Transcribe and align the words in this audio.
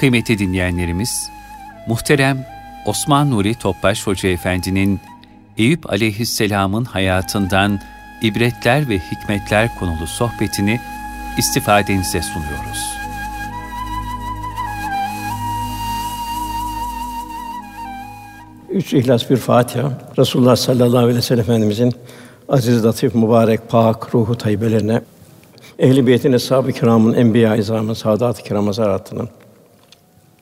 Kıymetli 0.00 0.38
dinleyenlerimiz, 0.38 1.30
muhterem 1.86 2.46
Osman 2.86 3.30
Nuri 3.30 3.54
Topbaş 3.54 4.06
Hoca 4.06 4.28
Efendi'nin 4.28 5.00
Eyüp 5.58 5.90
Aleyhisselam'ın 5.90 6.84
hayatından 6.84 7.80
ibretler 8.22 8.88
ve 8.88 8.98
hikmetler 8.98 9.78
konulu 9.78 10.06
sohbetini 10.06 10.80
istifadenize 11.38 12.22
sunuyoruz. 12.22 12.96
Üç 18.70 18.92
İhlas 18.92 19.30
bir 19.30 19.36
Fatiha. 19.36 19.92
Resulullah 20.18 20.56
sallallahu 20.56 20.98
aleyhi 20.98 21.16
ve 21.16 21.22
sellem 21.22 21.40
Efendimizin 21.40 21.92
aziz, 22.48 22.84
latif, 22.84 23.14
mübarek, 23.14 23.68
pak 23.68 24.14
ruhu 24.14 24.38
tayyibelerine, 24.38 25.02
ehl-i 25.78 26.06
beytin, 26.06 26.32
eshab-ı 26.32 26.72
kiramın, 26.72 27.14
enbiya-i 27.14 27.60
izamın, 27.60 27.94
saadat-ı 27.94 28.42
kiram 28.42 28.66
hazaratının, 28.66 29.28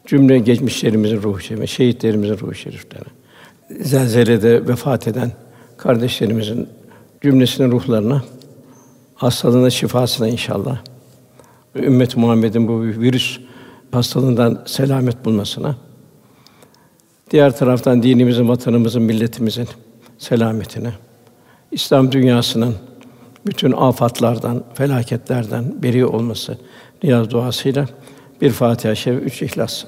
cümle 0.09 0.39
geçmişlerimizin 0.39 1.23
ruhu 1.23 1.41
şerifine, 1.41 1.67
şehitlerimizin 1.67 2.39
ruhu 2.39 2.55
şeriflerine, 2.55 3.09
zelzelede 3.81 4.69
vefat 4.69 5.09
eden 5.09 5.33
kardeşlerimizin 5.77 6.69
cümlesinin 7.23 7.71
ruhlarına, 7.71 8.23
hastalığına 9.15 9.71
şifasına 9.71 10.29
inşallah. 10.29 10.79
Ümmet 11.77 12.17
Muhammed'in 12.17 12.69
bu 12.69 12.83
virüs 12.83 13.39
hastalığından 13.93 14.63
selamet 14.67 15.25
bulmasına, 15.25 15.77
diğer 17.31 17.57
taraftan 17.57 18.03
dinimizin, 18.03 18.49
vatanımızın, 18.49 19.03
milletimizin 19.03 19.69
selametine, 20.19 20.93
İslam 21.73 22.13
dünyasının 22.13 22.75
bütün 23.47 23.73
afatlardan, 23.73 24.65
felaketlerden 24.75 25.83
beri 25.83 26.07
olması 26.07 26.59
niyaz 27.03 27.31
duasıyla 27.31 27.87
bir 28.41 28.51
Fatiha-i 28.51 28.97
Şerif, 28.97 29.23
üç 29.23 29.43
İhlas. 29.43 29.85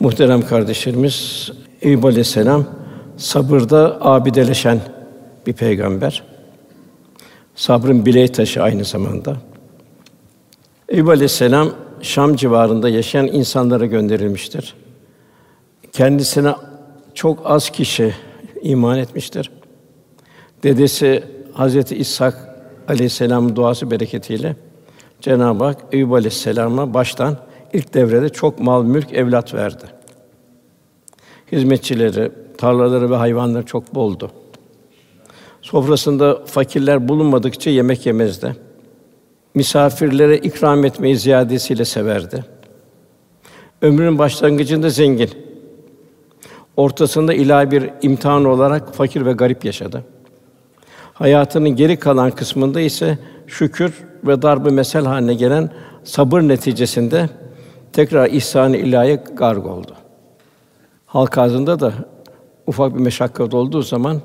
Muhterem 0.00 0.46
kardeşlerimiz, 0.46 1.50
Eyüp 1.82 2.04
Aleyhisselam 2.04 2.64
sabırda 3.16 3.98
abideleşen 4.00 4.80
bir 5.46 5.52
peygamber. 5.52 6.22
Sabrın 7.54 8.06
bileği 8.06 8.28
taşı 8.28 8.62
aynı 8.62 8.84
zamanda. 8.84 9.36
Eyüp 10.88 11.08
Aleyhisselam 11.08 11.70
Şam 12.02 12.36
civarında 12.36 12.88
yaşayan 12.88 13.26
insanlara 13.26 13.86
gönderilmiştir. 13.86 14.74
Kendisine 15.92 16.54
çok 17.14 17.38
az 17.44 17.70
kişi 17.70 18.14
iman 18.62 18.98
etmiştir. 18.98 19.50
Dedesi 20.62 21.24
Hazreti 21.52 21.96
İshak 21.96 22.56
Aleyhisselam'ın 22.88 23.56
duası 23.56 23.90
bereketiyle 23.90 24.56
Cenab-ı 25.20 25.64
Hak 25.64 25.78
Eyüp 25.92 26.12
Aleyhisselam'a 26.12 26.94
baştan 26.94 27.36
ilk 27.72 27.94
devrede 27.94 28.28
çok 28.28 28.58
mal, 28.58 28.84
mülk, 28.84 29.12
evlat 29.12 29.54
verdi. 29.54 29.84
Hizmetçileri, 31.52 32.32
tarlaları 32.58 33.10
ve 33.10 33.16
hayvanları 33.16 33.66
çok 33.66 33.94
boldu. 33.94 34.30
Sofrasında 35.62 36.44
fakirler 36.46 37.08
bulunmadıkça 37.08 37.70
yemek 37.70 38.06
yemezdi. 38.06 38.65
Misafirlere 39.56 40.38
ikram 40.38 40.84
etmeyi 40.84 41.16
ziyadesiyle 41.16 41.84
severdi. 41.84 42.44
Ömrünün 43.82 44.18
başlangıcında 44.18 44.90
zengin, 44.90 45.30
ortasında 46.76 47.34
ilahi 47.34 47.70
bir 47.70 47.90
imtihan 48.02 48.44
olarak 48.44 48.94
fakir 48.94 49.26
ve 49.26 49.32
garip 49.32 49.64
yaşadı. 49.64 50.04
Hayatının 51.14 51.68
geri 51.68 51.96
kalan 51.96 52.30
kısmında 52.30 52.80
ise 52.80 53.18
şükür 53.46 54.04
ve 54.24 54.42
darbe 54.42 54.70
mesel 54.70 55.04
haline 55.04 55.34
gelen 55.34 55.70
sabır 56.04 56.40
neticesinde 56.40 57.28
tekrar 57.92 58.30
ihsan-ı 58.30 58.76
ilahiye 58.76 59.22
garg 59.36 59.66
oldu. 59.66 59.94
Halk 61.06 61.38
ağzında 61.38 61.80
da 61.80 61.92
ufak 62.66 62.94
bir 62.94 63.00
meşakkat 63.00 63.54
olduğu 63.54 63.82
zaman 63.82 64.20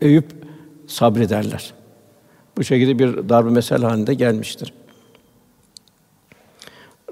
Eyüp 0.00 0.26
sabrederler. 0.86 1.75
Bu 2.58 2.64
şekilde 2.64 2.98
bir 2.98 3.28
darbe 3.28 3.50
mesel 3.50 3.82
halinde 3.82 4.14
gelmiştir. 4.14 4.72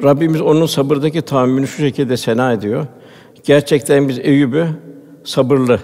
Rabbimiz 0.03 0.41
onun 0.41 0.67
sabırdaki 0.67 1.23
tahammülünü 1.23 1.67
şu 1.67 1.77
şekilde 1.77 2.17
sena 2.17 2.53
ediyor. 2.53 2.87
Gerçekten 3.45 4.09
biz 4.09 4.19
Eyüp'ü 4.19 4.69
sabırlı, 5.25 5.81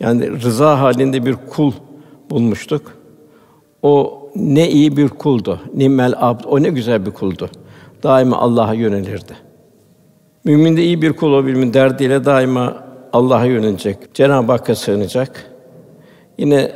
yani 0.00 0.42
rıza 0.42 0.80
halinde 0.80 1.26
bir 1.26 1.36
kul 1.50 1.72
bulmuştuk. 2.30 2.92
O 3.82 4.22
ne 4.36 4.70
iyi 4.70 4.96
bir 4.96 5.08
kuldu. 5.08 5.60
Nimmel 5.74 6.14
abd. 6.16 6.44
O 6.44 6.62
ne 6.62 6.68
güzel 6.68 7.06
bir 7.06 7.10
kuldu. 7.10 7.50
Daima 8.02 8.36
Allah'a 8.36 8.74
yönelirdi. 8.74 9.36
Mümin 10.44 10.76
de 10.76 10.82
iyi 10.82 11.02
bir 11.02 11.12
kul 11.12 11.32
olabilmenin 11.32 11.74
derdiyle 11.74 12.24
daima 12.24 12.84
Allah'a 13.12 13.44
yönelecek. 13.44 14.14
Cenab-ı 14.14 14.52
Hakk'a 14.52 14.74
sığınacak. 14.74 15.50
Yine 16.38 16.72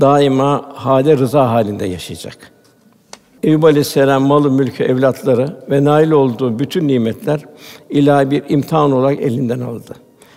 daima 0.00 0.70
hale 0.74 1.18
rıza 1.18 1.50
halinde 1.50 1.86
yaşayacak. 1.86 2.52
Eyüp 3.42 3.64
Aleyhisselam 3.64 4.22
malı, 4.22 4.50
mülkü, 4.50 4.84
evlatları 4.84 5.56
ve 5.70 5.84
nail 5.84 6.10
olduğu 6.10 6.58
bütün 6.58 6.88
nimetler 6.88 7.44
ilahi 7.90 8.30
bir 8.30 8.42
imtihan 8.48 8.92
olarak 8.92 9.20
elinden 9.20 9.60
aldı. 9.60 9.94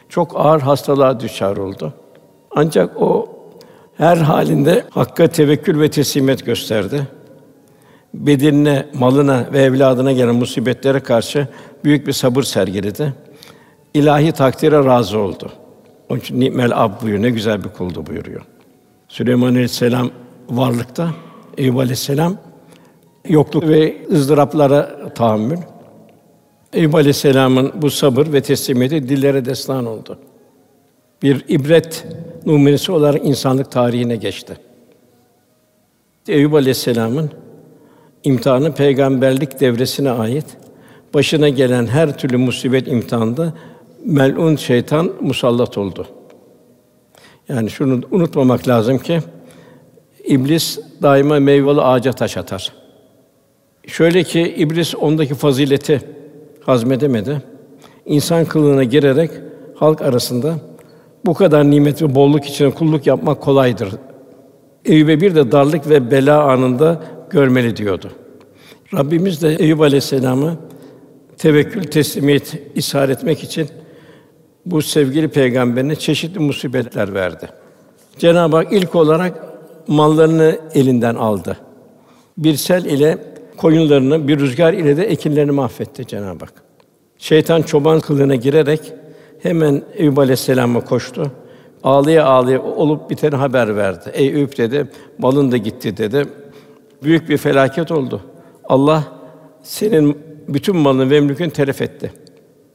Çok 0.10 0.32
ağır 0.36 0.62
hastalığa 0.62 1.20
düşer 1.20 1.58
oldu. 1.58 1.94
Ancak 2.56 3.02
o 3.02 3.30
her 3.98 4.18
halinde 4.18 4.84
Hakk'a 4.90 5.28
tevekkül 5.28 5.80
ve 5.80 5.92
teslimiyet 5.92 6.46
gösterdi. 6.46 7.08
Bedenine, 8.14 8.86
malına 8.94 9.46
ve 9.54 9.62
evladına 9.62 10.12
gelen 10.12 10.36
musibetlere 10.36 11.00
karşı 11.00 11.48
büyük 11.84 12.08
bir 12.08 12.14
sabır 12.14 12.44
sergiledi. 12.44 13.14
İlahi 13.94 14.32
takdire 14.32 14.86
razı 14.86 15.20
oldu. 15.20 15.52
Onun 16.10 16.20
için 16.20 16.40
nimel 16.40 16.84
ab 16.84 16.94
buyuruyor. 17.02 17.24
Ne 17.24 17.30
güzel 17.30 17.64
bir 17.64 17.70
kuldu 17.70 18.06
buyuruyor. 18.06 18.42
Süleyman 19.14 19.48
Aleyhisselam 19.48 20.12
varlıkta, 20.50 21.10
Eyüp 21.58 21.78
Aleyhisselam 21.78 22.38
yokluk 23.30 23.68
ve 23.68 23.98
ızdıraplara 24.12 25.14
tahammül. 25.14 25.58
Eyüp 26.74 26.96
Aleyhisselam'ın 26.96 27.72
bu 27.82 27.90
sabır 27.90 28.34
ve 28.34 28.42
teslimiyeti 28.42 29.10
dillere 29.10 29.46
destan 29.46 29.86
oldu. 29.86 30.20
Bir 31.24 31.46
ibret 31.48 32.06
numunesi 32.46 32.92
olarak 32.92 33.26
insanlık 33.26 33.72
tarihine 33.72 34.16
geçti. 34.16 34.58
Eyüp 36.28 36.54
Aleyhisselam'ın 36.54 37.30
imtihanı 38.24 38.76
peygamberlik 38.76 39.60
devresine 39.60 40.12
ait. 40.12 40.46
Başına 41.14 41.50
gelen 41.50 41.88
her 41.88 42.18
türlü 42.18 42.38
musibet 42.38 42.88
imtihanda 42.88 43.54
melun 44.06 44.56
şeytan 44.56 45.12
musallat 45.22 45.78
oldu. 45.78 46.08
Yani 47.50 47.70
şunu 47.70 48.02
unutmamak 48.12 48.68
lazım 48.68 48.98
ki 48.98 49.20
iblis 50.24 50.80
daima 51.02 51.40
meyveli 51.40 51.82
ağaca 51.82 52.14
taş 52.14 52.38
atar. 52.38 52.74
Şöyle 53.88 54.24
ki 54.24 54.56
iblis 54.58 54.96
ondaki 54.96 55.34
fazileti 55.34 56.02
hazmedemedi. 56.62 57.42
İnsan 58.06 58.46
kılığına 58.46 58.84
girerek 58.84 59.32
halk 59.76 60.02
arasında 60.02 60.56
bu 61.26 61.34
kadar 61.34 61.72
nimet 61.72 62.02
ve 62.02 62.16
bolluk 62.16 62.46
içinde 62.46 62.70
kulluk 62.70 63.08
yapmak 63.08 63.42
kolaydır. 63.42 63.90
Eyüp'e 64.86 65.22
bir 65.22 65.36
de 65.36 65.52
darlık 65.52 65.90
ve 65.90 66.12
bela 66.12 66.44
anında 66.44 67.04
görmeli 67.30 67.78
diyordu. 67.78 68.12
Rabbimiz 68.94 69.42
de 69.42 69.56
Eyüp 69.56 69.82
Aleyhisselam'ı 69.82 70.58
tevekkül, 71.38 71.84
teslimiyet 71.84 72.62
ishar 72.76 73.10
etmek 73.10 73.44
için 73.44 73.68
bu 74.66 74.82
sevgili 74.82 75.28
peygamberine 75.28 75.96
çeşitli 75.96 76.40
musibetler 76.40 77.14
verdi. 77.14 77.50
Cenab-ı 78.18 78.56
Hak 78.56 78.74
ilk 78.74 78.96
olarak 78.96 79.44
mallarını 79.88 80.60
elinden 80.74 81.16
aldı. 81.16 81.58
Bir 82.38 82.56
sel 82.56 82.86
ile 82.86 83.18
koyunlarını, 83.58 84.28
bir 84.28 84.40
rüzgar 84.40 84.74
ile 84.74 84.98
de 84.98 85.04
ekinlerini 85.04 85.52
mahvetti 85.52 86.08
Cenab-ı 86.08 86.46
Hak. 86.46 86.54
Şeytan 87.18 87.62
çoban 87.62 88.00
kılığına 88.00 88.36
girerek 88.36 88.94
hemen 89.44 89.82
Eyüp 89.94 90.20
Aleyhisselam'a 90.20 90.80
koştu. 90.80 91.32
Ağlaya 91.84 92.26
ağlaya 92.26 92.62
olup 92.62 93.10
biteni 93.10 93.36
haber 93.36 93.76
verdi. 93.76 94.12
Ey 94.14 94.28
Eyüp 94.28 94.58
dedi, 94.58 94.88
malın 95.18 95.52
da 95.52 95.58
gitti 95.58 95.98
dedi. 95.98 96.26
Büyük 97.04 97.30
bir 97.30 97.38
felaket 97.38 97.92
oldu. 97.92 98.22
Allah 98.64 99.04
senin 99.64 100.18
bütün 100.48 100.78
malını 100.78 101.10
ve 101.10 101.20
mülkünü 101.20 101.52
telef 101.52 101.82
etti. 101.82 102.12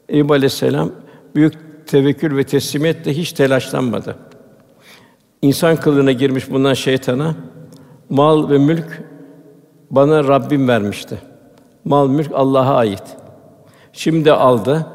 Eyüp 0.08 0.30
Aleyhisselam 0.30 0.92
büyük 1.34 1.67
tevekkül 1.88 2.36
ve 2.36 2.44
teslimiyetle 2.44 3.12
hiç 3.12 3.32
telaşlanmadı. 3.32 4.16
İnsan 5.42 5.76
kılığına 5.76 6.12
girmiş 6.12 6.50
bundan 6.50 6.74
şeytana 6.74 7.34
mal 8.10 8.50
ve 8.50 8.58
mülk 8.58 9.02
bana 9.90 10.24
Rabbim 10.24 10.68
vermişti. 10.68 11.18
Mal 11.84 12.08
mülk 12.08 12.30
Allah'a 12.34 12.74
ait. 12.74 13.02
Şimdi 13.92 14.32
aldı. 14.32 14.86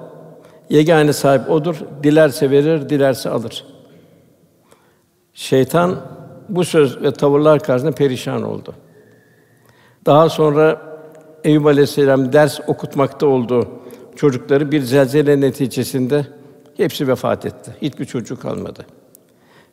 Yegane 0.69 1.13
sahip 1.13 1.49
odur. 1.49 1.75
Dilerse 2.03 2.51
verir, 2.51 2.89
dilerse 2.89 3.29
alır. 3.29 3.65
Şeytan 5.33 5.95
bu 6.49 6.65
söz 6.65 7.01
ve 7.01 7.13
tavırlar 7.13 7.59
karşısında 7.59 7.91
perişan 7.91 8.43
oldu. 8.43 8.73
Daha 10.05 10.29
sonra 10.29 10.81
Eyüp 11.43 11.65
Aleyhisselam 11.65 12.33
ders 12.33 12.59
okutmakta 12.67 13.25
olduğu 13.25 13.67
çocukları 14.15 14.71
bir 14.71 14.81
zelzele 14.81 15.41
neticesinde 15.41 16.25
hepsi 16.77 17.07
vefat 17.07 17.45
etti. 17.45 17.71
Hiçbir 17.81 18.05
çocuk 18.05 18.41
kalmadı. 18.41 18.85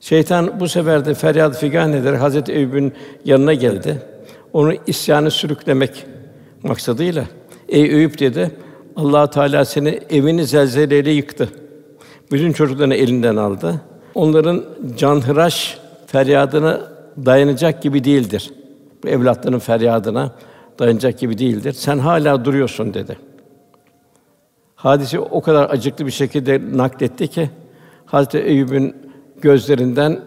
Şeytan 0.01 0.61
bu 0.61 0.69
sefer 0.69 1.05
de 1.05 1.15
feryat 1.15 1.59
figan 1.59 1.93
ederek 1.93 2.21
Hazreti 2.21 2.53
Eyüp'ün 2.53 2.93
yanına 3.25 3.55
geldi. 3.55 4.03
Onu 4.53 4.75
isyanı 4.87 5.31
sürüklemek 5.31 6.07
maksadıyla 6.63 7.25
ey 7.69 7.83
Eyüp 7.83 8.19
dedi. 8.19 8.51
Allah 8.97 9.31
Teala 9.31 9.65
seni 9.65 10.01
evini 10.11 10.47
zelzeleyle 10.47 11.11
yıktı. 11.11 11.49
Bütün 12.33 12.53
çocuklarını 12.53 12.95
elinden 12.95 13.37
aldı. 13.37 13.81
Onların 14.15 14.65
canhıraş 14.97 15.79
feryadına 16.07 16.81
dayanacak 17.27 17.83
gibi 17.83 18.05
değildir. 18.05 18.51
Bu 19.05 19.09
evlatların 19.09 19.59
feryadına 19.59 20.33
dayanacak 20.79 21.19
gibi 21.19 21.39
değildir. 21.39 21.73
Sen 21.73 21.99
hala 21.99 22.45
duruyorsun 22.45 22.95
dedi. 22.95 23.17
Hadisi 24.83 25.19
o 25.19 25.41
kadar 25.41 25.71
acıklı 25.71 26.07
bir 26.07 26.11
şekilde 26.11 26.61
nakletti 26.73 27.29
ki 27.29 27.51
Hazreti 28.07 28.39
Eyüp'ün 28.39 28.97
gözlerinden 29.41 30.21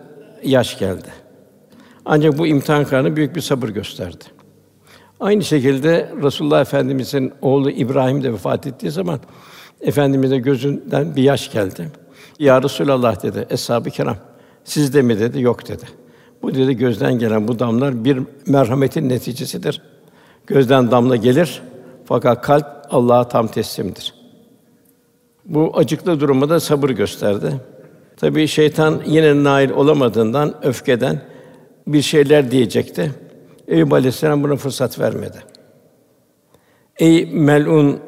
yaş 0.43 0.79
geldi. 0.79 1.07
Ancak 2.05 2.37
bu 2.37 2.47
imtihan 2.47 2.85
karnı 2.85 3.15
büyük 3.15 3.35
bir 3.35 3.41
sabır 3.41 3.69
gösterdi. 3.69 4.23
Aynı 5.19 5.43
şekilde 5.43 6.09
Resulullah 6.23 6.61
Efendimizin 6.61 7.33
oğlu 7.41 7.71
İbrahim 7.71 8.23
de 8.23 8.33
vefat 8.33 8.67
ettiği 8.67 8.91
zaman 8.91 9.19
efendimize 9.81 10.37
gözünden 10.37 11.15
bir 11.15 11.23
yaş 11.23 11.51
geldi. 11.51 11.87
Ya 12.39 12.63
Resulallah 12.63 13.23
dedi 13.23 13.47
eshab-ı 13.49 13.89
kiram. 13.89 14.17
Siz 14.63 14.93
de 14.93 15.01
mi 15.01 15.19
dedi? 15.19 15.41
Yok 15.41 15.67
dedi. 15.67 15.85
Bu 16.41 16.55
dedi 16.55 16.77
gözden 16.77 17.19
gelen 17.19 17.47
bu 17.47 17.59
damlar 17.59 18.05
bir 18.05 18.19
merhametin 18.47 19.09
neticesidir. 19.09 19.81
Gözden 20.47 20.91
damla 20.91 21.15
gelir 21.15 21.61
fakat 22.05 22.41
kalp 22.41 22.65
Allah'a 22.89 23.27
tam 23.27 23.47
teslimdir. 23.47 24.22
Bu 25.45 25.71
acıklı 25.75 26.19
duruma 26.19 26.49
da 26.49 26.59
sabır 26.59 26.89
gösterdi. 26.89 27.53
Tabii 28.17 28.47
şeytan 28.47 29.01
yine 29.05 29.43
nail 29.43 29.69
olamadığından 29.69 30.65
öfkeden 30.65 31.21
bir 31.87 32.01
şeyler 32.01 32.51
diyecekti. 32.51 33.11
Eyüp 33.67 33.93
Aleyhisselam 33.93 34.43
buna 34.43 34.55
fırsat 34.55 34.99
vermedi. 34.99 35.37
Ey 36.97 37.25
melun 37.25 37.99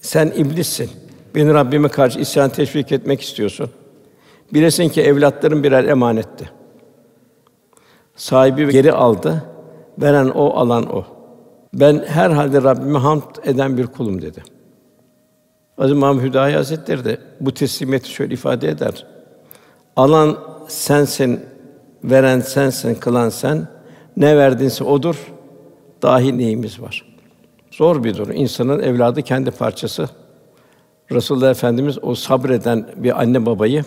sen 0.00 0.32
iblissin. 0.36 0.90
Beni 1.34 1.54
Rabbime 1.54 1.88
karşı 1.88 2.20
isyan 2.20 2.50
teşvik 2.50 2.92
etmek 2.92 3.20
istiyorsun. 3.20 3.70
Bilesin 4.54 4.88
ki 4.88 5.02
evlatların 5.02 5.64
birer 5.64 5.84
emanetti. 5.84 6.50
Sahibi 8.16 8.72
geri 8.72 8.92
aldı. 8.92 9.44
Veren 9.98 10.28
o, 10.28 10.50
alan 10.50 10.96
o. 10.96 11.04
Ben 11.74 12.04
her 12.06 12.30
halde 12.30 12.62
Rabbime 12.62 12.98
hamd 12.98 13.22
eden 13.44 13.76
bir 13.76 13.86
kulum 13.86 14.22
dedi. 14.22 14.42
Aziz 15.78 15.96
İmam 15.96 16.20
Hüdayi 16.20 16.56
Hazretleri 16.56 17.04
de 17.04 17.18
bu 17.40 17.54
teslimiyeti 17.54 18.10
şöyle 18.10 18.34
ifade 18.34 18.68
eder. 18.68 19.06
Alan 19.96 20.38
sensin, 20.68 21.40
veren 22.04 22.40
sensin, 22.40 22.94
kılan 22.94 23.28
sen. 23.28 23.68
Ne 24.16 24.36
verdinse 24.36 24.84
odur. 24.84 25.16
Dahi 26.02 26.38
neyimiz 26.38 26.80
var? 26.80 27.04
Zor 27.70 28.04
bir 28.04 28.16
durum. 28.16 28.32
İnsanın 28.32 28.80
evladı 28.80 29.22
kendi 29.22 29.50
parçası. 29.50 30.08
Resulullah 31.12 31.50
Efendimiz 31.50 31.98
o 32.02 32.14
sabreden 32.14 32.86
bir 32.96 33.20
anne 33.20 33.46
babayı 33.46 33.84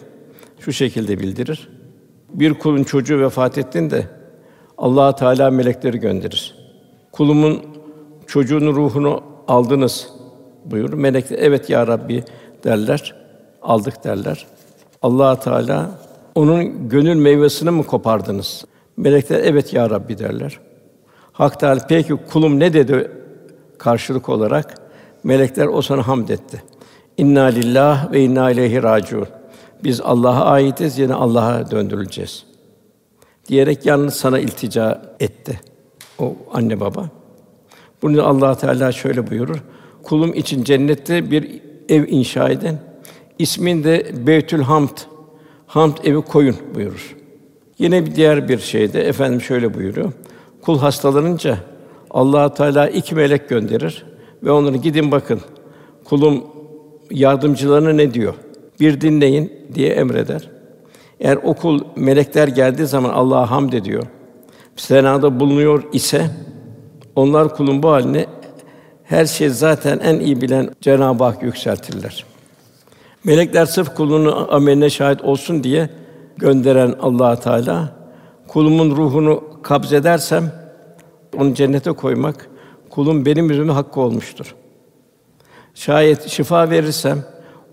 şu 0.59 0.73
şekilde 0.73 1.19
bildirir. 1.19 1.69
Bir 2.33 2.53
kulun 2.53 2.83
çocuğu 2.83 3.19
vefat 3.19 3.57
ettiğinde 3.57 4.07
Allah 4.77 5.15
Teala 5.15 5.51
melekleri 5.51 5.97
gönderir. 5.97 6.55
Kulumun 7.11 7.61
çocuğunun 8.27 8.75
ruhunu 8.75 9.23
aldınız 9.47 10.20
buyurur. 10.65 10.93
Melekler 10.93 11.39
evet 11.39 11.69
ya 11.69 11.87
Rabbi 11.87 12.23
derler. 12.63 13.15
Aldık 13.61 14.03
derler. 14.03 14.47
Allah 15.01 15.39
Teala 15.39 15.91
onun 16.35 16.89
gönül 16.89 17.15
meyvesini 17.15 17.71
mi 17.71 17.83
kopardınız? 17.83 18.65
Melekler 18.97 19.39
evet 19.39 19.73
ya 19.73 19.89
Rabbi 19.89 20.17
derler. 20.17 20.59
Hak 21.31 21.59
Teala 21.59 21.85
peki 21.89 22.15
kulum 22.31 22.59
ne 22.59 22.73
dedi 22.73 23.11
karşılık 23.77 24.29
olarak? 24.29 24.75
Melekler 25.23 25.67
o 25.67 25.81
sana 25.81 26.07
hamd 26.07 26.29
etti. 26.29 26.63
İnna 27.17 27.43
lillah 27.43 28.11
ve 28.11 28.21
inna 28.21 28.51
ileyhi 28.51 28.83
raciun. 28.83 29.27
Biz 29.83 30.01
Allah'a 30.01 30.45
aitiz, 30.45 30.99
yine 30.99 31.13
Allah'a 31.13 31.71
döndürüleceğiz. 31.71 32.45
Diyerek 33.47 33.85
yalnız 33.85 34.13
sana 34.13 34.39
iltica 34.39 35.01
etti 35.19 35.59
o 36.19 36.35
anne 36.53 36.79
baba. 36.79 37.09
Bunu 38.01 38.27
Allah 38.27 38.55
Teala 38.55 38.91
şöyle 38.91 39.29
buyurur. 39.31 39.63
Kulum 40.03 40.33
için 40.33 40.63
cennette 40.63 41.31
bir 41.31 41.61
ev 41.89 42.07
inşa 42.07 42.49
edin. 42.49 42.77
İsmin 43.39 43.83
de 43.83 44.11
Beytül 44.27 44.61
Hamd. 44.61 44.97
Hamd 45.67 45.97
evi 46.03 46.21
koyun 46.21 46.55
buyurur. 46.75 47.15
Yine 47.79 48.05
bir 48.05 48.15
diğer 48.15 48.49
bir 48.49 48.59
şeyde 48.59 49.01
efendim 49.07 49.41
şöyle 49.41 49.73
buyuruyor. 49.73 50.11
Kul 50.61 50.79
hastalanınca 50.79 51.57
Allah 52.09 52.53
Teala 52.53 52.87
iki 52.87 53.15
melek 53.15 53.49
gönderir 53.49 54.05
ve 54.43 54.51
onları 54.51 54.77
gidin 54.77 55.11
bakın. 55.11 55.41
Kulum 56.03 56.43
yardımcılarına 57.11 57.93
ne 57.93 58.13
diyor? 58.13 58.33
Bir 58.79 59.01
dinleyin 59.01 59.53
diye 59.73 59.89
emreder. 59.89 60.49
Eğer 61.19 61.35
okul 61.35 61.79
melekler 61.95 62.47
geldiği 62.47 62.85
zaman 62.85 63.09
Allah'a 63.09 63.51
hamd 63.51 63.73
ediyor. 63.73 64.03
Senada 64.75 65.39
bulunuyor 65.39 65.83
ise 65.93 66.29
onlar 67.15 67.55
kulun 67.55 67.83
bu 67.83 67.89
halini 67.89 68.25
her 69.11 69.25
şey 69.25 69.49
zaten 69.49 69.99
en 69.99 70.19
iyi 70.19 70.41
bilen 70.41 70.69
Cenab-ı 70.81 71.23
Hak 71.23 71.43
yükseltirler. 71.43 72.25
Melekler 73.23 73.65
sırf 73.65 73.95
kulunu 73.95 74.53
ameline 74.53 74.89
şahit 74.89 75.21
olsun 75.21 75.63
diye 75.63 75.89
gönderen 76.37 76.95
Allah 77.01 77.39
Teala 77.39 77.95
kulumun 78.47 78.95
ruhunu 78.95 79.43
kabzedersem 79.63 80.51
onu 81.37 81.53
cennete 81.53 81.91
koymak 81.91 82.49
kulun 82.89 83.25
benim 83.25 83.49
yüzüme 83.49 83.73
hakkı 83.73 83.99
olmuştur. 83.99 84.55
Şayet 85.75 86.27
şifa 86.27 86.69
verirsem 86.69 87.19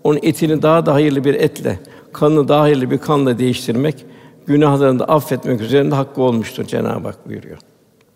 onun 0.03 0.19
etini 0.21 0.61
daha 0.61 0.85
da 0.85 0.93
hayırlı 0.93 1.23
bir 1.23 1.33
etle, 1.33 1.79
kanını 2.13 2.47
daha 2.47 2.61
hayırlı 2.61 2.91
bir 2.91 2.97
kanla 2.97 3.39
değiştirmek, 3.39 4.05
günahlarını 4.45 4.99
da 4.99 5.05
affetmek 5.05 5.61
üzerinde 5.61 5.95
hakkı 5.95 6.21
olmuştur 6.21 6.65
Cenab-ı 6.65 7.07
Hak 7.07 7.27
buyuruyor. 7.29 7.57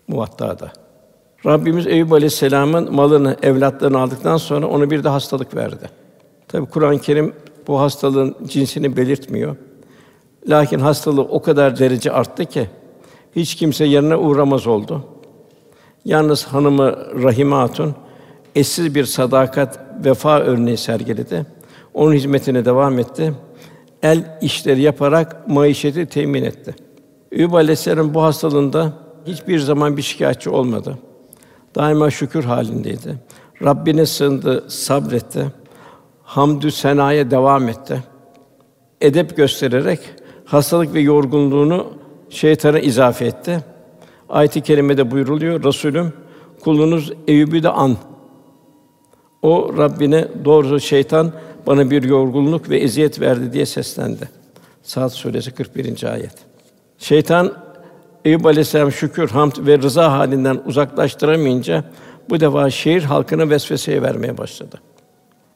Muvatta'da. 0.07 0.82
Rabbimiz 1.45 1.87
Eyüp 1.87 2.13
Aleyhisselam'ın 2.13 2.95
malını, 2.95 3.37
evlatlarını 3.41 3.99
aldıktan 3.99 4.37
sonra 4.37 4.67
ona 4.67 4.89
bir 4.89 5.03
de 5.03 5.09
hastalık 5.09 5.55
verdi. 5.55 5.89
Tabi 6.47 6.65
Kur'an-ı 6.65 6.99
Kerim 6.99 7.33
bu 7.67 7.79
hastalığın 7.79 8.35
cinsini 8.47 8.97
belirtmiyor. 8.97 9.55
Lakin 10.47 10.79
hastalığı 10.79 11.21
o 11.21 11.41
kadar 11.41 11.79
derece 11.79 12.11
arttı 12.11 12.45
ki 12.45 12.69
hiç 13.35 13.55
kimse 13.55 13.85
yerine 13.85 14.15
uğramaz 14.15 14.67
oldu. 14.67 15.05
Yalnız 16.05 16.43
hanımı 16.43 16.95
Rahime 17.23 17.55
Hatun 17.55 17.95
eşsiz 18.55 18.95
bir 18.95 19.05
sadakat, 19.05 19.79
vefa 20.05 20.39
örneği 20.39 20.77
sergiledi. 20.77 21.45
Onun 21.93 22.13
hizmetine 22.13 22.65
devam 22.65 22.99
etti. 22.99 23.33
El 24.03 24.37
işleri 24.41 24.81
yaparak 24.81 25.47
maişeti 25.47 26.05
temin 26.05 26.43
etti. 26.43 26.75
Eyüp 27.31 27.53
Aleyhisselam 27.53 28.13
bu 28.13 28.23
hastalığında 28.23 28.93
hiçbir 29.27 29.59
zaman 29.59 29.97
bir 29.97 30.01
şikayetçi 30.01 30.49
olmadı. 30.49 30.97
Daima 31.75 32.11
şükür 32.11 32.43
halindeydi. 32.43 33.15
Rabbine 33.63 34.05
sığındı, 34.05 34.69
sabretti. 34.69 35.45
Hamdü 36.23 36.71
senaya 36.71 37.31
devam 37.31 37.69
etti. 37.69 38.03
Edep 39.01 39.37
göstererek 39.37 39.99
hastalık 40.45 40.93
ve 40.93 40.99
yorgunluğunu 40.99 41.87
şeytana 42.29 42.79
izafe 42.79 43.25
etti. 43.25 43.59
Ayet-i 44.29 44.61
kerimede 44.61 45.11
buyruluyor. 45.11 45.63
Resulüm 45.63 46.13
kulunuz 46.63 47.11
Eyüp'ü 47.27 47.63
de 47.63 47.69
an. 47.69 47.97
O 49.41 49.73
Rabbine 49.77 50.27
doğrusu 50.45 50.79
şeytan 50.79 51.31
bana 51.67 51.91
bir 51.91 52.03
yorgunluk 52.03 52.69
ve 52.69 52.77
eziyet 52.77 53.21
verdi 53.21 53.53
diye 53.53 53.65
seslendi. 53.65 54.29
Saat 54.83 55.13
suresi 55.13 55.51
41. 55.51 56.03
ayet. 56.03 56.33
Şeytan 56.97 57.53
Eyüp 58.25 58.45
Aleyhisselam 58.45 58.91
şükür, 58.91 59.29
hamd 59.29 59.51
ve 59.59 59.77
rıza 59.79 60.11
halinden 60.11 60.61
uzaklaştıramayınca 60.65 61.83
bu 62.29 62.39
defa 62.39 62.69
şehir 62.69 63.03
halkını 63.03 63.49
vesveseye 63.49 64.01
vermeye 64.01 64.37
başladı. 64.37 64.81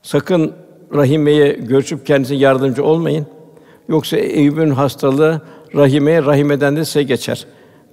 Sakın 0.01 0.53
Rahime'ye 0.93 1.51
görüşüp 1.53 2.05
kendisine 2.05 2.37
yardımcı 2.37 2.83
olmayın. 2.83 3.25
Yoksa 3.89 4.17
Eyüp'ün 4.17 4.69
hastalığı 4.69 5.41
Rahime'ye, 5.75 6.25
Rahime'den 6.25 6.75
de 6.75 6.85
size 6.85 7.03
geçer. 7.03 7.45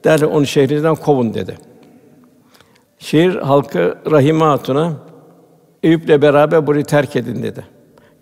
Derle 0.04 0.26
onu 0.26 0.46
şehrinden 0.46 0.94
kovun 0.94 1.34
dedi. 1.34 1.58
Şehir 2.98 3.34
halkı 3.34 3.98
Rahime 4.10 4.44
Hatun'a 4.44 4.92
Eyüp'le 5.82 6.22
beraber 6.22 6.66
burayı 6.66 6.84
terk 6.84 7.16
edin 7.16 7.42
dedi. 7.42 7.64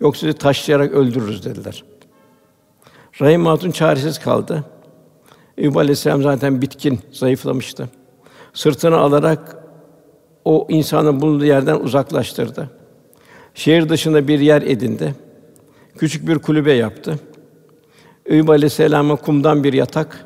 Yoksa 0.01 0.19
sizi 0.19 0.33
taşlayarak 0.33 0.91
öldürürüz 0.91 1.45
dediler. 1.45 1.83
Rahim 3.21 3.45
Hatun 3.45 3.71
çaresiz 3.71 4.19
kaldı. 4.19 4.63
Eyüp 5.57 5.77
Aleyhisselam 5.77 6.21
zaten 6.21 6.61
bitkin, 6.61 6.99
zayıflamıştı. 7.11 7.89
Sırtını 8.53 8.97
alarak 8.97 9.57
o 10.45 10.67
insanın 10.69 11.21
bulunduğu 11.21 11.45
yerden 11.45 11.79
uzaklaştırdı. 11.79 12.69
Şehir 13.53 13.89
dışında 13.89 14.27
bir 14.27 14.39
yer 14.39 14.61
edindi. 14.61 15.15
Küçük 15.97 16.27
bir 16.27 16.39
kulübe 16.39 16.73
yaptı. 16.73 17.19
Eyüp 18.25 18.49
Aleyhisselam'a 18.49 19.15
kumdan 19.15 19.63
bir 19.63 19.73
yatak, 19.73 20.25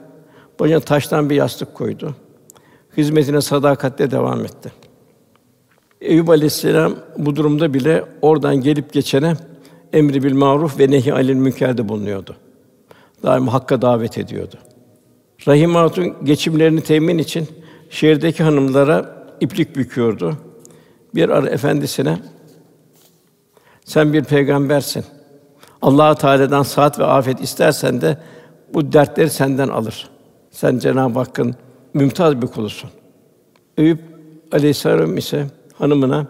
başına 0.59 0.79
taştan 0.79 1.29
bir 1.29 1.35
yastık 1.35 1.73
koydu. 1.73 2.15
Hizmetine 2.97 3.41
sadakatle 3.41 4.11
devam 4.11 4.45
etti. 4.45 4.71
Eyüp 6.01 6.29
Aleyhisselam 6.29 6.95
bu 7.17 7.35
durumda 7.35 7.73
bile 7.73 8.03
oradan 8.21 8.55
gelip 8.55 8.93
geçene 8.93 9.33
emri 9.93 10.23
bil 10.23 10.33
maruf 10.33 10.79
ve 10.79 10.91
nehi 10.91 11.13
anil 11.13 11.35
münkerde 11.35 11.89
bulunuyordu. 11.89 12.35
Daima 13.23 13.53
hakka 13.53 13.81
davet 13.81 14.17
ediyordu. 14.17 14.55
Rahim 15.47 15.75
Hatun 15.75 16.13
geçimlerini 16.23 16.81
temin 16.81 17.17
için 17.17 17.47
şehirdeki 17.89 18.43
hanımlara 18.43 19.25
iplik 19.39 19.75
büküyordu. 19.75 20.37
Bir 21.15 21.29
ara 21.29 21.49
efendisine 21.49 22.19
sen 23.85 24.13
bir 24.13 24.23
peygambersin. 24.23 25.05
Allah 25.81 26.15
Teala'dan 26.15 26.63
saat 26.63 26.99
ve 26.99 27.05
afet 27.05 27.41
istersen 27.41 28.01
de 28.01 28.17
bu 28.73 28.93
dertleri 28.93 29.29
senden 29.29 29.67
alır. 29.67 30.09
Sen 30.51 30.79
Cenab-ı 30.79 31.19
Hakk'ın 31.19 31.55
mümtaz 31.93 32.41
bir 32.41 32.47
kulusun. 32.47 32.89
Eyüp 33.77 33.99
Aleyhisselam 34.51 35.17
ise 35.17 35.45
hanımına 35.73 36.27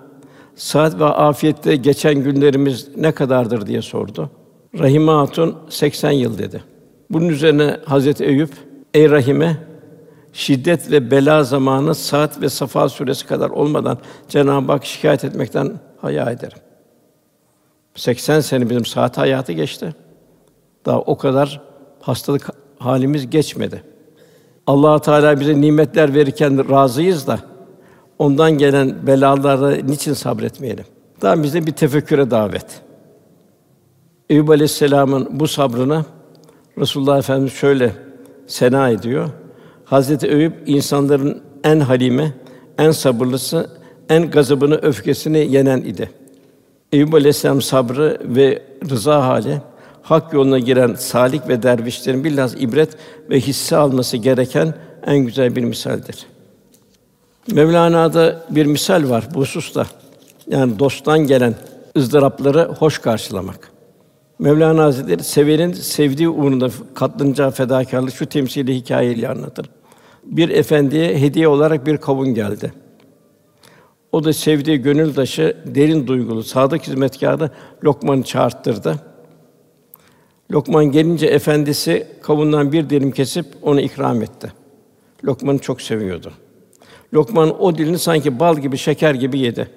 saat 0.56 1.00
ve 1.00 1.06
afiyette 1.06 1.76
geçen 1.76 2.16
günlerimiz 2.16 2.88
ne 2.98 3.12
kadardır 3.12 3.68
diye 3.68 3.82
sordu. 3.82 4.30
Rahime 4.80 5.12
Hatun 5.12 5.58
80 5.70 6.12
yıl 6.12 6.38
dedi. 6.38 6.64
Bunun 7.10 7.30
üzerine 7.30 7.78
Hazreti 7.86 8.26
Eyüp 8.26 8.52
ey 8.98 9.10
Rahime 9.12 9.58
şiddet 10.34 10.92
ve 10.92 11.12
bela 11.12 11.44
zamanı 11.44 11.96
saat 11.96 12.42
ve 12.42 12.50
safa 12.50 12.90
süresi 12.90 13.28
kadar 13.28 13.50
olmadan 13.50 13.98
Cenab-ı 14.30 14.72
Hak 14.72 14.86
şikayet 14.86 15.26
etmekten 15.26 15.80
haya 16.02 16.32
ederim. 16.32 16.58
80 17.96 18.40
sene 18.40 18.70
bizim 18.70 18.86
saat 18.86 19.18
hayatı 19.18 19.52
geçti. 19.52 19.96
Daha 20.86 21.00
o 21.00 21.18
kadar 21.18 21.62
hastalık 22.00 22.48
halimiz 22.80 23.30
geçmedi. 23.30 23.84
Allah 24.68 25.02
Teala 25.02 25.40
bize 25.40 25.62
nimetler 25.62 26.14
verirken 26.14 26.70
razıyız 26.72 27.28
da 27.28 27.40
ondan 28.20 28.52
gelen 28.52 29.08
belalara 29.08 29.76
niçin 29.76 30.14
sabretmeyelim? 30.14 30.86
Daha 31.22 31.44
bize 31.44 31.66
bir 31.66 31.72
tefekküre 31.72 32.32
davet. 32.32 32.82
Eyüp 34.30 34.50
Aleyhisselam'ın 34.50 35.40
bu 35.40 35.48
sabrını 35.48 36.06
Resulullah 36.78 37.18
Efendimiz 37.18 37.54
şöyle 37.54 38.07
sena 38.48 38.90
ediyor. 38.90 39.30
Hazreti 39.86 40.28
Eyüp 40.28 40.54
insanların 40.66 41.42
en 41.64 41.80
halime, 41.80 42.34
en 42.78 42.92
sabırlısı, 42.92 43.70
en 44.10 44.32
gazabını, 44.32 44.76
öfkesini 44.76 45.54
yenen 45.54 45.78
idi. 45.78 46.10
Eyüp 46.92 47.14
Aleyhisselam 47.14 47.62
sabrı 47.62 48.18
ve 48.24 48.62
rıza 48.90 49.28
hali 49.28 49.62
hak 50.02 50.34
yoluna 50.34 50.60
giren 50.60 50.96
salik 50.96 51.48
ve 51.50 51.64
dervişlerin 51.64 52.24
bilhas 52.24 52.56
ibret 52.60 52.90
ve 53.30 53.40
hisse 53.40 53.78
alması 53.78 54.18
gereken 54.18 54.74
en 55.06 55.18
güzel 55.18 55.56
bir 55.56 55.64
misaldir. 55.64 56.26
Mevlana'da 57.52 58.46
bir 58.50 58.66
misal 58.66 59.10
var 59.10 59.28
bu 59.34 59.40
hususta. 59.40 59.86
Yani 60.48 60.80
dosttan 60.80 61.20
gelen 61.20 61.56
ızdırapları 61.98 62.66
hoş 62.66 63.00
karşılamak. 63.00 63.72
Mevlana 64.40 64.84
Hazretleri 64.84 65.24
sevenin 65.24 65.74
sevdiği 65.74 66.30
uğrunda 66.30 66.70
katlanacağı 66.94 67.52
fedakarlık 67.52 68.14
şu 68.14 68.26
temsili 68.26 68.76
hikayeyle 68.76 69.30
anlatır. 69.30 69.70
Bir 70.24 70.50
efendiye 70.50 71.20
hediye 71.20 71.48
olarak 71.48 71.86
bir 71.86 71.98
kavun 71.98 72.34
geldi. 72.34 72.74
O 74.12 74.24
da 74.24 74.34
sevdiği 74.34 74.78
gönüldaşı, 74.78 75.58
derin 75.66 76.08
duygulu, 76.08 76.44
sadık 76.44 76.88
hizmetkarı 76.88 77.50
Lokman'ı 77.84 78.24
çağırttırdı. 78.24 78.96
Lokman 80.52 80.86
gelince 80.86 81.26
efendisi 81.26 82.08
kavundan 82.22 82.72
bir 82.72 82.90
dilim 82.90 83.12
kesip 83.12 83.46
onu 83.62 83.82
ikram 83.82 84.22
etti. 84.22 84.52
Lokman'ı 85.26 85.60
çok 85.60 85.82
seviyordu. 85.82 86.32
Lokman 87.14 87.62
o 87.62 87.78
dilini 87.78 88.00
sanki 88.00 88.40
bal 88.40 88.58
gibi, 88.58 88.78
şeker 88.78 89.14
gibi 89.14 89.40
yedi. 89.40 89.70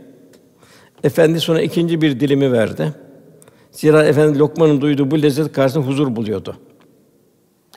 Efendi 1.04 1.40
sonra 1.40 1.62
ikinci 1.62 2.02
bir 2.02 2.20
dilimi 2.20 2.52
verdi. 2.52 2.94
Zira 3.72 4.04
efendi 4.04 4.38
Lokman'ın 4.38 4.80
duyduğu 4.80 5.10
bu 5.10 5.22
lezzet 5.22 5.52
karşısında 5.52 5.86
huzur 5.86 6.16
buluyordu. 6.16 6.56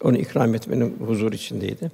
Onu 0.03 0.17
ikram 0.17 0.55
etmenin 0.55 0.97
huzur 1.07 1.31
içindeydi. 1.31 1.91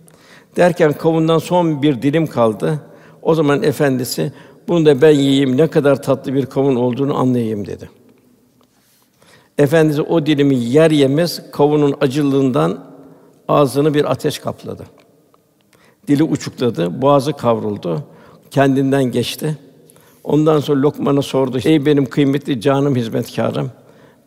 Derken 0.55 0.93
kavundan 0.93 1.37
son 1.37 1.81
bir 1.81 2.01
dilim 2.01 2.27
kaldı. 2.27 2.79
O 3.21 3.35
zaman 3.35 3.63
efendisi 3.63 4.33
bunu 4.67 4.85
da 4.85 5.01
ben 5.01 5.11
yiyeyim 5.11 5.57
ne 5.57 5.67
kadar 5.67 6.03
tatlı 6.03 6.33
bir 6.33 6.45
kavun 6.45 6.75
olduğunu 6.75 7.17
anlayayım 7.17 7.67
dedi. 7.67 7.89
Efendisi 9.57 10.01
o 10.01 10.25
dilimi 10.25 10.55
yer 10.55 10.91
yemez 10.91 11.51
kavunun 11.51 11.95
acılığından 12.01 12.85
ağzını 13.47 13.93
bir 13.93 14.11
ateş 14.11 14.39
kapladı. 14.39 14.83
Dili 16.07 16.23
uçukladı, 16.23 17.01
boğazı 17.01 17.33
kavruldu, 17.33 18.03
kendinden 18.51 19.03
geçti. 19.03 19.57
Ondan 20.23 20.59
sonra 20.59 20.81
Lokman'a 20.81 21.21
sordu: 21.21 21.59
"Ey 21.63 21.85
benim 21.85 22.05
kıymetli 22.05 22.61
canım 22.61 22.95
hizmetkarım, 22.95 23.71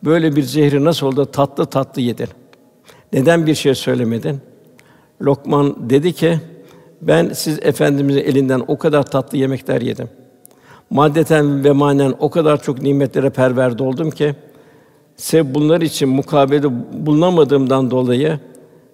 böyle 0.05 0.35
bir 0.35 0.43
zehri 0.43 0.83
nasıl 0.83 1.07
oldu 1.07 1.25
tatlı 1.25 1.65
tatlı 1.65 2.01
yedin? 2.01 2.27
Neden 3.13 3.47
bir 3.47 3.55
şey 3.55 3.75
söylemedin?" 3.75 4.39
Lokman 5.21 5.89
dedi 5.89 6.13
ki: 6.13 6.39
"Ben 7.01 7.29
siz 7.33 7.59
efendimizin 7.61 8.21
elinden 8.21 8.61
o 8.67 8.77
kadar 8.77 9.03
tatlı 9.03 9.37
yemekler 9.37 9.81
yedim. 9.81 10.09
Maddeten 10.89 11.63
ve 11.63 11.71
manen 11.71 12.13
o 12.19 12.29
kadar 12.29 12.63
çok 12.63 12.81
nimetlere 12.81 13.29
perverde 13.29 13.83
oldum 13.83 14.11
ki 14.11 14.35
Sev 15.15 15.53
bunlar 15.53 15.81
için 15.81 16.09
mukabele 16.09 16.67
bulunamadığımdan 17.05 17.91
dolayı 17.91 18.39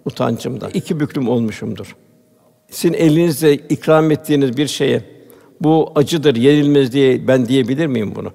utancımdan 0.06 0.70
iki 0.74 1.00
büklüm 1.00 1.30
olmuşumdur. 1.30 1.96
Sizin 2.70 2.94
elinizle 2.94 3.54
ikram 3.54 4.12
ettiğiniz 4.12 4.58
bir 4.58 4.68
şeye 4.68 5.02
bu 5.62 5.92
acıdır, 5.96 6.36
yenilmez 6.36 6.94
diye 6.94 7.28
ben 7.28 7.46
diyebilir 7.46 7.88
miyim 7.88 8.14
bunu? 8.16 8.32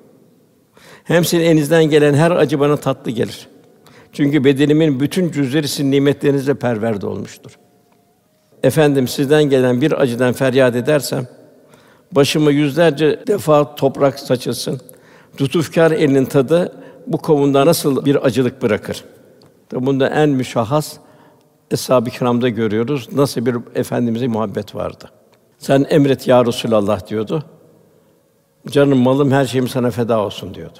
Hem 1.05 1.25
sizin 1.25 1.45
elinizden 1.45 1.85
gelen 1.85 2.15
her 2.15 2.31
acı 2.31 2.61
bana 2.61 2.77
tatlı 2.77 3.11
gelir. 3.11 3.49
Çünkü 4.13 4.45
bedenimin 4.45 5.01
bütün 5.01 5.31
cüzleri 5.31 5.69
sizin 5.69 5.91
nimetlerinizle 5.91 6.55
perverde 6.55 7.07
olmuştur. 7.07 7.59
Efendim 8.63 9.09
sizden 9.09 9.45
gelen 9.45 9.81
bir 9.81 10.01
acıdan 10.01 10.33
feryat 10.33 10.77
edersem 10.77 11.27
başıma 12.13 12.51
yüzlerce 12.51 13.21
defa 13.27 13.75
toprak 13.75 14.21
saçılsın. 14.21 14.81
Lütufkar 15.41 15.91
elinin 15.91 16.25
tadı 16.25 16.73
bu 17.07 17.19
kavunda 17.19 17.67
nasıl 17.67 18.05
bir 18.05 18.27
acılık 18.27 18.63
bırakır? 18.63 19.05
Tabi 19.69 19.87
bunda 19.87 20.09
en 20.09 20.29
müşahhas 20.29 20.97
Eshab-ı 21.71 22.11
Kiram'da 22.11 22.49
görüyoruz. 22.49 23.09
Nasıl 23.13 23.47
bir 23.47 23.57
efendimize 23.75 24.27
muhabbet 24.27 24.75
vardı. 24.75 25.11
Sen 25.59 25.87
emret 25.91 26.29
ya 26.29 26.47
Resulallah 26.47 27.07
diyordu. 27.09 27.45
Canım, 28.71 28.99
malım, 28.99 29.31
her 29.31 29.45
şeyim 29.45 29.69
sana 29.69 29.91
feda 29.91 30.21
olsun 30.21 30.55
diyordu. 30.55 30.79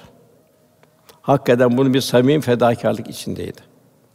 Hakikaten 1.25 1.77
bunu 1.77 1.93
bir 1.93 2.01
samimi 2.01 2.41
fedakarlık 2.41 3.09
içindeydi. 3.09 3.61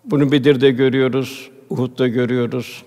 Bunu 0.04 0.32
Bedir'de 0.32 0.70
görüyoruz, 0.70 1.50
Uhud'da 1.70 2.08
görüyoruz, 2.08 2.82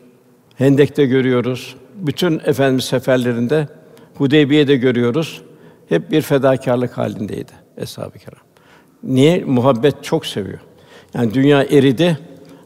Hendek'te 0.55 1.05
görüyoruz. 1.05 1.75
Bütün 1.95 2.41
efendimiz 2.45 2.83
seferlerinde 2.83 3.67
Hudeybiye'de 4.15 4.75
görüyoruz. 4.75 5.41
Hep 5.89 6.11
bir 6.11 6.21
fedakarlık 6.21 6.97
halindeydi 6.97 7.51
eshab-ı 7.77 8.19
kiram. 8.19 8.41
Niye? 9.03 9.43
Muhabbet 9.43 10.03
çok 10.03 10.25
seviyor. 10.25 10.59
Yani 11.13 11.33
dünya 11.33 11.63
eridi, 11.63 12.17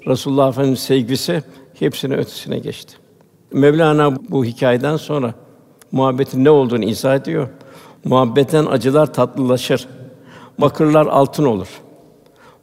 Resulullah 0.07 0.49
Efendimiz 0.49 0.79
sevgisi 0.79 1.43
hepsine 1.79 2.15
ötesine 2.15 2.59
geçti. 2.59 2.93
Mevlana 3.53 4.15
bu 4.29 4.45
hikayeden 4.45 4.97
sonra 4.97 5.33
muhabbetin 5.91 6.43
ne 6.43 6.49
olduğunu 6.49 6.85
izah 6.85 7.15
ediyor. 7.15 7.49
Muhabbetten 8.03 8.65
acılar 8.65 9.13
tatlılaşır. 9.13 9.87
Bakırlar 10.57 11.05
altın 11.05 11.45
olur. 11.45 11.67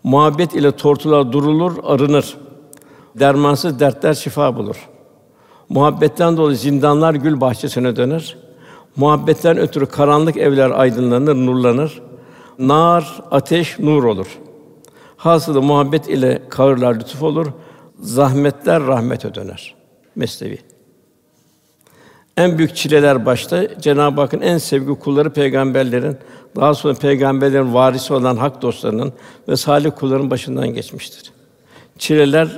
Muhabbet 0.02 0.54
ile 0.54 0.72
tortular 0.72 1.32
durulur, 1.32 1.72
arınır. 1.82 2.36
Dermansız 3.14 3.80
dertler 3.80 4.14
şifa 4.14 4.56
bulur. 4.56 4.88
Muhabbetten 5.68 6.36
dolayı 6.36 6.56
zindanlar 6.56 7.14
gül 7.14 7.40
bahçesine 7.40 7.96
döner. 7.96 8.36
Muhabbetten 8.96 9.58
ötürü 9.58 9.86
karanlık 9.86 10.36
evler 10.36 10.70
aydınlanır, 10.70 11.34
nurlanır. 11.34 12.02
Nar, 12.58 13.22
ateş, 13.30 13.78
nur 13.78 14.04
olur. 14.04 14.38
Hasılı 15.16 15.62
muhabbet 15.62 16.08
ile 16.08 16.42
kahırlar 16.48 16.94
lütuf 16.94 17.22
olur. 17.22 17.46
Zahmetler 18.00 18.86
rahmete 18.86 19.34
döner. 19.34 19.74
Mesnevi. 20.16 20.58
En 22.36 22.58
büyük 22.58 22.76
çileler 22.76 23.26
başta 23.26 23.80
Cenab-ı 23.80 24.20
Hakk'ın 24.20 24.40
en 24.40 24.58
sevgili 24.58 24.94
kulları 24.98 25.30
peygamberlerin, 25.30 26.16
daha 26.56 26.74
sonra 26.74 26.94
peygamberlerin 26.94 27.74
varisi 27.74 28.14
olan 28.14 28.36
hak 28.36 28.62
dostlarının 28.62 29.12
ve 29.48 29.56
salih 29.56 29.90
kulların 29.96 30.30
başından 30.30 30.68
geçmiştir. 30.68 31.32
Çileler 31.98 32.48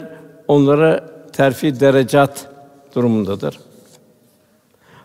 onlara 0.49 1.11
terfi 1.33 1.81
derecat 1.81 2.49
durumundadır. 2.95 3.59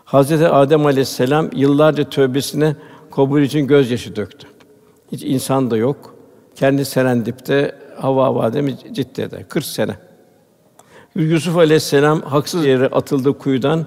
Hazreti 0.04 0.48
Adem 0.48 0.86
Aleyhisselam 0.86 1.50
yıllarca 1.54 2.04
tövbesine 2.04 2.76
kabul 3.10 3.40
için 3.40 3.66
gözyaşı 3.66 4.16
döktü. 4.16 4.48
Hiç 5.12 5.22
insan 5.22 5.70
da 5.70 5.76
yok. 5.76 6.14
Kendi 6.56 6.84
Serendip'te 6.84 7.78
Havva 7.96 8.34
Vademi 8.34 8.76
Cidde'de 8.92 9.44
40 9.48 9.64
sene. 9.64 9.96
Yusuf 11.14 11.56
Aleyhisselam 11.56 12.20
haksız 12.22 12.66
yere 12.66 12.86
atıldı 12.86 13.38
kuyudan 13.38 13.86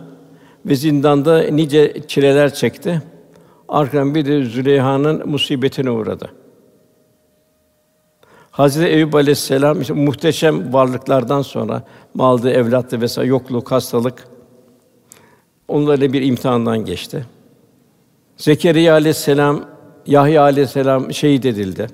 ve 0.66 0.76
zindanda 0.76 1.44
nice 1.44 1.94
çileler 2.08 2.54
çekti. 2.54 3.02
Arkadan 3.70 4.16
bir 4.16 4.26
de 4.26 4.44
Züleyha'nın 4.44 5.30
musibetine 5.30 5.92
uğradı. 5.92 6.32
Hazreti 8.52 8.88
Eyüp 8.88 9.16
Aleyhisselam 9.16 9.82
işte 9.82 9.94
muhteşem 9.94 10.74
varlıklardan 10.74 11.42
sonra 11.42 11.84
maldı, 12.14 12.50
evlattı 12.50 13.02
vesaire 13.02 13.30
yokluk, 13.30 13.72
hastalık 13.72 14.28
onlarla 15.68 16.14
bir 16.14 16.22
imtihandan 16.22 16.86
geçti. 16.86 17.26
Zekeriya 18.38 18.94
Aleyhisselam, 18.94 19.66
Yahya 20.06 20.42
Aleyhisselam 20.42 21.14
şehit 21.14 21.46
edildi. 21.46 21.88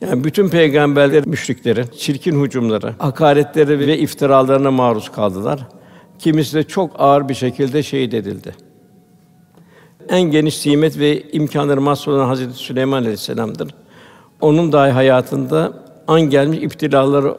Yani 0.00 0.24
bütün 0.24 0.48
peygamberler 0.48 1.26
müşriklerin 1.26 1.86
çirkin 1.98 2.44
hücumları, 2.44 2.94
hakaretleri 2.98 3.78
ve 3.78 3.98
iftiralarına 3.98 4.70
maruz 4.70 5.12
kaldılar. 5.12 5.68
Kimisi 6.18 6.54
de 6.54 6.62
çok 6.62 6.90
ağır 6.98 7.28
bir 7.28 7.34
şekilde 7.34 7.82
şehit 7.82 8.14
edildi. 8.14 8.54
En 10.08 10.22
geniş 10.22 10.58
simet 10.58 10.98
ve 10.98 11.22
imkanları 11.22 11.80
mahsul 11.80 12.12
olan 12.12 12.26
Hazreti 12.26 12.52
Süleyman 12.52 12.98
Aleyhisselam'dır. 12.98 13.74
Onun 14.40 14.72
dahi 14.72 14.90
hayatında 14.90 15.72
an 16.06 16.20
gelmiş 16.20 16.58
iptilalar 16.58 17.36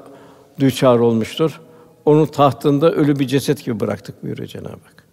düçar 0.59 0.99
olmuştur. 0.99 1.61
Onun 2.05 2.25
tahtında 2.25 2.91
ölü 2.91 3.19
bir 3.19 3.27
ceset 3.27 3.65
gibi 3.65 3.79
bıraktık 3.79 4.23
buyuruyor 4.23 4.47
Cenab-ı 4.47 4.69
Hak. 4.69 5.03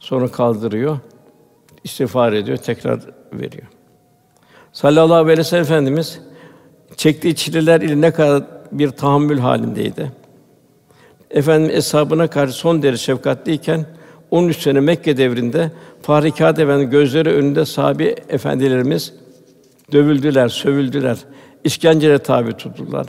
Sonra 0.00 0.28
kaldırıyor, 0.28 0.98
istiğfar 1.84 2.32
ediyor, 2.32 2.56
tekrar 2.56 3.00
veriyor. 3.32 3.66
Sallallahu 4.72 5.14
aleyhi 5.14 5.38
ve 5.38 5.44
sellem 5.44 5.62
Efendimiz 5.62 6.20
çektiği 6.96 7.34
çileler 7.34 7.80
ile 7.80 8.00
ne 8.00 8.12
kadar 8.12 8.44
bir 8.72 8.90
tahammül 8.90 9.38
halindeydi. 9.38 10.12
Efendim 11.32 11.70
eshabına 11.74 12.26
karşı 12.26 12.52
son 12.52 12.82
derece 12.82 13.02
şefkatliyken 13.02 13.86
13 14.30 14.62
sene 14.62 14.80
Mekke 14.80 15.16
devrinde 15.16 15.70
Fahri 16.02 16.32
Kâd 16.32 16.58
Efendi 16.58 16.90
gözleri 16.90 17.28
önünde 17.30 17.64
sahabi 17.64 18.14
efendilerimiz 18.28 19.14
dövüldüler, 19.92 20.48
sövüldüler, 20.48 21.16
işkenceye 21.64 22.18
tabi 22.18 22.52
tutuldular. 22.52 23.06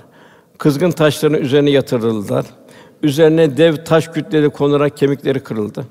Kızgın 0.58 0.92
taşların 0.92 1.42
üzerine 1.42 1.70
yatırıldılar. 1.70 2.46
Üzerine 3.04 3.58
dev 3.58 3.76
taş 3.76 4.08
kütleleri 4.08 4.50
konularak 4.50 4.98
kemikleri 4.98 5.40
kırıldı. 5.40 5.86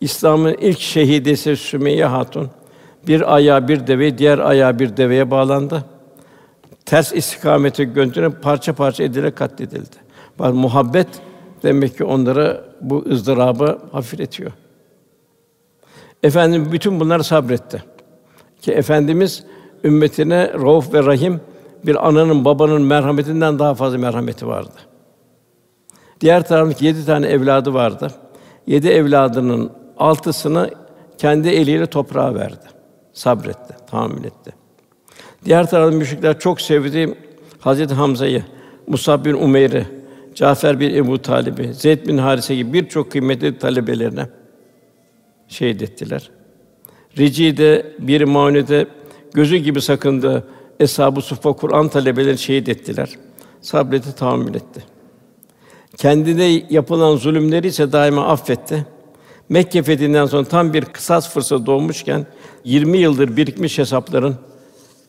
İslam'ın 0.00 0.54
ilk 0.54 0.80
şehidesi 0.80 1.56
Sümeyye 1.56 2.04
Hatun 2.04 2.50
bir 3.06 3.34
ayağı 3.34 3.68
bir 3.68 3.86
deve, 3.86 4.18
diğer 4.18 4.38
ayağı 4.38 4.78
bir 4.78 4.96
deveye 4.96 5.30
bağlandı. 5.30 5.84
Ters 6.86 7.12
istikamete 7.12 7.84
gönderip 7.84 8.42
parça 8.42 8.72
parça 8.72 9.04
edilerek 9.04 9.36
katledildi. 9.36 9.96
Bak 10.38 10.54
muhabbet 10.54 11.08
demek 11.62 11.96
ki 11.96 12.04
onlara 12.04 12.64
bu 12.80 13.04
ızdırabı 13.10 13.78
hafifletiyor. 13.92 14.52
Efendim 16.22 16.68
bütün 16.72 17.00
bunlar 17.00 17.20
sabretti. 17.20 17.82
Ki 18.62 18.72
efendimiz 18.72 19.44
ümmetine 19.84 20.52
rauf 20.54 20.94
ve 20.94 21.06
rahim 21.06 21.40
bir 21.86 22.08
ananın 22.08 22.44
babanın 22.44 22.82
merhametinden 22.82 23.58
daha 23.58 23.74
fazla 23.74 23.98
merhameti 23.98 24.46
vardı. 24.46 24.74
Diğer 26.20 26.48
tarafta 26.48 26.84
yedi 26.84 27.06
tane 27.06 27.26
evladı 27.26 27.74
vardı. 27.74 28.10
Yedi 28.66 28.88
evladının 28.88 29.72
altısını 29.98 30.70
kendi 31.18 31.48
eliyle 31.48 31.86
toprağa 31.86 32.34
verdi. 32.34 32.66
Sabretti, 33.12 33.74
tahammül 33.90 34.24
etti. 34.24 34.54
Diğer 35.44 35.70
tarafta 35.70 35.96
müşrikler 35.96 36.38
çok 36.38 36.60
sevdiği 36.60 37.14
Hazreti 37.60 37.94
Hamza'yı, 37.94 38.44
Musab 38.86 39.24
bin 39.24 39.34
Umeyr'i, 39.34 39.86
Cafer 40.36 40.80
bin 40.80 40.94
Ebu 40.94 41.22
Talib'i, 41.22 41.74
Zeyd 41.74 42.06
bin 42.06 42.18
Harise 42.18 42.54
gibi 42.54 42.72
birçok 42.72 43.12
kıymetli 43.12 43.58
talebelerine 43.58 44.28
şehit 45.48 45.82
ettiler. 45.82 46.30
Rici'de 47.18 47.96
bir 47.98 48.22
maunede 48.22 48.86
gözü 49.34 49.56
gibi 49.56 49.80
sakındı. 49.80 50.48
Eshab-ı 50.80 51.20
Suffa 51.20 51.52
Kur'an 51.52 51.88
talebeleri 51.88 52.38
şehit 52.38 52.68
ettiler. 52.68 53.10
Sabreti 53.60 54.14
tahammül 54.14 54.54
etti. 54.54 54.84
Kendine 55.96 56.62
yapılan 56.70 57.16
zulümleri 57.16 57.66
ise 57.66 57.92
daima 57.92 58.26
affetti. 58.26 58.86
Mekke 59.48 59.82
fethinden 59.82 60.26
sonra 60.26 60.44
tam 60.44 60.72
bir 60.72 60.84
kısas 60.84 61.32
fırsatı 61.32 61.66
doğmuşken 61.66 62.26
20 62.64 62.98
yıldır 62.98 63.36
birikmiş 63.36 63.78
hesapların, 63.78 64.36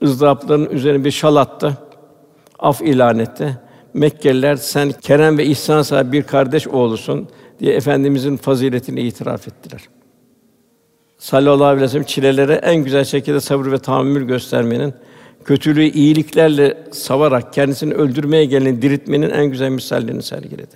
ızdırapların 0.03 0.69
üzerine 0.69 1.05
bir 1.05 1.11
şal 1.11 1.35
attı. 1.35 1.77
Af 2.59 2.81
ilan 2.81 3.19
etti. 3.19 3.66
Mekkeliler 3.93 4.55
sen 4.55 4.91
kerem 4.91 5.37
ve 5.37 5.45
ihsan 5.45 5.81
sahibi 5.81 6.11
bir 6.11 6.23
kardeş 6.23 6.67
oğlusun 6.67 7.27
diye 7.59 7.73
efendimizin 7.73 8.37
faziletini 8.37 9.01
itiraf 9.01 9.47
ettiler. 9.47 9.81
Sallallahu 11.17 11.65
aleyhi 11.65 11.83
ve 11.83 11.87
sellem 11.87 12.05
çilelere 12.05 12.53
en 12.53 12.83
güzel 12.83 13.03
şekilde 13.03 13.41
sabır 13.41 13.71
ve 13.71 13.79
tahammül 13.79 14.27
göstermenin, 14.27 14.93
kötülüğü 15.45 15.83
iyiliklerle 15.83 16.77
savarak 16.91 17.53
kendisini 17.53 17.93
öldürmeye 17.93 18.45
gelen 18.45 18.81
diriltmenin 18.81 19.29
en 19.29 19.45
güzel 19.45 19.69
misallerini 19.69 20.23
sergiledi. 20.23 20.75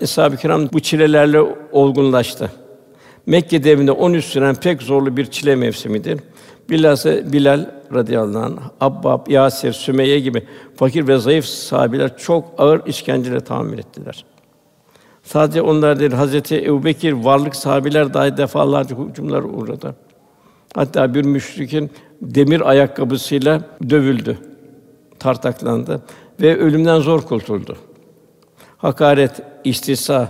Eshab-ı 0.00 0.36
Kiram 0.36 0.72
bu 0.72 0.80
çilelerle 0.80 1.40
olgunlaştı. 1.72 2.50
Mekke 3.26 3.64
devrinde 3.64 3.92
13 3.92 4.24
süren 4.24 4.54
pek 4.54 4.82
zorlu 4.82 5.16
bir 5.16 5.26
çile 5.26 5.56
mevsimidir. 5.56 6.20
Bilhassa 6.70 7.32
Bilal 7.32 7.70
radıyallahu 7.94 8.44
anh, 8.44 8.58
Abbab, 8.80 9.28
Yasir, 9.28 9.72
Sümeyye 9.72 10.20
gibi 10.20 10.46
fakir 10.76 11.08
ve 11.08 11.18
zayıf 11.18 11.44
sahabeler 11.44 12.18
çok 12.18 12.44
ağır 12.58 12.86
işkenceler 12.86 13.40
tahammül 13.40 13.78
ettiler. 13.78 14.24
Sadece 15.22 15.62
onlar 15.62 16.00
değil, 16.00 16.12
Hazreti 16.12 16.64
Ebubekir 16.64 17.12
varlık 17.12 17.56
sahabeler 17.56 18.14
dahi 18.14 18.36
defalarca 18.36 18.96
hücumlar 18.96 19.42
uğradı. 19.42 19.94
Hatta 20.74 21.14
bir 21.14 21.24
müşrikin 21.24 21.90
demir 22.22 22.60
ayakkabısıyla 22.60 23.60
dövüldü, 23.90 24.38
tartaklandı 25.18 26.02
ve 26.40 26.56
ölümden 26.56 27.00
zor 27.00 27.22
kurtuldu. 27.22 27.76
Hakaret, 28.76 29.42
istisa, 29.64 30.28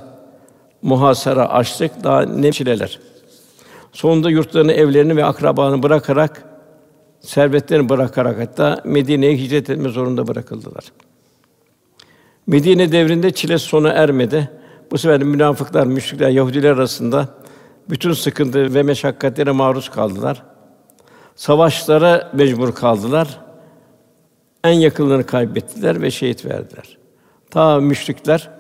muhasara, 0.83 1.49
açlık 1.49 2.05
daha 2.05 2.23
ne 2.23 2.53
çileler. 2.53 2.99
Sonunda 3.93 4.31
yurtlarını, 4.31 4.73
evlerini 4.73 5.17
ve 5.17 5.25
akrabalarını 5.25 5.83
bırakarak, 5.83 6.45
servetlerini 7.27 7.89
bırakarak 7.89 8.41
hatta 8.41 8.83
Medine'ye 8.85 9.37
hicret 9.37 9.71
etme 9.71 9.89
zorunda 9.89 10.27
bırakıldılar. 10.27 10.85
Medine 12.47 12.93
devrinde 12.93 13.31
çile 13.31 13.59
sona 13.59 13.89
ermedi. 13.89 14.51
Bu 14.91 14.99
sefer 14.99 15.23
münafıklar, 15.23 15.87
müşrikler, 15.87 16.29
Yahudiler 16.29 16.71
arasında 16.71 17.29
bütün 17.91 18.13
sıkıntı 18.13 18.75
ve 18.75 18.83
meşakkatlere 18.83 19.51
maruz 19.51 19.89
kaldılar. 19.89 20.43
Savaşlara 21.37 22.31
mecbur 22.35 22.75
kaldılar. 22.75 23.41
En 24.65 24.73
yakınlarını 24.73 25.27
kaybettiler 25.27 26.03
ve 26.03 26.11
şehit 26.11 26.45
verdiler. 26.45 26.99
Ta 27.51 27.81
müşrikler 27.81 28.51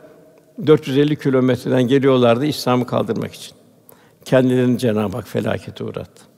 450 0.66 1.16
kilometreden 1.16 1.82
geliyorlardı 1.82 2.46
İslam'ı 2.46 2.86
kaldırmak 2.86 3.34
için. 3.34 3.54
Kendilerini 4.24 4.78
Cenab-ı 4.78 5.16
Hak 5.16 5.28
felakete 5.28 5.84
uğrattı. 5.84 6.35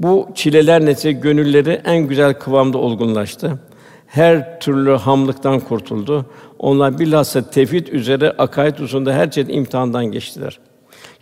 Bu 0.00 0.28
çileler 0.34 0.86
neticede 0.86 1.12
gönülleri 1.12 1.80
en 1.84 1.98
güzel 1.98 2.34
kıvamda 2.34 2.78
olgunlaştı. 2.78 3.58
Her 4.06 4.60
türlü 4.60 4.90
hamlıktan 4.90 5.60
kurtuldu. 5.60 6.26
Onlar 6.58 6.98
bilhassa 6.98 7.50
tevhid 7.50 7.86
üzere 7.86 8.30
akaid 8.30 8.74
hususunda 8.74 9.12
her 9.12 9.30
çeşit 9.30 9.54
imtihandan 9.54 10.04
geçtiler. 10.04 10.58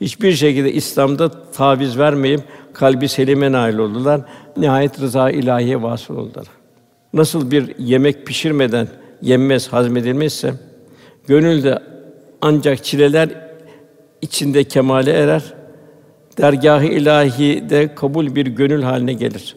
Hiçbir 0.00 0.32
şekilde 0.32 0.72
İslam'da 0.72 1.30
taviz 1.52 1.98
vermeyip 1.98 2.40
kalbi 2.72 3.08
selime 3.08 3.52
nail 3.52 3.78
oldular. 3.78 4.20
Nihayet 4.56 5.00
rıza 5.00 5.30
ilahiye 5.30 5.82
vasıl 5.82 6.16
oldular. 6.16 6.46
Nasıl 7.12 7.50
bir 7.50 7.78
yemek 7.78 8.26
pişirmeden 8.26 8.88
yenmez, 9.22 9.68
hazmedilmezse 9.68 10.54
gönülde 11.26 11.78
ancak 12.42 12.84
çileler 12.84 13.28
içinde 14.22 14.64
kemale 14.64 15.12
erer. 15.12 15.57
Dergâh-ı 16.38 16.86
ilahi 16.86 17.70
de 17.70 17.94
kabul 17.94 18.34
bir 18.34 18.46
gönül 18.46 18.82
haline 18.82 19.12
gelir. 19.12 19.56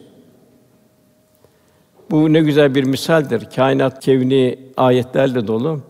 Bu 2.10 2.32
ne 2.32 2.40
güzel 2.40 2.74
bir 2.74 2.84
misaldir. 2.84 3.48
Kainat 3.56 4.04
kevni 4.04 4.58
ayetlerle 4.76 5.46
dolu. 5.46 5.80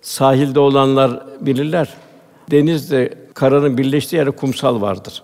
Sahilde 0.00 0.60
olanlar 0.60 1.26
bilirler. 1.40 1.88
denizle 2.50 3.14
karanın 3.34 3.78
birleştiği 3.78 4.16
yerde 4.16 4.30
kumsal 4.30 4.80
vardır. 4.80 5.22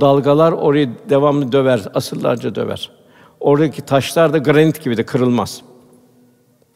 Dalgalar 0.00 0.52
orayı 0.52 0.90
devamlı 1.10 1.52
döver, 1.52 1.80
asırlarca 1.94 2.54
döver. 2.54 2.90
Oradaki 3.40 3.82
taşlar 3.82 4.32
da 4.32 4.38
granit 4.38 4.84
gibi 4.84 4.96
de 4.96 5.06
kırılmaz. 5.06 5.62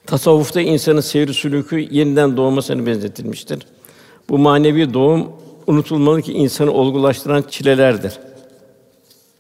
Tasavvufta 0.06 0.60
insanın 0.60 1.00
seyri 1.00 1.30
sülûkü 1.30 1.94
yeniden 1.94 2.36
doğmasına 2.36 2.86
benzetilmiştir. 2.86 3.66
Bu 4.28 4.38
manevi 4.38 4.94
doğum 4.94 5.28
unutulmalı 5.66 6.22
ki 6.22 6.32
insanı 6.32 6.72
olgulaştıran 6.72 7.42
çilelerdir. 7.42 8.18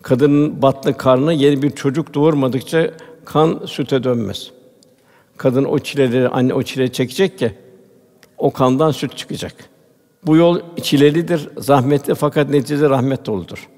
Kadının 0.02 0.62
batlı 0.62 0.96
karnı 0.96 1.32
yeni 1.32 1.62
bir 1.62 1.70
çocuk 1.70 2.14
doğurmadıkça 2.14 2.90
kan 3.24 3.60
süte 3.66 4.04
dönmez. 4.04 4.50
Kadın 5.36 5.64
o 5.64 5.78
çileleri, 5.78 6.28
anne 6.28 6.54
o 6.54 6.62
çileyi 6.62 6.92
çekecek 6.92 7.38
ki 7.38 7.52
o 8.38 8.50
kandan 8.50 8.90
süt 8.90 9.16
çıkacak. 9.16 9.54
Bu 10.26 10.36
yol 10.36 10.60
çilelidir, 10.82 11.48
zahmetli 11.58 12.14
fakat 12.14 12.50
neticede 12.50 12.90
rahmet 12.90 13.26
doludur. 13.26 13.68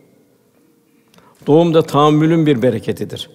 Doğum 1.46 1.74
da 1.74 1.82
tahammülün 1.82 2.46
bir 2.46 2.62
bereketidir. 2.62 3.30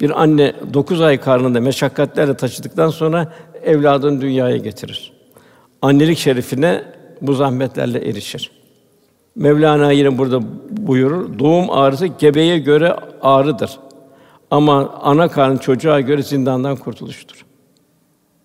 Bir 0.00 0.22
anne 0.22 0.54
dokuz 0.74 1.00
ay 1.00 1.20
karnında 1.20 1.60
meşakkatlerle 1.60 2.36
taşıdıktan 2.36 2.90
sonra 2.90 3.32
evladını 3.64 4.20
dünyaya 4.20 4.56
getirir. 4.56 5.12
Annelik 5.82 6.18
şerefine 6.18 6.84
bu 7.26 7.34
zahmetlerle 7.34 8.08
erişir. 8.08 8.50
Mevlana 9.36 9.92
yine 9.92 10.18
burada 10.18 10.40
buyurur, 10.70 11.38
doğum 11.38 11.70
ağrısı 11.70 12.06
gebeye 12.06 12.58
göre 12.58 12.96
ağrıdır. 13.22 13.78
Ama 14.50 14.88
ana 15.02 15.28
karnı 15.28 15.58
çocuğa 15.58 16.00
göre 16.00 16.22
zindandan 16.22 16.76
kurtuluştur. 16.76 17.44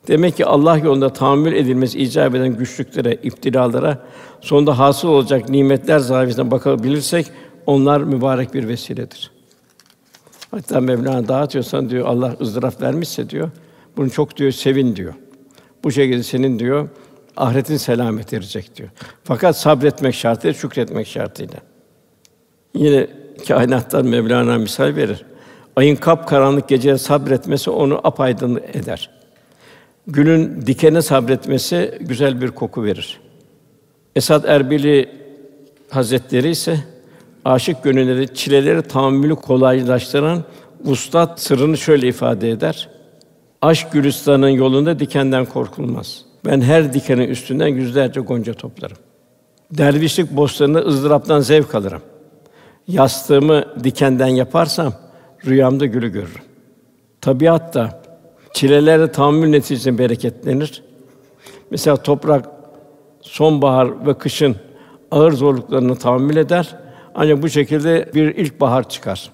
Demek 0.07 0.37
ki 0.37 0.45
Allah 0.45 0.77
yolunda 0.77 1.09
tahammül 1.13 1.53
edilmesi 1.53 1.99
icap 1.99 2.35
eden 2.35 2.57
güçlüklere, 2.57 3.13
iptilalara, 3.13 4.05
sonunda 4.41 4.79
hasıl 4.79 5.07
olacak 5.07 5.49
nimetler 5.49 5.99
zaviyesinden 5.99 6.51
bakabilirsek 6.51 7.27
onlar 7.65 8.01
mübarek 8.01 8.53
bir 8.53 8.67
vesiledir. 8.67 9.31
Hatta 10.51 10.79
Mevlana 10.79 11.27
dağıtıyorsan 11.27 11.89
diyor 11.89 12.07
Allah 12.07 12.35
ızdırap 12.41 12.81
vermişse 12.81 13.29
diyor, 13.29 13.49
bunu 13.97 14.09
çok 14.09 14.37
diyor 14.37 14.51
sevin 14.51 14.95
diyor. 14.95 15.13
Bu 15.83 15.91
şekilde 15.91 16.23
senin 16.23 16.59
diyor 16.59 16.89
ahiretin 17.39 17.77
selamet 17.77 18.33
erecek 18.33 18.75
diyor. 18.75 18.89
Fakat 19.23 19.57
sabretmek 19.57 20.15
şartıyla, 20.15 20.53
şükretmek 20.53 21.07
şartıyla. 21.07 21.57
Yine 22.73 23.07
kainattan 23.47 24.05
Mevlana 24.05 24.57
misal 24.57 24.95
verir. 24.95 25.25
Ayın 25.75 25.95
kap 25.95 26.27
karanlık 26.27 26.69
geceye 26.69 26.97
sabretmesi 26.97 27.69
onu 27.69 28.01
apaydın 28.03 28.61
eder. 28.73 29.09
Gülün 30.07 30.61
dikene 30.65 31.01
sabretmesi 31.01 31.97
güzel 32.01 32.41
bir 32.41 32.51
koku 32.51 32.83
verir. 32.83 33.19
Esad 34.15 34.43
Erbili 34.43 35.09
Hazretleri 35.89 36.49
ise 36.49 36.79
aşık 37.45 37.83
gönülleri 37.83 38.33
çileleri 38.33 38.81
tahammülü 38.81 39.35
kolaylaştıran 39.35 40.43
ustad 40.85 41.37
sırrını 41.37 41.77
şöyle 41.77 42.07
ifade 42.07 42.49
eder. 42.49 42.89
Aşk 43.61 43.91
gülistanın 43.91 44.49
yolunda 44.49 44.99
dikenden 44.99 45.45
korkulmaz. 45.45 46.28
Ben 46.45 46.61
her 46.61 46.93
dikenin 46.93 47.27
üstünden 47.27 47.67
yüzlerce 47.67 48.21
gonca 48.21 48.53
toplarım. 48.53 48.97
Dervişlik 49.71 50.31
bostanında 50.31 50.79
ızdıraptan 50.79 51.39
zevk 51.39 51.75
alırım. 51.75 52.01
Yastığımı 52.87 53.83
dikenden 53.83 54.27
yaparsam 54.27 54.93
rüyamda 55.45 55.85
gülü 55.85 56.09
görürüm. 56.09 56.41
Tabiat 57.21 57.73
da 57.73 58.01
çilelerle 58.53 59.11
tahammül 59.11 59.49
neticesinde 59.49 59.97
bereketlenir. 59.97 60.83
Mesela 61.71 61.97
toprak 61.97 62.45
sonbahar 63.21 64.07
ve 64.07 64.17
kışın 64.17 64.55
ağır 65.11 65.31
zorluklarını 65.31 65.95
tahammül 65.95 66.37
eder. 66.37 66.75
Ancak 67.15 67.41
bu 67.41 67.49
şekilde 67.49 68.09
bir 68.13 68.35
ilkbahar 68.35 68.89
çıkar. 68.89 69.31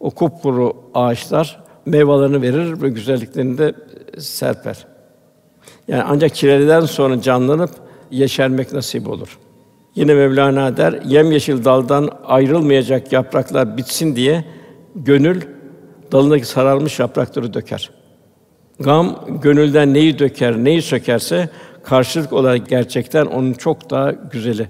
O 0.00 0.10
kupkuru 0.10 0.76
ağaçlar 0.94 1.60
meyvelerini 1.86 2.42
verir 2.42 2.82
ve 2.82 2.88
güzelliklerini 2.88 3.58
de 3.58 3.74
serper. 4.18 4.91
Yani 5.88 6.02
ancak 6.02 6.34
çileden 6.34 6.80
sonra 6.80 7.22
canlanıp 7.22 7.70
yeşermek 8.10 8.72
nasip 8.72 9.08
olur. 9.08 9.38
Yine 9.94 10.14
Mevlana 10.14 10.76
der, 10.76 11.00
yemyeşil 11.06 11.64
daldan 11.64 12.10
ayrılmayacak 12.24 13.12
yapraklar 13.12 13.76
bitsin 13.76 14.16
diye 14.16 14.44
gönül 14.94 15.42
dalındaki 16.12 16.46
sararmış 16.46 16.98
yaprakları 16.98 17.54
döker. 17.54 17.90
Gam 18.80 19.24
gönülden 19.42 19.94
neyi 19.94 20.18
döker, 20.18 20.56
neyi 20.56 20.82
sökerse 20.82 21.48
karşılık 21.84 22.32
olarak 22.32 22.68
gerçekten 22.68 23.26
onun 23.26 23.52
çok 23.52 23.90
daha 23.90 24.12
güzeli 24.12 24.68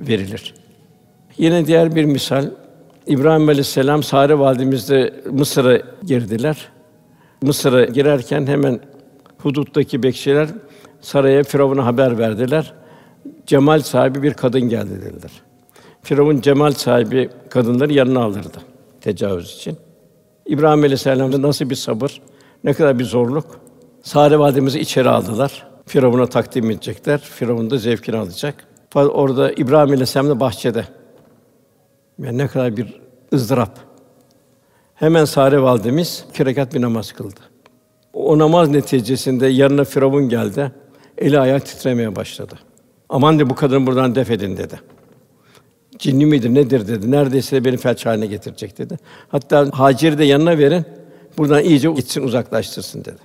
verilir. 0.00 0.54
Yine 1.38 1.66
diğer 1.66 1.94
bir 1.94 2.04
misal 2.04 2.44
İbrahim 3.06 3.48
Aleyhisselam 3.48 4.02
Sare 4.02 4.38
validemizle 4.38 5.14
Mısır'a 5.30 5.80
girdiler. 6.06 6.68
Mısır'a 7.42 7.84
girerken 7.84 8.46
hemen 8.46 8.80
huduttaki 9.38 10.02
bekçiler 10.02 10.48
saraya 11.00 11.42
Firavun'a 11.42 11.86
haber 11.86 12.18
verdiler. 12.18 12.74
Cemal 13.46 13.80
sahibi 13.80 14.22
bir 14.22 14.34
kadın 14.34 14.60
geldi 14.60 15.02
dediler. 15.02 15.32
Firavun 16.02 16.40
cemal 16.40 16.72
sahibi 16.72 17.30
kadınları 17.50 17.92
yanına 17.92 18.20
alırdı 18.20 18.58
tecavüz 19.00 19.54
için. 19.54 19.76
İbrahim 20.46 20.82
Aleyhisselam'da 20.82 21.42
nasıl 21.42 21.70
bir 21.70 21.74
sabır, 21.74 22.20
ne 22.64 22.72
kadar 22.72 22.98
bir 22.98 23.04
zorluk. 23.04 23.60
Sare 24.02 24.38
validemizi 24.38 24.80
içeri 24.80 25.08
aldılar. 25.08 25.66
Firavun'a 25.86 26.26
takdim 26.26 26.70
edecekler. 26.70 27.18
Firavun 27.18 27.70
da 27.70 27.78
zevkini 27.78 28.16
alacak. 28.16 28.54
Orada 28.94 29.52
İbrahim 29.52 29.90
Aleyhisselam 29.90 30.28
da 30.28 30.40
bahçede. 30.40 30.84
Yani 32.18 32.38
ne 32.38 32.48
kadar 32.48 32.76
bir 32.76 33.00
ızdırap. 33.32 33.78
Hemen 34.94 35.24
Sare 35.24 35.62
validemiz 35.62 36.24
iki 36.30 36.46
rekat 36.46 36.74
bir 36.74 36.82
namaz 36.82 37.12
kıldı. 37.12 37.40
O 38.18 38.38
namaz 38.38 38.68
neticesinde 38.68 39.46
yanına 39.46 39.84
Firavun 39.84 40.28
geldi. 40.28 40.72
Eli 41.18 41.40
ayağı 41.40 41.60
titremeye 41.60 42.16
başladı. 42.16 42.54
Aman 43.08 43.38
de 43.38 43.50
bu 43.50 43.54
kadını 43.54 43.86
buradan 43.86 44.14
def 44.14 44.30
edin 44.30 44.56
dedi. 44.56 44.80
Cinni 45.98 46.26
midir, 46.26 46.54
nedir 46.54 46.88
dedi. 46.88 47.10
Neredeyse 47.10 47.64
beni 47.64 47.76
felç 47.76 48.06
haline 48.06 48.26
getirecek 48.26 48.78
dedi. 48.78 48.98
Hatta 49.28 49.66
Hacer'i 49.72 50.18
de 50.18 50.24
yanına 50.24 50.58
verin. 50.58 50.84
Buradan 51.38 51.62
iyice 51.62 51.90
gitsin, 51.90 52.22
uzaklaştırsın 52.22 53.00
dedi. 53.04 53.20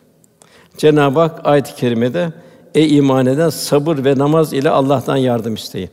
Cenab-ı 0.77 1.19
Hak 1.19 1.41
ayet-i 1.43 1.75
kerimede 1.75 2.33
ey 2.75 2.97
iman 2.97 3.25
eden 3.25 3.49
sabır 3.49 4.05
ve 4.05 4.17
namaz 4.17 4.53
ile 4.53 4.69
Allah'tan 4.69 5.17
yardım 5.17 5.53
isteyin. 5.53 5.89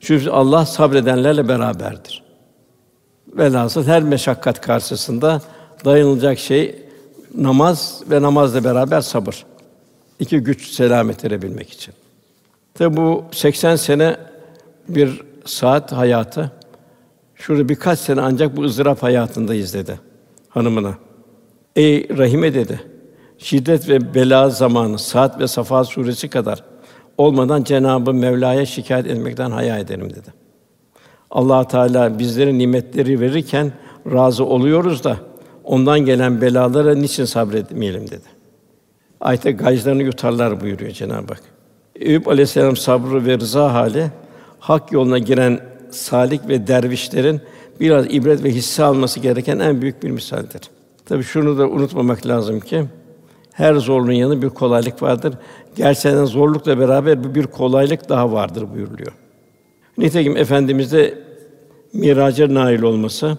Çünkü 0.00 0.30
Allah 0.30 0.66
sabredenlerle 0.66 1.48
beraberdir. 1.48 2.22
Velhasıl 3.28 3.84
her 3.84 4.02
meşakkat 4.02 4.60
karşısında 4.60 5.42
dayanılacak 5.84 6.38
şey 6.38 6.83
namaz 7.36 8.02
ve 8.10 8.22
namazla 8.22 8.64
beraber 8.64 9.00
sabır. 9.00 9.44
İki 10.18 10.38
güç 10.38 10.70
selamet 10.70 11.24
erebilmek 11.24 11.70
için. 11.70 11.94
Tabi 12.74 12.96
bu 12.96 13.24
80 13.32 13.76
sene 13.76 14.16
bir 14.88 15.22
saat 15.44 15.92
hayatı. 15.92 16.52
Şurada 17.34 17.68
birkaç 17.68 17.98
sene 17.98 18.20
ancak 18.20 18.56
bu 18.56 18.62
ızdırap 18.62 19.02
hayatındayız 19.02 19.74
dedi 19.74 20.00
hanımına. 20.48 20.94
Ey 21.76 22.08
Rahime 22.18 22.54
dedi. 22.54 22.80
Şiddet 23.38 23.88
ve 23.88 24.14
bela 24.14 24.50
zamanı 24.50 24.98
saat 24.98 25.40
ve 25.40 25.48
Safa 25.48 25.84
suresi 25.84 26.28
kadar 26.28 26.64
olmadan 27.18 27.64
Cenabı 27.64 28.14
Mevla'ya 28.14 28.66
şikayet 28.66 29.06
etmekten 29.06 29.50
haya 29.50 29.78
ederim 29.78 30.10
dedi. 30.10 30.34
Allah 31.30 31.68
Teala 31.68 32.18
bizlere 32.18 32.58
nimetleri 32.58 33.20
verirken 33.20 33.72
razı 34.12 34.44
oluyoruz 34.44 35.04
da 35.04 35.16
ondan 35.64 36.00
gelen 36.00 36.40
belalara 36.40 36.94
niçin 36.94 37.24
sabretmeyelim 37.24 38.06
dedi. 38.06 38.34
Ayette 39.20 39.52
gayzlarını 39.52 40.02
yutarlar 40.02 40.60
buyuruyor 40.60 40.90
Cenab-ı 40.90 41.34
Hak. 41.34 41.42
Eyüp 41.96 42.28
Aleyhisselam 42.28 42.76
sabrı 42.76 43.26
ve 43.26 43.38
rıza 43.38 43.74
hali 43.74 44.10
hak 44.58 44.92
yoluna 44.92 45.18
giren 45.18 45.60
salik 45.90 46.48
ve 46.48 46.66
dervişlerin 46.66 47.40
biraz 47.80 48.06
ibret 48.06 48.44
ve 48.44 48.50
hisse 48.50 48.84
alması 48.84 49.20
gereken 49.20 49.58
en 49.58 49.82
büyük 49.82 50.02
bir 50.02 50.10
misaldir. 50.10 50.60
Tabii 51.06 51.22
şunu 51.22 51.58
da 51.58 51.68
unutmamak 51.68 52.26
lazım 52.26 52.60
ki 52.60 52.84
her 53.52 53.74
zorluğun 53.74 54.12
yanında 54.12 54.42
bir 54.42 54.48
kolaylık 54.48 55.02
vardır. 55.02 55.34
Gerçekten 55.76 56.24
zorlukla 56.24 56.78
beraber 56.78 57.34
bir 57.34 57.46
kolaylık 57.46 58.08
daha 58.08 58.32
vardır 58.32 58.66
buyuruluyor. 58.74 59.12
Nitekim 59.98 60.36
efendimiz 60.36 60.92
de 60.92 61.18
miraca 61.92 62.54
nail 62.54 62.82
olması 62.82 63.38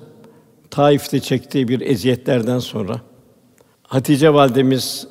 Taif'te 0.75 1.19
çektiği 1.19 1.67
bir 1.67 1.81
eziyetlerden 1.81 2.59
sonra 2.59 3.01
Hatice 3.83 4.33
validemiz 4.33 5.07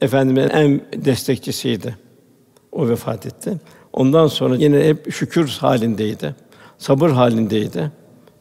efendimizin 0.00 0.50
en 0.50 0.80
destekçisiydi. 1.04 1.96
O 2.72 2.88
vefat 2.88 3.26
etti. 3.26 3.60
Ondan 3.92 4.26
sonra 4.26 4.56
yine 4.56 4.84
hep 4.84 5.12
şükür 5.12 5.48
halindeydi. 5.60 6.34
Sabır 6.78 7.10
halindeydi. 7.10 7.92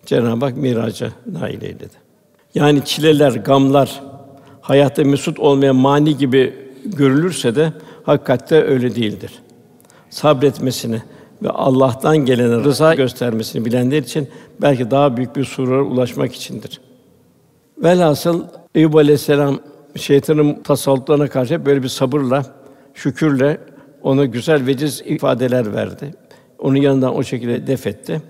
Cenab-ı 0.06 0.46
Hak 0.46 0.58
miraca 0.58 1.12
nail 1.32 1.62
eyledi. 1.62 1.96
Yani 2.56 2.86
çileler, 2.86 3.32
gamlar 3.32 4.02
hayatta 4.62 5.04
mesut 5.04 5.40
olmaya 5.40 5.74
mani 5.74 6.18
gibi 6.18 6.54
görülürse 6.86 7.56
de 7.56 7.74
hakikatte 8.04 8.64
öyle 8.64 8.96
değildir. 8.96 9.32
sabretmesini 10.10 11.02
ve 11.44 11.50
Allah'tan 11.50 12.18
gelen 12.18 12.64
rıza 12.64 12.96
göstermesini 12.96 13.66
bilenler 13.66 13.98
için 13.98 14.28
belki 14.62 14.92
daha 14.92 15.18
büyük 15.18 15.36
bir 15.36 15.44
surura 15.44 15.84
ulaşmak 15.84 16.36
içindir. 16.36 16.82
Velhasıl 17.78 18.44
Eyüp 18.76 18.96
Aleyhisselam 18.96 19.60
şeytanın 19.96 20.64
tasallutlarına 20.64 21.28
karşı 21.28 21.66
böyle 21.66 21.84
bir 21.84 21.88
sabırla, 21.88 22.46
şükürle 22.94 23.58
ona 24.04 24.26
güzel 24.26 24.66
veciz 24.66 25.02
ifadeler 25.06 25.74
verdi. 25.74 26.14
Onun 26.60 26.76
yanından 26.76 27.16
o 27.16 27.24
şekilde 27.24 27.68
def 27.68 27.88
etti. 27.88 28.22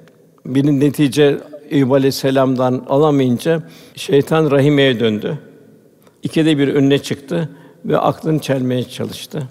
Bir 0.45 0.65
netice 0.65 1.37
Eyüp 1.69 1.91
Aleyhisselam'dan 1.91 2.85
alamayınca 2.89 3.63
şeytan 3.95 4.51
Rahime'ye 4.51 4.99
döndü. 4.99 5.39
İkide 6.23 6.57
bir 6.57 6.67
önüne 6.67 6.99
çıktı 6.99 7.49
ve 7.85 7.97
aklını 7.97 8.39
çelmeye 8.39 8.83
çalıştı. 8.83 9.43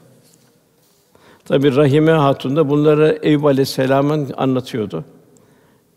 Tabi 1.47 1.77
Rahime 1.77 2.13
Hatun 2.13 2.57
da 2.57 2.71
bunları 2.71 3.19
Eyüp 3.23 3.45
Aleyhisselam'ın 3.45 4.31
anlatıyordu. 4.37 5.05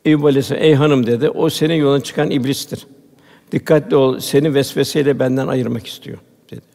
Eyüp 0.05 0.25
Aleyhisselam, 0.25 0.63
ey 0.63 0.73
hanım 0.73 1.07
dedi, 1.07 1.29
o 1.29 1.49
senin 1.49 1.73
yoluna 1.73 2.03
çıkan 2.03 2.31
iblistir. 2.31 2.87
Dikkatli 3.51 3.95
ol, 3.95 4.19
seni 4.19 4.53
vesveseyle 4.53 5.19
benden 5.19 5.47
ayırmak 5.47 5.87
istiyor 5.87 6.17
dedi. 6.51 6.65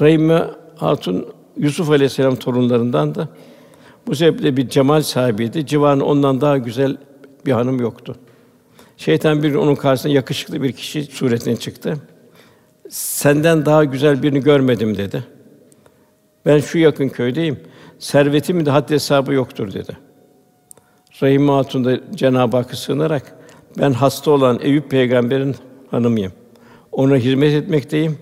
Rahime 0.00 0.44
Hatun 0.76 1.26
Yusuf 1.56 1.90
Aleyhisselam 1.90 2.36
torunlarından 2.36 3.14
da 3.14 3.28
bu 4.06 4.14
sebeple 4.14 4.56
bir 4.56 4.68
cemal 4.68 5.02
sahibiydi. 5.02 5.66
Civanı 5.66 6.04
ondan 6.04 6.40
daha 6.40 6.58
güzel 6.58 6.96
bir 7.46 7.52
hanım 7.52 7.80
yoktu. 7.80 8.16
Şeytan 8.96 9.42
bir 9.42 9.54
onun 9.54 9.74
karşısına 9.74 10.12
yakışıklı 10.12 10.62
bir 10.62 10.72
kişi 10.72 11.02
suretine 11.02 11.56
çıktı. 11.56 11.96
Senden 12.88 13.66
daha 13.66 13.84
güzel 13.84 14.22
birini 14.22 14.40
görmedim 14.40 14.96
dedi. 14.96 15.33
Ben 16.46 16.58
şu 16.58 16.78
yakın 16.78 17.08
köydeyim. 17.08 17.60
Servetimin 17.98 18.66
de 18.66 18.70
haddi 18.70 18.94
hesabı 18.94 19.32
yoktur 19.32 19.72
dedi. 19.72 19.96
Rahim 21.22 21.48
Hatun 21.48 21.84
da 21.84 22.00
Cenab-ı 22.14 22.56
Hakk'a 22.56 22.76
sığınarak 22.76 23.36
ben 23.78 23.92
hasta 23.92 24.30
olan 24.30 24.58
Eyüp 24.62 24.90
peygamberin 24.90 25.56
hanımıyım. 25.90 26.32
Ona 26.92 27.16
hizmet 27.16 27.54
etmekteyim 27.54 28.18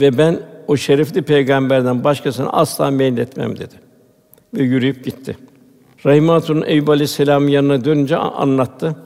ve 0.00 0.18
ben 0.18 0.40
o 0.66 0.76
şerefli 0.76 1.22
peygamberden 1.22 2.04
başkasını 2.04 2.52
asla 2.52 2.90
meyletmem 2.90 3.56
dedi. 3.56 3.74
Ve 4.54 4.62
yürüyüp 4.62 5.04
gitti. 5.04 5.36
Rahim 6.06 6.28
Hatun 6.28 6.62
Eyüp 6.66 6.88
Aleyhisselam'ın 6.88 7.48
yanına 7.48 7.84
dönünce 7.84 8.16
anlattı. 8.16 8.96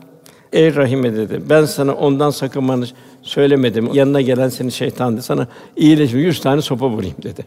Ey 0.52 0.74
Rahime 0.74 1.16
dedi. 1.16 1.42
Ben 1.50 1.64
sana 1.64 1.94
ondan 1.94 2.30
sakınmanı 2.30 2.86
söylemedim. 3.22 3.94
Yanına 3.94 4.20
gelen 4.20 4.48
senin 4.48 4.70
şeytandı. 4.70 5.22
Sana 5.22 5.48
iyileşme 5.76 6.20
yüz 6.20 6.40
tane 6.40 6.62
sopa 6.62 6.88
vurayım 6.88 7.16
dedi. 7.22 7.46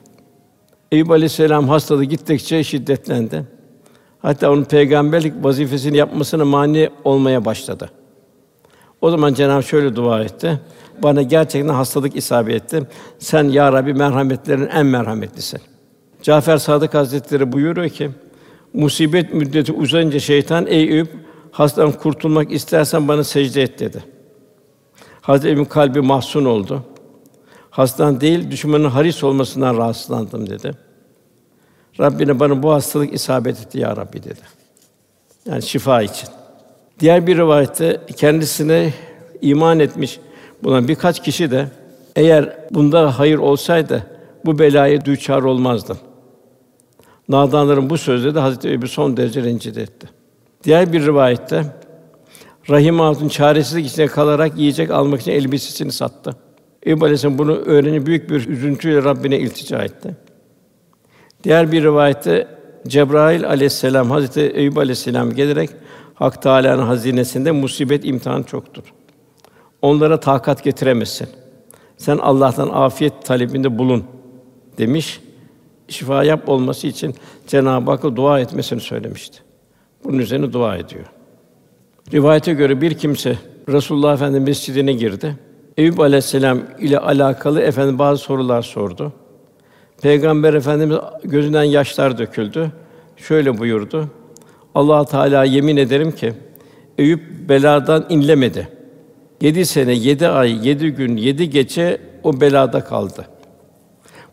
Eyüp 0.91 1.11
Aleyhisselam 1.11 1.69
hastalığı 1.69 2.03
gittikçe 2.03 2.63
şiddetlendi. 2.63 3.43
Hatta 4.19 4.51
onun 4.51 4.63
peygamberlik 4.63 5.33
vazifesini 5.41 5.97
yapmasına 5.97 6.45
mani 6.45 6.89
olmaya 7.03 7.45
başladı. 7.45 7.89
O 9.01 9.11
zaman 9.11 9.33
Cenab-ı 9.33 9.63
şöyle 9.63 9.95
dua 9.95 10.23
etti. 10.23 10.59
Bana 11.03 11.21
gerçekten 11.21 11.73
hastalık 11.73 12.15
isabet 12.15 12.55
etti. 12.55 12.87
Sen 13.19 13.43
ya 13.43 13.73
Rabbi 13.73 13.93
merhametlerin 13.93 14.67
en 14.67 14.85
merhametlisin. 14.85 15.61
Cafer 16.21 16.57
Sadık 16.57 16.93
Hazretleri 16.93 17.51
buyuruyor 17.51 17.89
ki 17.89 18.09
musibet 18.73 19.33
müddeti 19.33 19.71
uzayınca 19.71 20.19
şeytan 20.19 20.67
ey 20.67 20.83
Eyüp 20.83 21.09
hastadan 21.51 21.91
kurtulmak 21.91 22.51
istersen 22.51 23.07
bana 23.07 23.23
secde 23.23 23.61
et 23.61 23.79
dedi. 23.79 24.03
Hazreti 25.21 25.47
Eyüp'ün 25.47 25.65
kalbi 25.65 26.01
mahzun 26.01 26.45
oldu. 26.45 26.83
Hastan 27.71 28.21
değil, 28.21 28.51
düşmanın 28.51 28.89
haris 28.89 29.23
olmasından 29.23 29.77
rahatsızlandım 29.77 30.49
dedi. 30.49 30.71
Rabbine 31.99 32.39
bana 32.39 32.63
bu 32.63 32.73
hastalık 32.73 33.13
isabet 33.13 33.59
etti 33.59 33.79
ya 33.79 33.97
Rabbi 33.97 34.23
dedi. 34.23 34.39
Yani 35.45 35.61
şifa 35.61 36.01
için. 36.01 36.29
Diğer 36.99 37.27
bir 37.27 37.37
rivayette 37.37 38.01
kendisine 38.15 38.93
iman 39.41 39.79
etmiş 39.79 40.19
bulunan 40.63 40.87
birkaç 40.87 41.23
kişi 41.23 41.51
de 41.51 41.67
eğer 42.15 42.57
bunda 42.71 43.19
hayır 43.19 43.37
olsaydı 43.37 44.03
bu 44.45 44.59
belaya 44.59 45.05
düçar 45.05 45.41
olmazdı. 45.41 45.97
Nadanların 47.29 47.89
bu 47.89 47.97
sözleri 47.97 48.35
de 48.35 48.39
Hazreti 48.39 48.71
Ebu 48.71 48.87
son 48.87 49.17
derece 49.17 49.43
rencide 49.43 49.81
etti. 49.81 50.09
Diğer 50.63 50.93
bir 50.93 51.05
rivayette 51.05 51.65
Rahim 52.69 52.99
Hatun 52.99 53.29
çaresizlik 53.29 53.85
içinde 53.85 54.07
kalarak 54.07 54.57
yiyecek 54.57 54.91
almak 54.91 55.21
için 55.21 55.31
elbisesini 55.31 55.91
sattı. 55.91 56.35
Eyüp 56.83 57.03
Aleyhisselam 57.03 57.37
bunu 57.37 57.55
öğrenip 57.55 58.05
büyük 58.05 58.29
bir 58.29 58.47
üzüntüyle 58.47 59.03
Rabbine 59.03 59.39
iltica 59.39 59.81
etti. 59.81 60.15
Diğer 61.43 61.71
bir 61.71 61.83
rivayette 61.83 62.47
Cebrail 62.87 63.47
Aleyhisselam 63.47 64.11
Hazreti 64.11 64.41
Eyüp 64.41 64.77
Aleyhisselam 64.77 65.33
gelerek 65.33 65.69
Hak 66.13 66.41
Teâlâ'nın 66.41 66.83
hazinesinde 66.83 67.51
musibet 67.51 68.05
imtihan 68.05 68.43
çoktur. 68.43 68.83
Onlara 69.81 70.19
takat 70.19 70.63
getiremezsin. 70.63 71.27
Sen 71.97 72.17
Allah'tan 72.17 72.69
afiyet 72.69 73.25
talebinde 73.25 73.77
bulun 73.77 74.03
demiş. 74.77 75.21
Şifa 75.87 76.23
yap 76.23 76.49
olması 76.49 76.87
için 76.87 77.15
Cenab-ı 77.47 77.91
Hakk'a 77.91 78.15
dua 78.15 78.39
etmesini 78.39 78.79
söylemişti. 78.79 79.39
Bunun 80.03 80.17
üzerine 80.17 80.53
dua 80.53 80.77
ediyor. 80.77 81.05
Rivayete 82.13 82.53
göre 82.53 82.81
bir 82.81 82.93
kimse 82.93 83.37
Resulullah 83.69 84.13
Efendimiz 84.13 84.47
mescidine 84.47 84.93
girdi. 84.93 85.35
Eyüp 85.77 85.99
Aleyhisselam 85.99 86.59
ile 86.79 86.99
alakalı 86.99 87.61
efendim 87.61 87.99
bazı 87.99 88.21
sorular 88.21 88.61
sordu. 88.61 89.13
Peygamber 90.01 90.53
Efendimiz 90.53 90.97
gözünden 91.23 91.63
yaşlar 91.63 92.17
döküldü. 92.17 92.71
Şöyle 93.17 93.57
buyurdu. 93.57 94.07
Allah 94.75 95.05
Teala 95.05 95.43
yemin 95.43 95.77
ederim 95.77 96.11
ki 96.11 96.33
Eyüp 96.97 97.49
beladan 97.49 98.05
inlemedi. 98.09 98.67
Yedi 99.41 99.65
sene, 99.65 99.93
yedi 99.93 100.27
ay, 100.27 100.67
yedi 100.67 100.89
gün, 100.89 101.17
yedi 101.17 101.49
gece 101.49 102.01
o 102.23 102.41
belada 102.41 102.83
kaldı. 102.83 103.25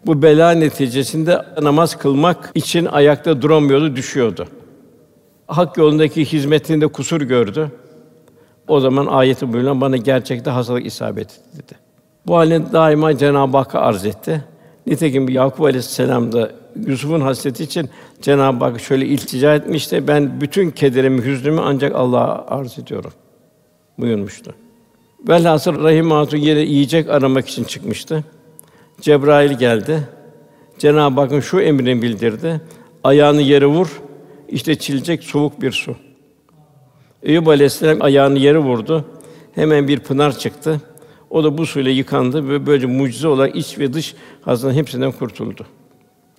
Bu 0.06 0.22
bela 0.22 0.50
neticesinde 0.50 1.42
namaz 1.62 1.98
kılmak 1.98 2.50
için 2.54 2.84
ayakta 2.84 3.42
duramıyordu, 3.42 3.96
düşüyordu. 3.96 4.48
Hak 5.46 5.76
yolundaki 5.76 6.24
hizmetinde 6.24 6.86
kusur 6.86 7.20
gördü. 7.20 7.70
O 8.68 8.80
zaman 8.80 9.06
ayeti 9.06 9.52
buyurulan 9.52 9.80
bana 9.80 9.96
gerçekte 9.96 10.50
hastalık 10.50 10.86
isabet 10.86 11.24
etti 11.24 11.40
dedi. 11.54 11.78
Bu 12.26 12.36
halini 12.36 12.72
daima 12.72 13.18
Cenab-ı 13.18 13.56
Hakk'a 13.56 13.80
arz 13.80 14.06
etti. 14.06 14.44
Nitekim 14.86 15.28
Yakup 15.28 15.60
Aleyhisselam 15.60 16.32
da 16.32 16.50
Yusuf'un 16.86 17.20
hasreti 17.20 17.64
için 17.64 17.90
Cenab-ı 18.22 18.64
Hak 18.64 18.80
şöyle 18.80 19.06
iltica 19.06 19.54
etmişti. 19.54 20.08
Ben 20.08 20.40
bütün 20.40 20.70
kederimi, 20.70 21.24
hüznümü 21.24 21.60
ancak 21.60 21.94
Allah'a 21.94 22.46
arz 22.46 22.78
ediyorum 22.78 23.12
buyurmuştu. 23.98 24.54
Velhasıl 25.28 25.84
Rahim 25.84 26.10
Hatun 26.10 26.38
yere 26.38 26.60
yiyecek 26.60 27.10
aramak 27.10 27.48
için 27.48 27.64
çıkmıştı. 27.64 28.24
Cebrail 29.00 29.58
geldi. 29.58 30.08
Cenab-ı 30.78 31.20
Hakk'ın 31.20 31.40
şu 31.40 31.60
emrini 31.60 32.02
bildirdi. 32.02 32.60
Ayağını 33.04 33.42
yere 33.42 33.66
vur. 33.66 34.02
İşte 34.48 34.74
çilecek 34.74 35.24
soğuk 35.24 35.62
bir 35.62 35.72
su. 35.72 35.96
Eyüp 37.22 37.48
Aleyhisselam 37.48 38.02
ayağını 38.02 38.38
yere 38.38 38.58
vurdu. 38.58 39.04
Hemen 39.54 39.88
bir 39.88 40.00
pınar 40.00 40.38
çıktı. 40.38 40.80
O 41.30 41.44
da 41.44 41.58
bu 41.58 41.66
suyla 41.66 41.90
yıkandı 41.90 42.48
ve 42.48 42.66
böylece 42.66 42.86
mucize 42.86 43.28
olarak 43.28 43.56
iç 43.56 43.78
ve 43.78 43.92
dış 43.92 44.14
hazının 44.42 44.72
hepsinden 44.72 45.12
kurtuldu. 45.12 45.66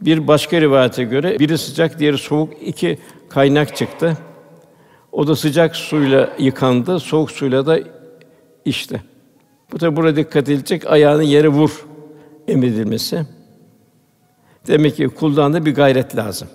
Bir 0.01 0.27
başka 0.27 0.61
rivayete 0.61 1.03
göre 1.03 1.39
biri 1.39 1.57
sıcak, 1.57 1.99
diğeri 1.99 2.17
soğuk 2.17 2.53
iki 2.61 2.97
kaynak 3.29 3.75
çıktı. 3.75 4.17
O 5.11 5.27
da 5.27 5.35
sıcak 5.35 5.75
suyla 5.75 6.33
yıkandı, 6.39 6.99
soğuk 6.99 7.31
suyla 7.31 7.65
da 7.65 7.79
içti. 8.65 9.01
Bu 9.71 9.77
tabi 9.77 9.95
burada 9.95 10.15
dikkat 10.15 10.49
edilecek 10.49 10.87
ayağını 10.87 11.23
yere 11.23 11.47
vur 11.47 11.85
emredilmesi. 12.47 13.25
Demek 14.67 14.95
ki 14.95 15.07
kuldan 15.07 15.53
da 15.53 15.65
bir 15.65 15.75
gayret 15.75 16.15
lazım. 16.15 16.47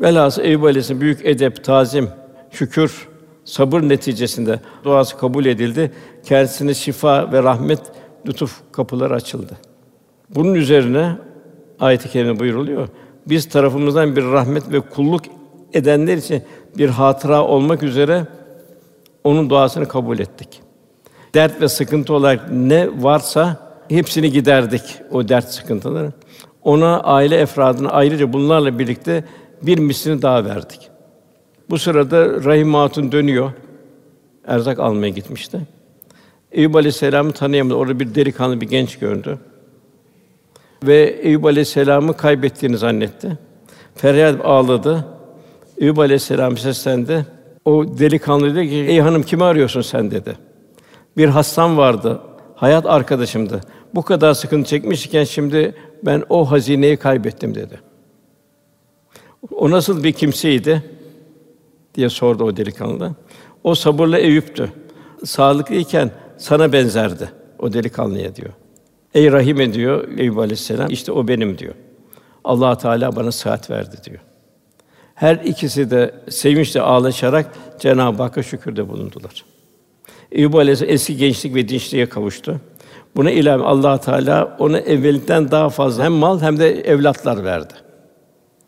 Velhâsıl 0.00 0.42
Eyüp 0.42 0.64
Aleyhisselam 0.64 1.00
büyük 1.00 1.26
edep, 1.26 1.64
tazim, 1.64 2.08
şükür, 2.50 3.08
sabır 3.48 3.82
neticesinde 3.82 4.60
duası 4.84 5.18
kabul 5.18 5.44
edildi. 5.44 5.92
Kendisine 6.24 6.74
şifa 6.74 7.32
ve 7.32 7.42
rahmet, 7.42 7.80
lütuf 8.26 8.60
kapıları 8.72 9.14
açıldı. 9.14 9.56
Bunun 10.30 10.54
üzerine 10.54 11.16
ayet-i 11.80 12.08
kerime 12.08 12.38
buyuruluyor. 12.38 12.88
Biz 13.26 13.48
tarafımızdan 13.48 14.16
bir 14.16 14.24
rahmet 14.24 14.72
ve 14.72 14.80
kulluk 14.80 15.22
edenler 15.72 16.16
için 16.16 16.42
bir 16.78 16.88
hatıra 16.88 17.44
olmak 17.44 17.82
üzere 17.82 18.26
onun 19.24 19.50
duasını 19.50 19.88
kabul 19.88 20.18
ettik. 20.18 20.60
Dert 21.34 21.60
ve 21.60 21.68
sıkıntı 21.68 22.14
olarak 22.14 22.52
ne 22.52 23.02
varsa 23.02 23.56
hepsini 23.88 24.32
giderdik 24.32 24.82
o 25.10 25.28
dert 25.28 25.48
sıkıntıları. 25.48 26.12
Ona 26.62 27.00
aile 27.00 27.36
efradına 27.36 27.88
ayrıca 27.90 28.32
bunlarla 28.32 28.78
birlikte 28.78 29.24
bir 29.62 29.78
mislini 29.78 30.22
daha 30.22 30.44
verdik. 30.44 30.90
Bu 31.70 31.78
sırada 31.78 32.44
Rahim 32.44 32.74
Hatun 32.74 33.12
dönüyor. 33.12 33.52
Erzak 34.46 34.78
almaya 34.78 35.08
gitmişti. 35.08 35.60
Eyüp 36.52 36.76
Aleyhisselam'ı 36.76 37.32
tanıyamadı. 37.32 37.74
Orada 37.74 38.00
bir 38.00 38.14
delikanlı 38.14 38.60
bir 38.60 38.68
genç 38.68 38.98
gördü. 38.98 39.38
Ve 40.82 41.18
Eyüp 41.22 41.44
Aleyhisselam'ı 41.44 42.16
kaybettiğini 42.16 42.78
zannetti. 42.78 43.38
Feryat 43.94 44.44
ağladı. 44.44 45.04
Eyüp 45.78 45.98
Aleyhisselam 45.98 46.56
seslendi. 46.56 47.26
O 47.64 47.98
delikanlı 47.98 48.54
dedi 48.54 48.68
ki, 48.68 48.74
ey 48.74 49.00
hanım 49.00 49.22
kimi 49.22 49.44
arıyorsun 49.44 49.80
sen 49.80 50.10
dedi. 50.10 50.36
Bir 51.16 51.28
hastam 51.28 51.76
vardı, 51.76 52.20
hayat 52.54 52.86
arkadaşımdı. 52.86 53.60
Bu 53.94 54.02
kadar 54.02 54.34
sıkıntı 54.34 54.68
çekmişken 54.68 55.24
şimdi 55.24 55.74
ben 56.02 56.22
o 56.28 56.50
hazineyi 56.50 56.96
kaybettim 56.96 57.54
dedi. 57.54 57.80
O 59.50 59.70
nasıl 59.70 60.04
bir 60.04 60.12
kimseydi 60.12 60.82
diye 61.94 62.08
sordu 62.08 62.44
o 62.44 62.56
delikanlı. 62.56 63.14
O 63.64 63.74
sabırlı 63.74 64.18
Eyüp'tü. 64.18 64.72
Sağlıklıyken 65.24 66.10
sana 66.38 66.72
benzerdi 66.72 67.28
o 67.58 67.72
delikanlıya 67.72 68.36
diyor. 68.36 68.52
Ey 69.14 69.32
Rahim 69.32 69.60
ediyor 69.60 70.08
Eyüp 70.18 70.38
Aleyhisselam 70.38 70.90
işte 70.90 71.12
o 71.12 71.28
benim 71.28 71.58
diyor. 71.58 71.74
Allah 72.44 72.78
Teala 72.78 73.16
bana 73.16 73.32
sıhhat 73.32 73.70
verdi 73.70 73.96
diyor. 74.04 74.18
Her 75.14 75.36
ikisi 75.36 75.90
de 75.90 76.14
sevinçle 76.30 76.80
ağlaşarak 76.80 77.46
Cenab-ı 77.78 78.22
Hakk'a 78.22 78.42
şükürde 78.42 78.88
bulundular. 78.88 79.44
Eyüp 80.32 80.54
Aleyhisselam 80.54 80.94
eski 80.94 81.16
gençlik 81.16 81.54
ve 81.54 81.68
dinçliğe 81.68 82.08
kavuştu. 82.08 82.60
Buna 83.16 83.30
ilave 83.30 83.64
Allah 83.64 84.00
Teala 84.00 84.56
ona 84.58 84.78
evvelinden 84.78 85.50
daha 85.50 85.68
fazla 85.68 86.04
hem 86.04 86.12
mal 86.12 86.40
hem 86.40 86.58
de 86.58 86.80
evlatlar 86.80 87.44
verdi. 87.44 87.74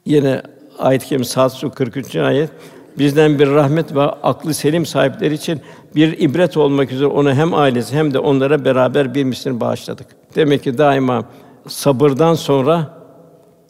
Yine 0.07 0.43
ayet-i 0.79 1.07
kerime 1.07 1.25
Saat 1.25 1.53
Su 1.53 1.71
43. 1.71 2.17
ayet 2.17 2.51
bizden 2.99 3.39
bir 3.39 3.51
rahmet 3.51 3.95
ve 3.95 4.03
aklı 4.03 4.55
selim 4.55 4.87
sahipleri 4.87 5.35
için 5.35 5.61
bir 5.95 6.19
ibret 6.19 6.57
olmak 6.57 6.93
üzere 6.93 7.09
onu 7.09 7.35
hem 7.35 7.55
ailesi 7.55 7.97
hem 7.97 8.15
de 8.15 8.19
onlara 8.19 8.65
beraber 8.65 9.15
bir 9.15 9.25
mislini 9.25 9.61
bağışladık. 9.61 10.07
Demek 10.35 10.65
ki 10.65 10.79
daima 10.79 11.25
sabırdan 11.69 12.35
sonra 12.35 12.99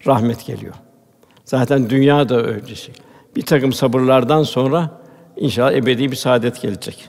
rahmet 0.06 0.46
geliyor. 0.46 0.74
Zaten 1.44 1.90
dünya 1.90 2.28
da 2.28 2.46
öyle 2.46 2.74
şey. 2.74 2.94
Bir 3.36 3.42
takım 3.42 3.72
sabırlardan 3.72 4.42
sonra 4.42 4.90
inşallah 5.36 5.72
ebedi 5.72 6.10
bir 6.10 6.16
saadet 6.16 6.62
gelecek. 6.62 7.08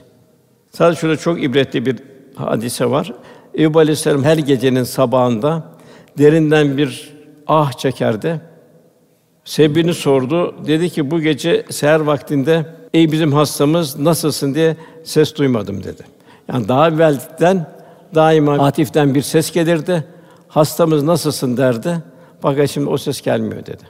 Sadece 0.72 1.00
şurada 1.00 1.16
çok 1.16 1.42
ibretli 1.42 1.86
bir 1.86 1.96
hadise 2.34 2.90
var. 2.90 3.12
Eyüp 3.54 3.76
Aleyhisselam 3.76 4.24
her 4.24 4.36
gecenin 4.36 4.84
sabahında 4.84 5.62
derinden 6.18 6.76
bir 6.76 7.12
ah 7.46 7.72
çekerdi. 7.72 8.40
Sebebini 9.44 9.94
sordu. 9.94 10.54
Dedi 10.66 10.90
ki 10.90 11.10
bu 11.10 11.20
gece 11.20 11.64
seher 11.70 12.00
vaktinde 12.00 12.66
ey 12.94 13.12
bizim 13.12 13.32
hastamız 13.32 13.98
nasılsın 13.98 14.54
diye 14.54 14.76
ses 15.04 15.36
duymadım 15.36 15.84
dedi. 15.84 16.02
Yani 16.48 16.68
daha 16.68 16.88
evvelden 16.88 17.66
daima 18.14 18.54
Atif'ten 18.54 19.14
bir 19.14 19.22
ses 19.22 19.52
gelirdi. 19.52 20.04
Hastamız 20.48 21.02
nasılsın 21.02 21.56
derdi. 21.56 21.98
Fakat 22.40 22.70
şimdi 22.70 22.90
o 22.90 22.98
ses 22.98 23.20
gelmiyor 23.20 23.66
dedi. 23.66 23.82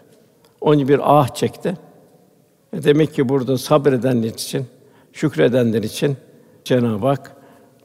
Onu 0.61 0.89
bir 0.89 1.01
ah 1.03 1.35
çekti. 1.35 1.75
E 2.73 2.83
demek 2.85 3.15
ki 3.15 3.29
burada 3.29 3.59
sabredenler 3.59 4.29
için, 4.29 4.67
şükredenler 5.13 5.83
için 5.83 6.17
Cenab-ı 6.65 7.07
Hak 7.07 7.33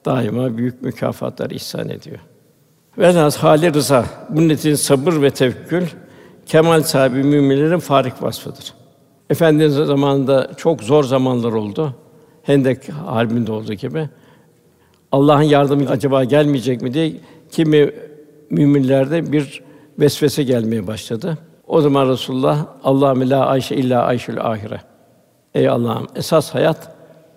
daima 0.05 0.57
büyük 0.57 0.81
mükafatlar 0.81 1.51
ihsan 1.51 1.89
ediyor. 1.89 2.19
Velhâsıl 2.97 3.39
hâli 3.39 3.73
rıza. 3.73 4.05
Bunun 4.29 4.49
için 4.49 4.75
sabır 4.75 5.21
ve 5.21 5.31
tevekkül 5.31 5.85
kemal 6.47 6.81
sahibi 6.81 7.23
müminlerin 7.23 7.79
farik 7.79 8.23
vasfıdır. 8.23 8.73
Efendimiz 9.29 9.73
zamanında 9.73 10.51
çok 10.57 10.83
zor 10.83 11.03
zamanlar 11.03 11.51
oldu. 11.51 11.93
Hendek 12.43 12.89
harbinde 12.89 13.51
olduğu 13.51 13.73
gibi. 13.73 14.09
Allah'ın 15.11 15.41
yardımı 15.41 15.89
acaba 15.89 16.23
gelmeyecek 16.23 16.81
mi 16.81 16.93
diye 16.93 17.13
kimi 17.51 17.91
müminlerde 18.49 19.31
bir 19.31 19.63
vesvese 19.99 20.43
gelmeye 20.43 20.87
başladı. 20.87 21.37
O 21.67 21.81
zaman 21.81 22.09
Resulullah 22.09 22.65
Allah 22.83 23.29
la 23.29 23.45
ayşe 23.45 23.75
illa 23.75 24.03
ayşül 24.03 24.41
ahire. 24.41 24.81
Ey 25.55 25.69
Allah'ım 25.69 26.07
esas 26.15 26.55
hayat 26.55 26.91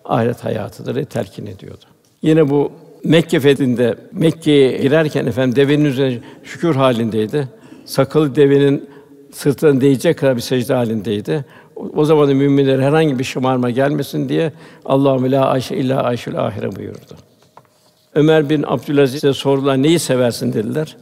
ahiret 0.05 0.44
hayatıdır 0.44 0.94
diye 0.94 1.05
telkin 1.05 1.46
ediyordu. 1.46 1.85
Yine 2.23 2.51
bu 2.51 2.73
Mekke 3.05 3.40
fethinde 3.40 3.96
Mekke'ye 4.12 4.79
girerken 4.79 5.27
efendim 5.27 5.57
devenin 5.57 5.85
üzerine 5.85 6.20
şükür 6.44 6.75
halindeydi. 6.75 7.49
Sakalı 7.85 8.35
devenin 8.37 8.90
sırtına 9.32 9.80
değecek 9.80 10.18
kadar 10.18 10.36
bir 10.36 10.40
secde 10.40 10.74
halindeydi. 10.74 11.44
O 11.96 12.04
zaman 12.04 12.28
da 12.28 12.34
müminlere 12.34 12.84
herhangi 12.84 13.18
bir 13.18 13.24
şımarma 13.24 13.70
gelmesin 13.70 14.28
diye 14.28 14.52
Allahu 14.84 15.30
la 15.30 15.46
ayşe 15.46 15.76
illa 15.76 16.02
ayşül 16.02 16.38
ahire 16.38 16.76
buyurdu. 16.76 17.14
Ömer 18.14 18.50
bin 18.50 18.64
Abdülaziz'e 18.66 19.32
sordular 19.32 19.82
neyi 19.82 19.98
seversin 19.98 20.52
dediler. 20.52 20.96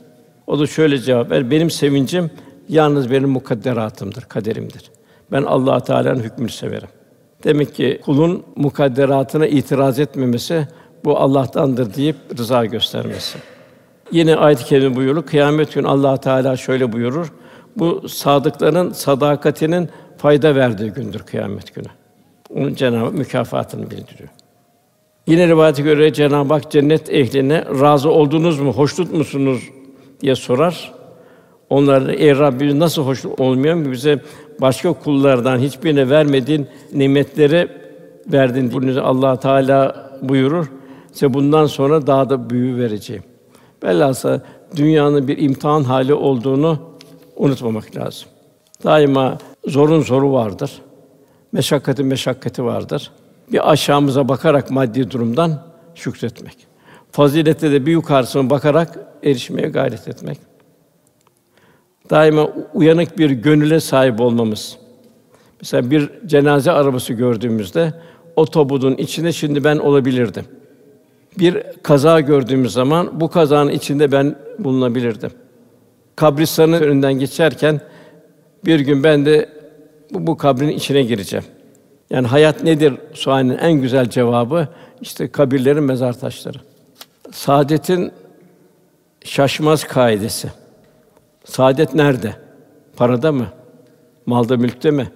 O 0.46 0.58
da 0.58 0.66
şöyle 0.66 0.98
cevap 0.98 1.30
ver. 1.30 1.50
Benim 1.50 1.70
sevincim 1.70 2.30
yalnız 2.68 3.10
benim 3.10 3.28
mukadderatımdır, 3.28 4.22
kaderimdir. 4.22 4.90
Ben 5.32 5.42
Allah 5.42 5.80
Teala'nın 5.80 6.22
hükmünü 6.22 6.50
severim. 6.50 6.88
Demek 7.44 7.74
ki 7.74 8.00
kulun 8.04 8.42
mukadderatına 8.56 9.46
itiraz 9.46 9.98
etmemesi 9.98 10.68
bu 11.04 11.18
Allah'tandır 11.18 11.94
deyip 11.94 12.16
rıza 12.38 12.64
göstermesi. 12.64 13.38
Yine 14.12 14.36
ayet-i 14.36 14.64
kerime 14.64 14.96
buyurur. 14.96 15.22
Kıyamet 15.22 15.74
günü 15.74 15.88
Allah 15.88 16.16
Teala 16.16 16.56
şöyle 16.56 16.92
buyurur. 16.92 17.32
Bu 17.78 18.08
sadıkların 18.08 18.92
sadakatinin 18.92 19.88
fayda 20.16 20.54
verdiği 20.54 20.90
gündür 20.90 21.20
kıyamet 21.20 21.74
günü. 21.74 21.88
Onun 22.54 22.74
Cenab-ı 22.74 23.12
mükafatını 23.12 23.90
bildiriyor. 23.90 24.28
Yine 25.26 25.48
rivayete 25.48 25.82
göre 25.82 26.12
Cenab-ı 26.12 26.54
Hak 26.54 26.70
cennet 26.70 27.12
ehline 27.12 27.64
razı 27.80 28.10
oldunuz 28.10 28.60
mu, 28.60 28.72
hoşnut 28.72 29.12
musunuz 29.12 29.62
diye 30.20 30.34
sorar. 30.34 30.92
Onlar 31.70 32.08
ey 32.08 32.38
Rabbimiz 32.38 32.74
nasıl 32.74 33.02
hoşnut 33.02 33.40
olmuyor 33.40 33.74
mu 33.74 33.92
bize 33.92 34.22
başka 34.60 34.92
kullardan 34.92 35.58
hiçbirine 35.58 36.10
vermediğin 36.10 36.66
nimetleri 36.92 37.68
verdin. 38.32 38.72
Bunu 38.72 39.06
Allah 39.06 39.40
Teala 39.40 40.10
buyurur. 40.22 40.70
Size 41.12 41.34
bundan 41.34 41.66
sonra 41.66 42.06
daha 42.06 42.30
da 42.30 42.50
büyü 42.50 42.76
vereceğim. 42.76 43.22
Velhâsıl 43.84 44.40
dünyanın 44.76 45.28
bir 45.28 45.38
imtihan 45.38 45.84
hali 45.84 46.14
olduğunu 46.14 46.87
unutmamak 47.38 47.96
lazım. 47.96 48.28
Daima 48.84 49.38
zorun 49.66 50.00
zoru 50.00 50.32
vardır. 50.32 50.82
Meşakkatin 51.52 52.06
meşakkati 52.06 52.64
vardır. 52.64 53.10
Bir 53.52 53.70
aşağımıza 53.72 54.28
bakarak 54.28 54.70
maddi 54.70 55.10
durumdan 55.10 55.62
şükretmek. 55.94 56.56
Fazilette 57.12 57.72
de 57.72 57.86
bir 57.86 57.92
yukarısına 57.92 58.50
bakarak 58.50 58.98
erişmeye 59.22 59.68
gayret 59.68 60.08
etmek. 60.08 60.38
Daima 62.10 62.48
uyanık 62.74 63.18
bir 63.18 63.30
gönüle 63.30 63.80
sahip 63.80 64.20
olmamız. 64.20 64.78
Mesela 65.60 65.90
bir 65.90 66.10
cenaze 66.26 66.72
arabası 66.72 67.12
gördüğümüzde 67.12 67.94
o 68.36 68.46
tabutun 68.46 68.94
içinde 68.94 69.32
şimdi 69.32 69.64
ben 69.64 69.76
olabilirdim. 69.76 70.44
Bir 71.38 71.62
kaza 71.82 72.20
gördüğümüz 72.20 72.72
zaman 72.72 73.20
bu 73.20 73.28
kazanın 73.30 73.70
içinde 73.70 74.12
ben 74.12 74.36
bulunabilirdim. 74.58 75.30
Kabristanın 76.18 76.82
önünden 76.82 77.12
geçerken 77.12 77.80
bir 78.64 78.80
gün 78.80 79.04
ben 79.04 79.26
de 79.26 79.48
bu, 80.12 80.26
bu 80.26 80.36
kabrin 80.36 80.68
içine 80.68 81.02
gireceğim. 81.02 81.44
Yani 82.10 82.26
hayat 82.26 82.62
nedir 82.64 82.94
sualinin 83.14 83.58
en 83.58 83.72
güzel 83.72 84.10
cevabı 84.10 84.68
işte 85.00 85.30
kabirlerin 85.30 85.82
mezar 85.82 86.20
taşları. 86.20 86.58
Saadetin 87.32 88.12
şaşmaz 89.24 89.84
kaidesi. 89.84 90.48
Saadet 91.44 91.94
nerede? 91.94 92.32
Parada 92.96 93.32
mı? 93.32 93.46
Malda 94.26 94.56
mülkte 94.56 94.90
mi? 94.90 95.10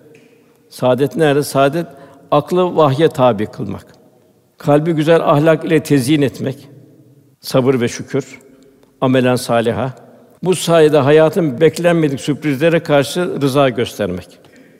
Saadet 0.70 1.16
nerede? 1.16 1.42
Saadet 1.42 1.86
aklı 2.30 2.76
vahye 2.76 3.08
tabi 3.08 3.46
kılmak. 3.46 3.86
Kalbi 4.58 4.92
güzel 4.92 5.20
ahlak 5.20 5.64
ile 5.64 5.82
tezyin 5.82 6.22
etmek. 6.22 6.68
Sabır 7.40 7.80
ve 7.80 7.88
şükür. 7.88 8.40
Amelen 9.00 9.36
saliha. 9.36 10.01
Bu 10.42 10.54
sayede 10.54 10.98
hayatın 10.98 11.60
beklenmedik 11.60 12.20
sürprizlere 12.20 12.80
karşı 12.80 13.40
rıza 13.42 13.68
göstermek. 13.68 14.28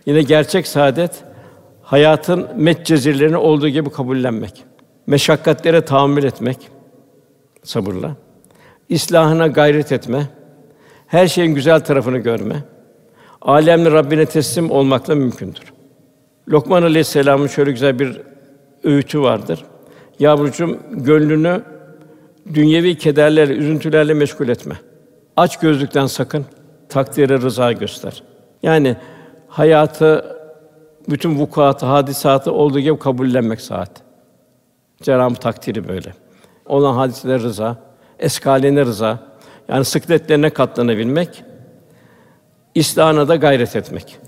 Yine 0.07 0.23
gerçek 0.23 0.67
saadet 0.67 1.25
hayatın 1.83 2.49
metcezirlerini 2.57 3.37
olduğu 3.37 3.69
gibi 3.69 3.91
kabullenmek. 3.91 4.65
Meşakkatlere 5.07 5.85
tahammül 5.85 6.25
etmek 6.25 6.59
sabırla. 7.63 8.17
İslahına 8.89 9.47
gayret 9.47 9.93
etme. 9.93 10.29
Her 11.07 11.29
şeyin 11.29 11.55
güzel 11.55 11.81
tarafını 11.81 12.19
görme. 12.19 12.65
Alemli 13.43 13.93
Rabbine 13.93 14.27
teslim 14.27 14.71
olmakla 14.71 15.15
mümkündür. 15.15 15.73
Lokman 16.49 16.83
Aleyhisselam'ın 16.83 17.47
şöyle 17.47 17.71
güzel 17.71 17.99
bir 17.99 18.21
öğütü 18.85 19.21
vardır. 19.21 19.65
Yavrucuğum 20.19 20.79
gönlünü 20.91 21.63
dünyevi 22.55 22.99
kederlerle, 22.99 23.53
üzüntülerle 23.53 24.15
meşgul 24.15 24.49
etme. 24.49 24.75
Aç 25.37 25.59
gözlükten 25.59 26.07
sakın, 26.07 26.45
takdire 26.89 27.39
rıza 27.39 27.73
göster. 27.73 28.23
Yani 28.63 28.97
hayatı, 29.49 30.37
bütün 31.09 31.39
vukuatı, 31.39 31.87
hadisatı 31.87 32.53
olduğu 32.53 32.81
gibi 32.81 32.99
kabullenmek 32.99 33.61
saat. 33.61 33.91
Cenab-ı 35.03 35.35
takdiri 35.35 35.89
böyle. 35.89 36.15
Olan 36.67 36.95
hadiseler 36.95 37.41
rıza, 37.41 37.77
eskaline 38.19 38.85
rıza, 38.85 39.19
yani 39.69 39.85
sıkletlerine 39.85 40.51
katlanabilmek, 40.51 41.45
İslahına 42.75 43.29
da 43.29 43.37
gayret 43.37 43.77
etmek. 43.77 44.19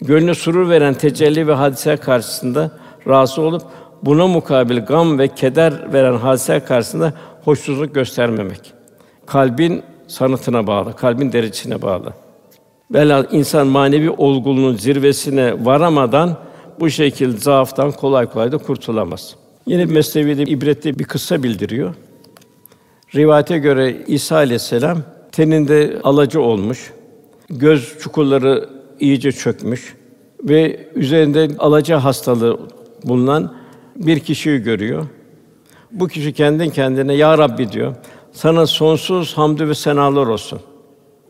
Gönlüne 0.00 0.34
surur 0.34 0.70
veren 0.70 0.94
tecelli 0.94 1.46
ve 1.46 1.52
hadise 1.52 1.96
karşısında 1.96 2.70
razı 3.08 3.42
olup 3.42 3.62
buna 4.02 4.26
mukabil 4.26 4.84
gam 4.84 5.18
ve 5.18 5.28
keder 5.28 5.92
veren 5.92 6.16
hadise 6.16 6.60
karşısında 6.60 7.12
hoşnutsuzluk 7.44 7.94
göstermemek. 7.94 8.72
Kalbin 9.26 9.82
sanatına 10.06 10.66
bağlı, 10.66 10.96
kalbin 10.96 11.32
derecesine 11.32 11.82
bağlı. 11.82 12.12
Velhâsıl 12.90 13.28
insan 13.32 13.66
manevi 13.66 14.10
olgunluğun 14.10 14.76
zirvesine 14.76 15.64
varamadan 15.64 16.36
bu 16.80 16.90
şekil 16.90 17.36
zaaftan 17.36 17.92
kolay 17.92 18.26
kolay 18.26 18.52
da 18.52 18.58
kurtulamaz. 18.58 19.36
Yine 19.66 19.84
Mesnevi'de 19.84 20.42
ibretli 20.42 20.98
bir 20.98 21.04
kıssa 21.04 21.42
bildiriyor. 21.42 21.94
Rivayete 23.14 23.58
göre 23.58 23.96
İsa 24.06 24.36
aleyhisselam 24.36 24.98
teninde 25.32 25.98
alacı 26.04 26.40
olmuş, 26.40 26.92
göz 27.50 27.98
çukurları 27.98 28.68
iyice 29.00 29.32
çökmüş 29.32 29.94
ve 30.42 30.88
üzerinde 30.94 31.48
alaca 31.58 32.04
hastalığı 32.04 32.58
bulunan 33.04 33.54
bir 33.96 34.20
kişiyi 34.20 34.58
görüyor. 34.58 35.06
Bu 35.92 36.08
kişi 36.08 36.32
kendi 36.32 36.70
kendine 36.70 37.14
ya 37.14 37.38
Rabbi 37.38 37.72
diyor. 37.72 37.94
Sana 38.36 38.66
sonsuz 38.66 39.38
hamdü 39.38 39.68
ve 39.68 39.74
senalar 39.74 40.26
olsun. 40.26 40.60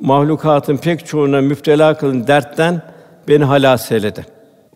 Mahlukatın 0.00 0.76
pek 0.76 1.06
çoğuna 1.06 1.40
müptela 1.40 1.98
kılın 1.98 2.26
dertten 2.26 2.82
beni 3.28 3.44
halas 3.44 3.92
eyledi. 3.92 4.26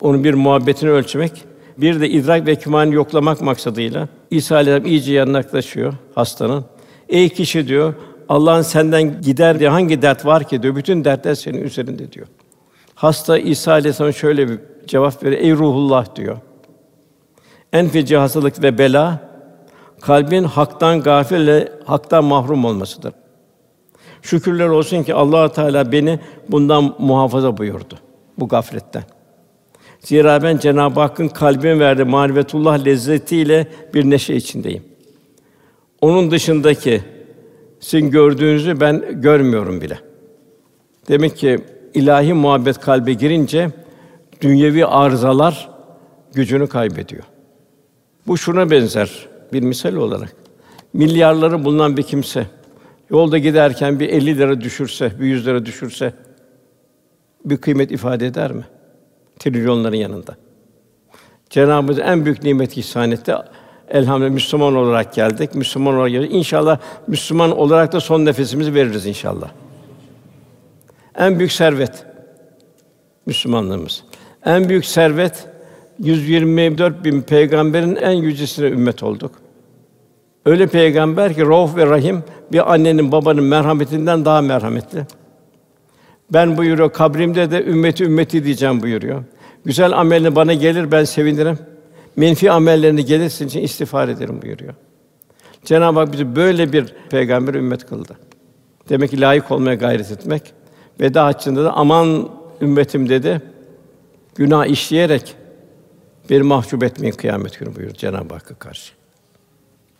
Onun 0.00 0.24
bir 0.24 0.34
muhabbetini 0.34 0.90
ölçmek, 0.90 1.44
bir 1.78 2.00
de 2.00 2.08
idrak 2.08 2.46
ve 2.46 2.56
kümanı 2.56 2.94
yoklamak 2.94 3.40
maksadıyla 3.40 4.08
İsa 4.30 4.54
Aleyhisselam 4.54 4.86
iyice 4.86 5.12
yaklaşıyor 5.12 5.94
hastanın. 6.14 6.64
Ey 7.08 7.28
kişi 7.28 7.68
diyor, 7.68 7.94
Allah'ın 8.28 8.62
senden 8.62 9.20
gider 9.20 9.58
diye 9.58 9.68
hangi 9.68 10.02
dert 10.02 10.26
var 10.26 10.44
ki 10.44 10.62
diyor, 10.62 10.76
bütün 10.76 11.04
dertler 11.04 11.34
senin 11.34 11.62
üzerinde 11.62 12.12
diyor. 12.12 12.26
Hasta 12.94 13.38
İsa 13.38 13.72
Aleyhisselam 13.72 14.12
şöyle 14.12 14.48
bir 14.48 14.58
cevap 14.86 15.24
veriyor. 15.24 15.42
Ey 15.42 15.52
ruhullah 15.52 16.16
diyor. 16.16 16.36
En 17.72 17.88
feci 17.88 18.16
hastalık 18.16 18.62
ve 18.62 18.78
bela 18.78 19.29
kalbin 20.00 20.44
haktan 20.44 21.02
gafille 21.02 21.72
haktan 21.84 22.24
mahrum 22.24 22.64
olmasıdır. 22.64 23.12
Şükürler 24.22 24.66
olsun 24.68 25.02
ki 25.02 25.14
Allah 25.14 25.52
Teala 25.52 25.92
beni 25.92 26.18
bundan 26.48 26.94
muhafaza 26.98 27.56
buyurdu 27.58 27.98
bu 28.38 28.48
gafletten. 28.48 29.02
Zira 30.00 30.42
ben 30.42 30.58
Cenab-ı 30.58 31.00
Hakk'ın 31.00 31.28
kalbime 31.28 31.78
verdiği 31.78 32.04
marifetullah 32.04 32.84
lezzetiyle 32.84 33.66
bir 33.94 34.10
neşe 34.10 34.34
içindeyim. 34.34 34.82
Onun 36.00 36.30
dışındaki 36.30 37.02
sizin 37.80 38.10
gördüğünüzü 38.10 38.80
ben 38.80 39.20
görmüyorum 39.20 39.80
bile. 39.80 39.98
Demek 41.08 41.36
ki 41.36 41.58
ilahi 41.94 42.32
muhabbet 42.32 42.80
kalbe 42.80 43.12
girince 43.12 43.70
dünyevi 44.40 44.86
arızalar 44.86 45.70
gücünü 46.34 46.66
kaybediyor. 46.66 47.22
Bu 48.26 48.38
şuna 48.38 48.70
benzer 48.70 49.29
bir 49.52 49.62
misal 49.62 49.94
olarak. 49.94 50.32
Milyarları 50.92 51.64
bulunan 51.64 51.96
bir 51.96 52.02
kimse 52.02 52.46
yolda 53.10 53.38
giderken 53.38 54.00
bir 54.00 54.08
50 54.08 54.38
lira 54.38 54.60
düşürse, 54.60 55.12
bir 55.20 55.26
100 55.26 55.46
lira 55.46 55.66
düşürse 55.66 56.12
bir 57.44 57.56
kıymet 57.56 57.90
ifade 57.90 58.26
eder 58.26 58.52
mi? 58.52 58.64
Trilyonların 59.38 59.96
yanında. 59.96 60.36
Cenab-ı 61.50 61.92
Hak 61.92 62.02
en 62.04 62.24
büyük 62.24 62.42
nimet 62.42 62.76
ihsan 62.76 63.10
etti. 63.10 63.34
Elhamdülillah 63.88 64.34
Müslüman 64.34 64.76
olarak 64.76 65.14
geldik. 65.14 65.54
Müslüman 65.54 65.94
olarak 65.94 66.10
geldik. 66.10 66.34
İnşallah 66.34 66.78
Müslüman 67.06 67.58
olarak 67.58 67.92
da 67.92 68.00
son 68.00 68.24
nefesimizi 68.24 68.74
veririz 68.74 69.06
inşallah. 69.06 69.50
En 71.14 71.38
büyük 71.38 71.52
servet 71.52 72.06
Müslümanlığımız. 73.26 74.04
En 74.44 74.68
büyük 74.68 74.86
servet 74.86 75.49
124 76.00 77.04
bin 77.04 77.20
peygamberin 77.20 77.96
en 77.96 78.12
yücesine 78.12 78.66
ümmet 78.66 79.02
olduk. 79.02 79.32
Öyle 80.46 80.66
peygamber 80.66 81.34
ki 81.34 81.42
Rauf 81.46 81.76
ve 81.76 81.86
Rahim 81.86 82.24
bir 82.52 82.72
annenin 82.72 83.12
babanın 83.12 83.44
merhametinden 83.44 84.24
daha 84.24 84.40
merhametli. 84.40 85.06
Ben 86.32 86.56
buyuruyor 86.56 86.92
kabrimde 86.92 87.50
de 87.50 87.64
ümmeti 87.64 88.04
ümmeti 88.04 88.44
diyeceğim 88.44 88.82
buyuruyor. 88.82 89.24
Güzel 89.64 89.92
amelini 89.92 90.36
bana 90.36 90.54
gelir 90.54 90.92
ben 90.92 91.04
sevinirim. 91.04 91.58
Menfi 92.16 92.50
amellerini 92.50 93.04
gelirsin 93.04 93.46
için 93.46 93.60
istiğfar 93.60 94.08
ederim 94.08 94.42
buyuruyor. 94.42 94.74
Cenab-ı 95.64 95.98
Hak 95.98 96.12
bizi 96.12 96.36
böyle 96.36 96.72
bir 96.72 96.94
peygamber 97.10 97.54
ümmet 97.54 97.86
kıldı. 97.86 98.16
Demek 98.88 99.10
ki 99.10 99.20
layık 99.20 99.50
olmaya 99.50 99.74
gayret 99.74 100.10
etmek. 100.10 100.42
Veda 101.00 101.24
haccında 101.24 101.64
da 101.64 101.72
aman 101.72 102.28
ümmetim 102.60 103.08
dedi. 103.08 103.40
Günah 104.34 104.66
işleyerek 104.66 105.36
bir 106.30 106.40
mahcup 106.40 106.82
etmeyin 106.82 107.14
kıyamet 107.14 107.58
günü 107.58 107.68
buyuruyor 107.68 107.94
Cenab-ı 107.94 108.34
Hakk'a 108.34 108.54
karşı. 108.54 108.92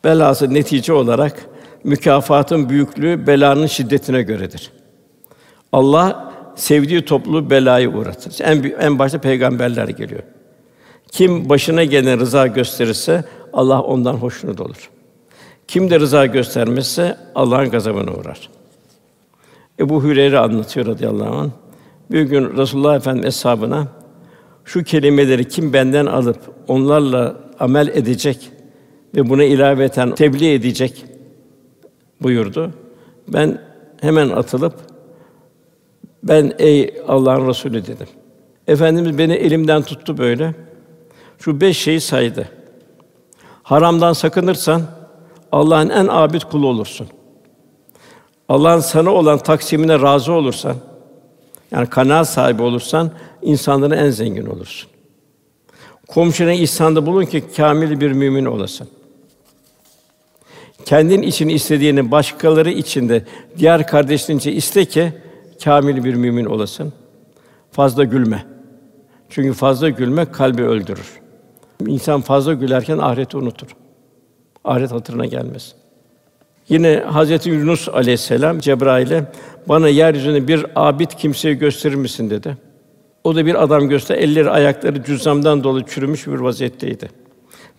Belası 0.05 0.55
netice 0.55 0.93
olarak 0.93 1.47
mükafatın 1.85 2.68
büyüklüğü 2.68 3.26
belanın 3.26 3.66
şiddetine 3.66 4.22
göredir. 4.22 4.70
Allah 5.72 6.33
sevdiği 6.57 7.05
topluluğu 7.05 7.51
belayı 7.51 7.91
uğratır. 7.91 8.45
En 8.45 8.74
en 8.81 8.99
başta 8.99 9.20
peygamberler 9.20 9.89
geliyor. 9.89 10.22
Kim 11.12 11.49
başına 11.49 11.85
gelen 11.85 12.20
rıza 12.20 12.47
gösterirse 12.47 13.24
Allah 13.53 13.83
ondan 13.83 14.14
hoşnut 14.14 14.61
olur. 14.61 14.91
Kim 15.68 15.91
de 15.91 16.01
rıza 16.01 16.26
göstermezse 16.26 17.16
Allah'ın 17.35 17.70
gazabına 17.70 18.11
uğrar. 18.12 18.49
Ebu 19.81 20.05
Hüreyre 20.05 20.39
anlatıyor 20.39 20.87
radıyallahu 20.87 21.35
anh. 21.35 21.51
Bir 22.11 22.22
gün 22.22 22.57
Resulullah 22.57 22.97
Efendimiz 22.97 23.26
eshabına 23.26 23.87
şu 24.72 24.84
kelimeleri 24.84 25.48
kim 25.48 25.72
benden 25.72 26.06
alıp 26.06 26.38
onlarla 26.68 27.36
amel 27.60 27.88
edecek 27.88 28.50
ve 29.14 29.28
buna 29.30 29.44
ilaveten 29.44 30.14
tebliğ 30.14 30.52
edecek 30.52 31.04
buyurdu. 32.22 32.70
Ben 33.28 33.60
hemen 34.00 34.28
atılıp 34.28 34.74
ben 36.22 36.52
ey 36.58 36.94
Allah'ın 37.08 37.48
Resulü 37.48 37.86
dedim. 37.86 38.06
Efendimiz 38.66 39.18
beni 39.18 39.32
elimden 39.32 39.82
tuttu 39.82 40.18
böyle. 40.18 40.54
Şu 41.38 41.60
beş 41.60 41.78
şeyi 41.78 42.00
saydı. 42.00 42.48
Haramdan 43.62 44.12
sakınırsan 44.12 44.82
Allah'ın 45.52 45.88
en 45.88 46.06
abid 46.06 46.42
kulu 46.42 46.66
olursun. 46.66 47.06
Allah'ın 48.48 48.80
sana 48.80 49.10
olan 49.10 49.38
taksimine 49.38 50.00
razı 50.00 50.32
olursan, 50.32 50.76
yani 51.70 51.86
kanaat 51.86 52.28
sahibi 52.28 52.62
olursan 52.62 53.10
insanların 53.42 53.96
en 53.96 54.10
zengin 54.10 54.46
olursun. 54.46 54.90
Komşuna 56.08 56.52
ihsanda 56.52 57.06
bulun 57.06 57.24
ki 57.24 57.44
kamil 57.56 58.00
bir 58.00 58.12
mümin 58.12 58.44
olasın. 58.44 58.88
Kendin 60.84 61.22
için 61.22 61.48
istediğini 61.48 62.10
başkaları 62.10 62.70
için 62.70 63.08
de 63.08 63.24
diğer 63.58 63.86
kardeşlerince 63.86 64.52
iste 64.52 64.84
ki 64.84 65.12
kamil 65.64 66.04
bir 66.04 66.14
mümin 66.14 66.44
olasın. 66.44 66.92
Fazla 67.72 68.04
gülme. 68.04 68.46
Çünkü 69.28 69.52
fazla 69.52 69.88
gülme 69.88 70.32
kalbi 70.32 70.62
öldürür. 70.62 71.20
İnsan 71.86 72.20
fazla 72.20 72.52
gülerken 72.52 72.98
ahireti 72.98 73.36
unutur. 73.36 73.68
Ahiret 74.64 74.92
hatırına 74.92 75.26
gelmez. 75.26 75.74
Yine 76.70 76.96
Hazreti 77.06 77.50
Yunus 77.50 77.88
aleyhisselam 77.88 78.58
Cebrail'e 78.58 79.24
bana 79.68 79.88
yeryüzünde 79.88 80.48
bir 80.48 80.66
abid 80.74 81.10
kimseyi 81.10 81.54
gösterir 81.54 81.94
misin 81.94 82.30
dedi. 82.30 82.56
O 83.24 83.34
da 83.34 83.46
bir 83.46 83.62
adam 83.62 83.88
göster, 83.88 84.16
elleri 84.18 84.50
ayakları 84.50 85.04
cüzzamdan 85.04 85.64
dolu 85.64 85.86
çürümüş 85.86 86.26
bir 86.26 86.32
vaziyetteydi 86.32 87.08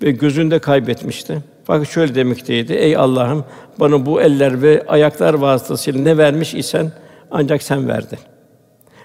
ve 0.02 0.12
gözünde 0.12 0.60
kaybetmişti. 0.60 1.38
Fakat 1.64 1.90
şöyle 1.90 2.16
demekteydi: 2.16 2.74
Ey 2.74 2.98
Allah'ım 2.98 3.46
bana 3.80 4.06
bu 4.06 4.22
eller 4.22 4.62
ve 4.62 4.84
ayaklar 4.88 5.34
vasıtasıyla 5.34 6.02
ne 6.02 6.18
vermiş 6.18 6.54
isen 6.54 6.92
ancak 7.32 7.64
sen 7.64 7.88
verdin. 7.88 8.20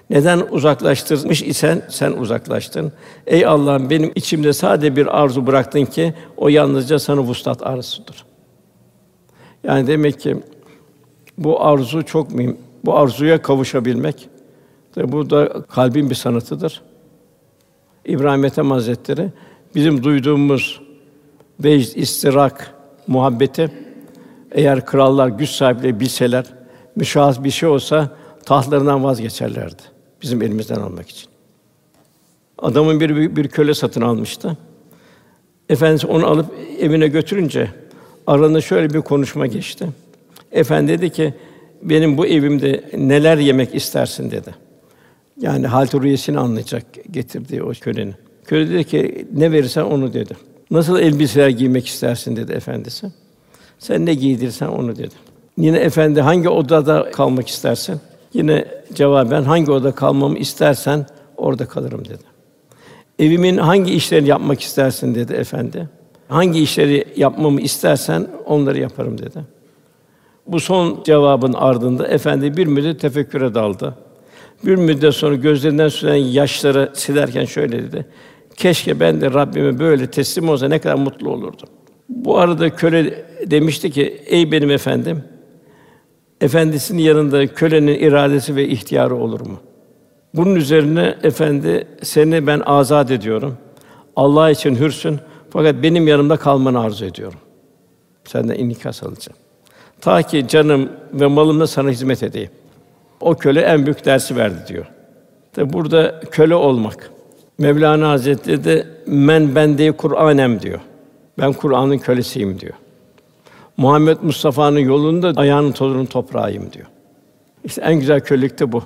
Neden 0.09 0.41
uzaklaştırmış 0.51 1.41
isen 1.41 1.81
sen 1.89 2.11
uzaklaştın. 2.11 2.91
Ey 3.27 3.45
Allah'ım 3.45 3.89
benim 3.89 4.11
içimde 4.15 4.53
sadece 4.53 4.95
bir 4.95 5.21
arzu 5.21 5.47
bıraktın 5.47 5.85
ki 5.85 6.13
o 6.37 6.49
yalnızca 6.49 6.99
sana 6.99 7.21
vuslat 7.21 7.67
arzusudur. 7.67 8.26
Yani 9.67 9.87
demek 9.87 10.19
ki 10.19 10.37
bu 11.37 11.65
arzu 11.65 12.05
çok 12.05 12.31
mühim. 12.31 12.57
Bu 12.85 12.97
arzuya 12.97 13.41
kavuşabilmek 13.41 14.29
Tabi 14.97 15.11
bu 15.11 15.29
da 15.29 15.61
kalbin 15.61 16.09
bir 16.09 16.15
sanatıdır. 16.15 16.81
İbrahim 18.05 18.45
Ethem 18.45 18.71
Hazretleri 18.71 19.29
bizim 19.75 20.03
duyduğumuz 20.03 20.81
vecd, 21.63 21.95
istirak, 21.95 22.73
muhabbeti 23.07 23.71
eğer 24.51 24.85
krallar, 24.85 25.27
güç 25.27 25.49
sahipleri 25.49 25.99
bilseler, 25.99 26.45
müşahhas 26.95 27.43
bir 27.43 27.51
şey 27.51 27.69
olsa 27.69 28.09
tahtlarından 28.45 29.03
vazgeçerlerdi 29.03 29.81
bizim 30.21 30.41
elimizden 30.41 30.75
almak 30.75 31.09
için. 31.09 31.29
Adamın 32.57 32.99
bir, 32.99 33.35
bir 33.35 33.47
köle 33.47 33.73
satın 33.73 34.01
almıştı. 34.01 34.57
Efendimiz 35.69 36.05
onu 36.05 36.25
alıp 36.25 36.45
evine 36.79 37.07
götürünce 37.07 37.71
aralarında 38.27 38.61
şöyle 38.61 38.93
bir 38.93 39.01
konuşma 39.01 39.47
geçti. 39.47 39.87
Efendi 40.51 40.91
dedi 40.91 41.09
ki, 41.09 41.33
benim 41.81 42.17
bu 42.17 42.27
evimde 42.27 42.83
neler 42.97 43.37
yemek 43.37 43.75
istersin 43.75 44.31
dedi. 44.31 44.55
Yani 45.41 45.67
hal 45.67 45.87
rüyesini 46.01 46.39
anlayacak 46.39 46.83
getirdiği 47.11 47.63
o 47.63 47.71
kölenin. 47.71 48.15
Köle 48.45 48.69
dedi 48.69 48.83
ki 48.83 49.27
ne 49.33 49.51
verirsen 49.51 49.83
onu 49.83 50.13
dedi. 50.13 50.33
Nasıl 50.71 50.99
elbiseler 50.99 51.49
giymek 51.49 51.87
istersin 51.87 52.35
dedi 52.35 52.51
efendisi. 52.51 53.11
Sen 53.79 54.05
ne 54.05 54.13
giydirsen 54.13 54.67
onu 54.67 54.95
dedi. 54.95 55.15
Yine 55.57 55.77
efendi 55.77 56.21
hangi 56.21 56.49
odada 56.49 57.11
kalmak 57.11 57.47
istersin? 57.47 57.99
Yine 58.33 58.65
cevaben 58.93 59.43
hangi 59.43 59.71
odada 59.71 59.91
kalmamı 59.91 60.37
istersen 60.37 61.05
orada 61.37 61.65
kalırım 61.65 62.05
dedi. 62.05 62.23
Evimin 63.19 63.57
hangi 63.57 63.93
işlerini 63.93 64.27
yapmak 64.27 64.61
istersin 64.61 65.15
dedi 65.15 65.33
efendi. 65.33 65.89
Hangi 66.27 66.61
işleri 66.61 67.05
yapmamı 67.15 67.61
istersen 67.61 68.27
onları 68.45 68.79
yaparım 68.79 69.17
dedi. 69.17 69.39
Bu 70.47 70.59
son 70.59 71.03
cevabın 71.03 71.53
ardında 71.53 72.07
efendi 72.07 72.57
bir 72.57 72.67
müddet 72.67 72.99
tefekküre 72.99 73.53
daldı. 73.53 73.95
Bir 74.65 74.75
müddet 74.75 75.13
sonra 75.13 75.35
gözlerinden 75.35 75.89
süren 75.89 76.15
yaşları 76.15 76.91
silerken 76.93 77.45
şöyle 77.45 77.83
dedi. 77.83 78.05
Keşke 78.55 78.99
ben 78.99 79.21
de 79.21 79.33
Rabbime 79.33 79.79
böyle 79.79 80.11
teslim 80.11 80.49
olsa 80.49 80.67
ne 80.67 80.79
kadar 80.79 80.95
mutlu 80.95 81.29
olurdum. 81.29 81.69
Bu 82.09 82.37
arada 82.37 82.75
köle 82.75 83.25
demişti 83.45 83.91
ki, 83.91 84.21
ey 84.25 84.51
benim 84.51 84.71
efendim, 84.71 85.23
efendisinin 86.41 87.01
yanında 87.01 87.47
kölenin 87.47 87.99
iradesi 87.99 88.55
ve 88.55 88.67
ihtiyarı 88.67 89.15
olur 89.15 89.39
mu? 89.39 89.59
Bunun 90.33 90.55
üzerine 90.55 91.15
efendi 91.23 91.87
seni 92.01 92.47
ben 92.47 92.61
azat 92.65 93.11
ediyorum. 93.11 93.57
Allah 94.15 94.51
için 94.51 94.75
hürsün 94.75 95.19
fakat 95.49 95.83
benim 95.83 96.07
yanımda 96.07 96.37
kalmanı 96.37 96.79
arzu 96.79 97.05
ediyorum. 97.05 97.39
Senden 98.25 98.55
inikas 98.55 99.03
alacağım. 99.03 99.37
Ta 100.01 100.21
ki 100.21 100.47
canım 100.47 100.89
ve 101.13 101.27
malımla 101.27 101.67
sana 101.67 101.89
hizmet 101.89 102.23
edeyim. 102.23 102.49
O 103.21 103.35
köle 103.35 103.61
en 103.61 103.85
büyük 103.85 104.05
dersi 104.05 104.35
verdi 104.35 104.57
diyor. 104.67 104.85
Tabi 105.53 105.73
burada 105.73 106.19
köle 106.31 106.55
olmak. 106.55 107.11
Mevlana 107.57 108.09
Hazretleri 108.09 108.63
de 108.63 108.87
men 109.07 109.55
bende 109.55 109.91
Kur'anem 109.91 110.61
diyor. 110.61 110.79
Ben 111.39 111.53
Kur'an'ın 111.53 111.97
kölesiyim 111.97 112.59
diyor. 112.59 112.73
Muhammed 113.77 114.17
Mustafa'nın 114.21 114.79
yolunda 114.79 115.33
ayağının 115.35 115.71
tozunun 115.71 116.05
toprağıyım 116.05 116.73
diyor. 116.73 116.85
İşte 117.63 117.81
en 117.81 117.99
güzel 117.99 118.19
kölelik 118.19 118.59
de 118.59 118.71
bu. 118.71 118.83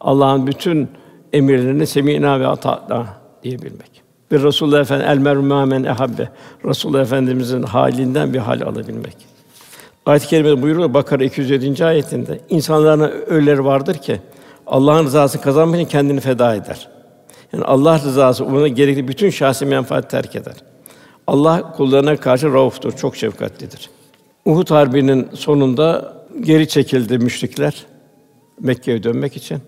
Allah'ın 0.00 0.46
bütün 0.46 0.88
emirlerini 1.32 1.86
semînâ 1.86 2.40
ve 2.40 2.46
atâ'nâ 2.46 3.06
diyebilmek. 3.42 4.01
Bir 4.32 4.42
Resulullah 4.42 4.80
Efendimiz 4.80 5.10
el 5.10 5.18
merhûmâ 5.18 5.88
ehabbe. 5.88 6.28
Resulullah 6.64 7.00
Efendimizin 7.00 7.62
halinden 7.62 8.34
bir 8.34 8.38
hal 8.38 8.60
alabilmek. 8.60 9.16
Ayet-i 10.06 10.26
kerimede 10.26 10.62
buyuruyor 10.62 10.94
Bakara 10.94 11.24
207. 11.24 11.84
ayetinde 11.84 12.40
insanların 12.48 13.12
öyleleri 13.26 13.64
vardır 13.64 13.94
ki 13.94 14.20
Allah'ın 14.66 15.04
rızasını 15.04 15.42
kazanmak 15.42 15.80
için 15.80 15.88
kendini 15.88 16.20
feda 16.20 16.54
eder. 16.54 16.88
Yani 17.52 17.64
Allah 17.64 17.98
rızası 17.98 18.44
uğruna 18.44 18.68
gerekli 18.68 19.08
bütün 19.08 19.30
şahsi 19.30 19.66
menfaat 19.66 20.10
terk 20.10 20.36
eder. 20.36 20.54
Allah 21.26 21.72
kullarına 21.72 22.16
karşı 22.16 22.52
rauftur, 22.52 22.92
çok 22.92 23.16
şefkatlidir. 23.16 23.90
Uhud 24.44 24.70
Harbi'nin 24.70 25.28
sonunda 25.34 26.14
geri 26.40 26.68
çekildi 26.68 27.18
müşrikler 27.18 27.86
Mekke'ye 28.60 29.02
dönmek 29.02 29.36
için. 29.36 29.58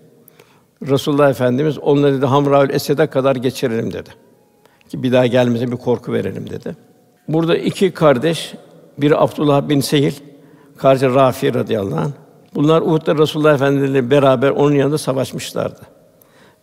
Resulullah 0.87 1.29
Efendimiz 1.29 1.77
onları 1.77 2.17
dedi 2.17 2.25
Hamraül 2.25 2.69
Esed'e 2.69 3.07
kadar 3.07 3.35
geçirelim 3.35 3.93
dedi. 3.93 4.24
Ki 4.89 5.03
bir 5.03 5.11
daha 5.11 5.27
gelmese 5.27 5.71
bir 5.71 5.77
korku 5.77 6.13
verelim 6.13 6.49
dedi. 6.49 6.75
Burada 7.27 7.57
iki 7.57 7.91
kardeş, 7.91 8.53
biri 8.97 9.17
Abdullah 9.17 9.69
bin 9.69 9.79
Sehil, 9.79 10.13
kardeşi 10.77 11.13
Rafi 11.13 11.53
radıyallahu 11.53 11.99
anh. 11.99 12.11
Bunlar 12.55 12.81
Uhud'da 12.81 13.17
Resulullah 13.17 13.53
Efendimizle 13.53 14.11
beraber 14.11 14.49
onun 14.49 14.75
yanında 14.75 14.97
savaşmışlardı. 14.97 15.81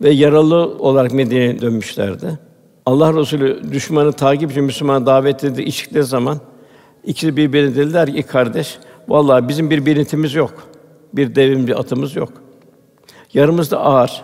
Ve 0.01 0.09
yaralı 0.09 0.77
olarak 0.79 1.13
Medine'ye 1.13 1.61
dönmüşlerdi. 1.61 2.39
Allah 2.85 3.13
Resulü 3.13 3.71
düşmanı 3.71 4.11
takip 4.11 4.51
için 4.51 4.63
Müslüman 4.63 5.05
davet 5.05 5.43
edildi 5.43 5.61
içtikleri 5.61 6.03
zaman 6.03 6.39
ikisi 7.03 7.37
birbirine 7.37 7.75
dediler 7.75 8.15
ki 8.15 8.23
kardeş 8.23 8.77
vallahi 9.07 9.47
bizim 9.47 9.69
bir 9.69 9.85
binetimiz 9.85 10.33
yok. 10.33 10.53
Bir 11.13 11.35
devimiz, 11.35 11.67
bir 11.67 11.79
atımız 11.79 12.15
yok. 12.15 12.29
Yarımız 13.33 13.71
da 13.71 13.79
ağır. 13.79 14.23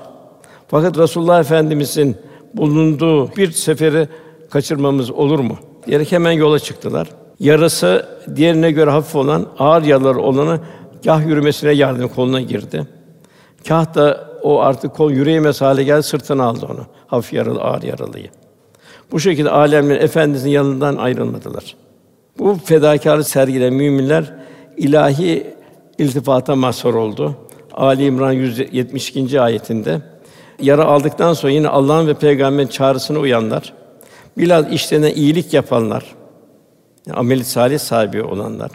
Fakat 0.68 0.98
Resulullah 0.98 1.40
Efendimizin 1.40 2.18
bulunduğu 2.54 3.36
bir 3.36 3.52
seferi 3.52 4.08
kaçırmamız 4.50 5.12
olur 5.12 5.40
mu? 5.40 5.58
Diyerek 5.88 6.12
hemen 6.12 6.32
yola 6.32 6.60
çıktılar. 6.60 7.08
Yarası 7.40 8.06
diğerine 8.36 8.72
göre 8.72 8.90
hafif 8.90 9.16
olan, 9.16 9.46
ağır 9.60 9.84
yaraları 9.84 10.20
olanı 10.20 10.60
kah 11.06 11.28
yürümesine 11.28 11.72
yardım 11.72 12.08
koluna 12.08 12.42
girdi. 12.42 12.88
Kah 13.68 13.96
da 13.96 14.30
o 14.44 14.60
artık 14.60 14.96
kol 14.96 15.12
yürüyemez 15.12 15.62
hale 15.62 15.84
geldi, 15.84 16.04
sırtına 16.04 16.44
aldı 16.44 16.66
onu. 16.66 16.86
Hafif 17.08 17.34
yaralı, 17.34 17.62
ağır 17.62 17.82
yaralıyı. 17.84 18.30
Bu 19.12 19.20
şekilde 19.20 19.50
alemlerin 19.50 20.02
efendisinin 20.02 20.52
yanından 20.52 20.96
ayrılmadılar. 20.96 21.76
Bu 22.40 22.58
fedakarlık 22.66 23.28
sergileyen 23.28 23.74
müminler 23.74 24.34
ilahi 24.78 25.48
iltifata 25.98 26.56
mazhar 26.56 26.94
oldu. 26.94 27.36
Ali 27.74 28.06
İmran 28.06 28.32
172. 28.32 29.42
ayetinde 29.42 30.02
yara 30.62 30.86
aldıktan 30.86 31.34
sonra 31.34 31.54
yine 31.54 31.68
Allah'ın 31.68 32.08
ve 32.08 32.14
peygamberin 32.14 32.68
çağrısına 32.68 33.20
uyanlar, 33.20 33.74
biraz 34.38 34.72
işlerine 34.72 35.14
iyilik 35.14 35.54
yapanlar, 35.54 36.06
yani 37.08 37.18
ameli 37.18 37.44
salih 37.44 37.80
sahibi 37.80 38.24
olanlar 38.24 38.72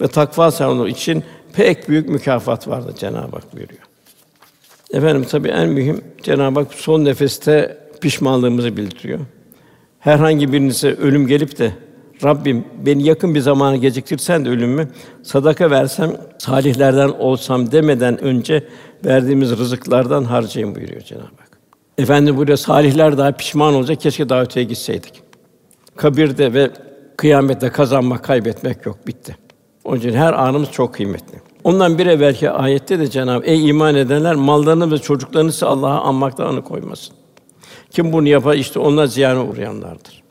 ve 0.00 0.08
takva 0.08 0.50
sahibi 0.50 0.90
için 0.90 1.24
pek 1.52 1.88
büyük 1.88 2.08
mükafat 2.08 2.68
vardır 2.68 2.94
Cenab-ı 2.94 3.36
Hak 3.36 3.56
buyuruyor. 3.56 3.82
Efendim 4.92 5.26
tabii 5.30 5.48
en 5.48 5.68
mühim 5.68 6.04
Cenab-ı 6.22 6.60
Hak 6.60 6.74
son 6.74 7.04
nefeste 7.04 7.78
pişmanlığımızı 8.00 8.76
bildiriyor. 8.76 9.20
Herhangi 9.98 10.52
birinize 10.52 10.94
ölüm 10.94 11.26
gelip 11.26 11.58
de 11.58 11.72
Rabbim 12.24 12.64
beni 12.86 13.02
yakın 13.02 13.34
bir 13.34 13.40
zamana 13.40 13.76
geciktirsen 13.76 14.44
de 14.44 14.48
ölümü 14.48 14.88
sadaka 15.22 15.70
versem 15.70 16.16
salihlerden 16.38 17.08
olsam 17.08 17.72
demeden 17.72 18.20
önce 18.20 18.68
verdiğimiz 19.04 19.50
rızıklardan 19.50 20.24
harcayın 20.24 20.74
buyuruyor 20.74 21.00
Cenab-ı 21.00 21.24
Hak. 21.24 21.58
Efendim 21.98 22.36
burada 22.36 22.56
salihler 22.56 23.18
daha 23.18 23.32
pişman 23.32 23.74
olacak 23.74 24.00
keşke 24.00 24.28
daha 24.28 24.42
öteye 24.42 24.66
gitseydik. 24.66 25.22
Kabirde 25.96 26.54
ve 26.54 26.70
kıyamette 27.16 27.68
kazanmak, 27.68 28.24
kaybetmek 28.24 28.86
yok, 28.86 29.06
bitti. 29.06 29.36
Onun 29.84 29.98
için 29.98 30.12
her 30.12 30.32
anımız 30.32 30.70
çok 30.70 30.94
kıymetli. 30.94 31.40
Ondan 31.64 31.98
bir 31.98 32.06
evvelki 32.06 32.50
ayette 32.50 32.98
de 32.98 33.10
Cenab-ı 33.10 33.46
Ey 33.46 33.68
iman 33.68 33.94
edenler 33.94 34.34
mallarını 34.34 34.92
ve 34.92 34.98
çocuklarınızı 34.98 35.66
Allah'a 35.66 36.00
anmaktan 36.00 36.62
koymasın. 36.62 37.14
Kim 37.90 38.12
bunu 38.12 38.28
yapar 38.28 38.54
işte 38.54 38.78
onlar 38.78 39.06
ziyana 39.06 39.44
uğrayanlardır. 39.44 40.22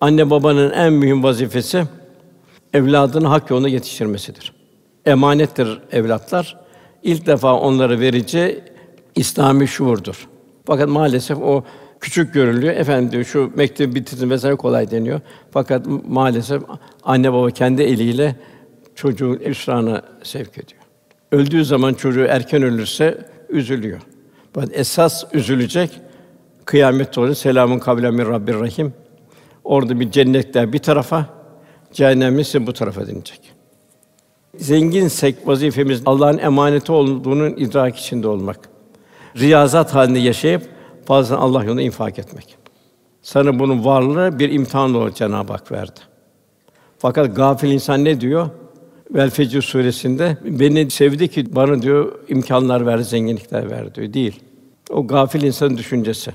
Anne 0.00 0.30
babanın 0.30 0.70
en 0.70 0.92
mühim 0.92 1.22
vazifesi 1.22 1.84
evladını 2.74 3.26
hak 3.26 3.50
yoluna 3.50 3.68
yetiştirmesidir. 3.68 4.52
Emanettir 5.06 5.80
evlatlar. 5.92 6.56
İlk 7.02 7.26
defa 7.26 7.54
onları 7.54 8.00
verici 8.00 8.64
İslami 9.14 9.68
şuurdur. 9.68 10.28
Fakat 10.66 10.88
maalesef 10.88 11.38
o 11.38 11.64
küçük 12.00 12.34
görülüyor. 12.34 12.74
Efendim 12.74 13.12
diyor 13.12 13.24
şu 13.24 13.52
mektebi 13.54 13.94
bitirdim 13.94 14.30
vesaire 14.30 14.56
kolay 14.56 14.90
deniyor. 14.90 15.20
Fakat 15.50 15.86
maalesef 16.08 16.62
anne 17.02 17.32
baba 17.32 17.50
kendi 17.50 17.82
eliyle 17.82 18.36
çocuğu 18.94 19.40
hüsrana 19.46 20.02
sevk 20.22 20.58
ediyor. 20.58 20.82
Öldüğü 21.32 21.64
zaman 21.64 21.94
çocuğu 21.94 22.24
erken 22.24 22.62
ölürse 22.62 23.18
üzülüyor. 23.48 24.00
Fakat 24.52 24.70
esas 24.72 25.24
üzülecek 25.32 26.00
kıyamet 26.64 27.18
olacak. 27.18 27.36
Selamun 27.36 27.78
kavlen 27.78 28.14
min 28.14 28.26
Rabbir 28.26 28.54
Rahim. 28.54 28.92
Orada 29.66 30.00
bir 30.00 30.10
cennetler 30.10 30.72
bir 30.72 30.78
tarafa, 30.78 31.26
cehennem 31.92 32.38
ise 32.38 32.66
bu 32.66 32.72
tarafa 32.72 33.06
denilecek. 33.06 33.40
Zenginsek 34.56 35.48
vazifemiz 35.48 36.02
Allah'ın 36.06 36.38
emaneti 36.38 36.92
olduğunun 36.92 37.50
idrak 37.56 37.96
içinde 37.96 38.28
olmak. 38.28 38.58
Riyazat 39.36 39.94
halinde 39.94 40.18
yaşayıp 40.18 40.62
fazla 41.04 41.38
Allah 41.38 41.64
yolunda 41.64 41.82
infak 41.82 42.18
etmek. 42.18 42.56
Sana 43.22 43.58
bunun 43.58 43.84
varlığı 43.84 44.38
bir 44.38 44.52
imtihan 44.52 44.94
olarak 44.94 45.16
Cenab-ı 45.16 45.52
Hak 45.52 45.72
verdi. 45.72 46.00
Fakat 46.98 47.36
gafil 47.36 47.70
insan 47.70 48.04
ne 48.04 48.20
diyor? 48.20 48.50
Vel 49.10 49.30
Fecr 49.30 49.60
suresinde 49.60 50.36
beni 50.44 50.90
sevdi 50.90 51.28
ki 51.28 51.56
bana 51.56 51.82
diyor 51.82 52.12
imkanlar 52.28 52.86
verdi, 52.86 53.04
zenginlikler 53.04 53.70
verdi 53.70 53.94
diyor. 53.94 54.12
Değil. 54.12 54.40
O 54.90 55.06
gafil 55.06 55.42
insanın 55.42 55.76
düşüncesi. 55.76 56.32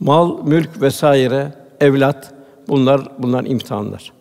Mal, 0.00 0.46
mülk 0.46 0.82
vesaire, 0.82 1.52
evlat 1.80 2.39
bunlar 2.70 3.00
bunlar 3.18 3.44
imtihanlar. 3.44 4.12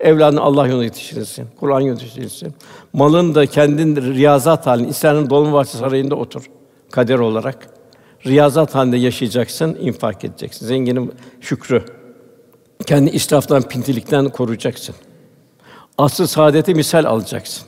Evladını 0.00 0.40
Allah 0.40 0.66
yolunda 0.66 0.84
yetiştirirsin, 0.84 1.46
Kur'an 1.60 1.80
yolunda 1.80 2.00
yetiştirirsin. 2.02 2.54
Malın 2.92 3.34
da 3.34 3.46
kendin 3.46 3.96
riyazat 3.96 4.66
halinde, 4.66 4.88
İslam'ın 4.88 5.30
Dolmabahçe 5.30 5.78
Sarayı'nda 5.78 6.14
otur 6.14 6.44
kader 6.90 7.18
olarak. 7.18 7.68
Riyazat 8.26 8.74
halinde 8.74 8.96
yaşayacaksın, 8.96 9.78
infak 9.80 10.24
edeceksin. 10.24 10.66
Zenginin 10.66 11.12
şükrü. 11.40 11.84
Kendi 12.86 13.10
israftan, 13.10 13.62
pintilikten 13.62 14.28
koruyacaksın. 14.28 14.94
Aslı 15.98 16.28
saadeti 16.28 16.74
misal 16.74 17.04
alacaksın. 17.04 17.66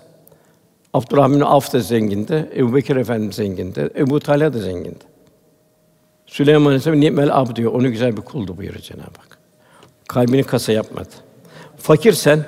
Abdurrahman 0.95 1.41
Avf 1.41 1.73
da 1.73 1.81
zengindi, 1.81 2.51
Ebu 2.57 2.75
Bekir 2.75 2.97
Efendimiz 2.97 3.37
zengindi, 3.37 3.91
Ebu 3.97 4.21
Talha 4.21 4.53
da 4.53 4.59
zengindi. 4.59 5.05
Süleyman 6.27 6.67
Aleyhisselam 6.67 7.01
ni'mel 7.01 7.41
ab 7.41 7.57
diyor. 7.57 7.73
Onu 7.73 7.91
güzel 7.91 8.17
bir 8.17 8.23
kuldu 8.23 8.57
buyuruyor 8.57 8.83
Cenab-ı 8.83 9.19
Hak. 9.19 9.30
Kalbini 10.11 10.43
kasa 10.43 10.73
yapmadı. 10.73 11.09
Fakirsen 11.77 12.45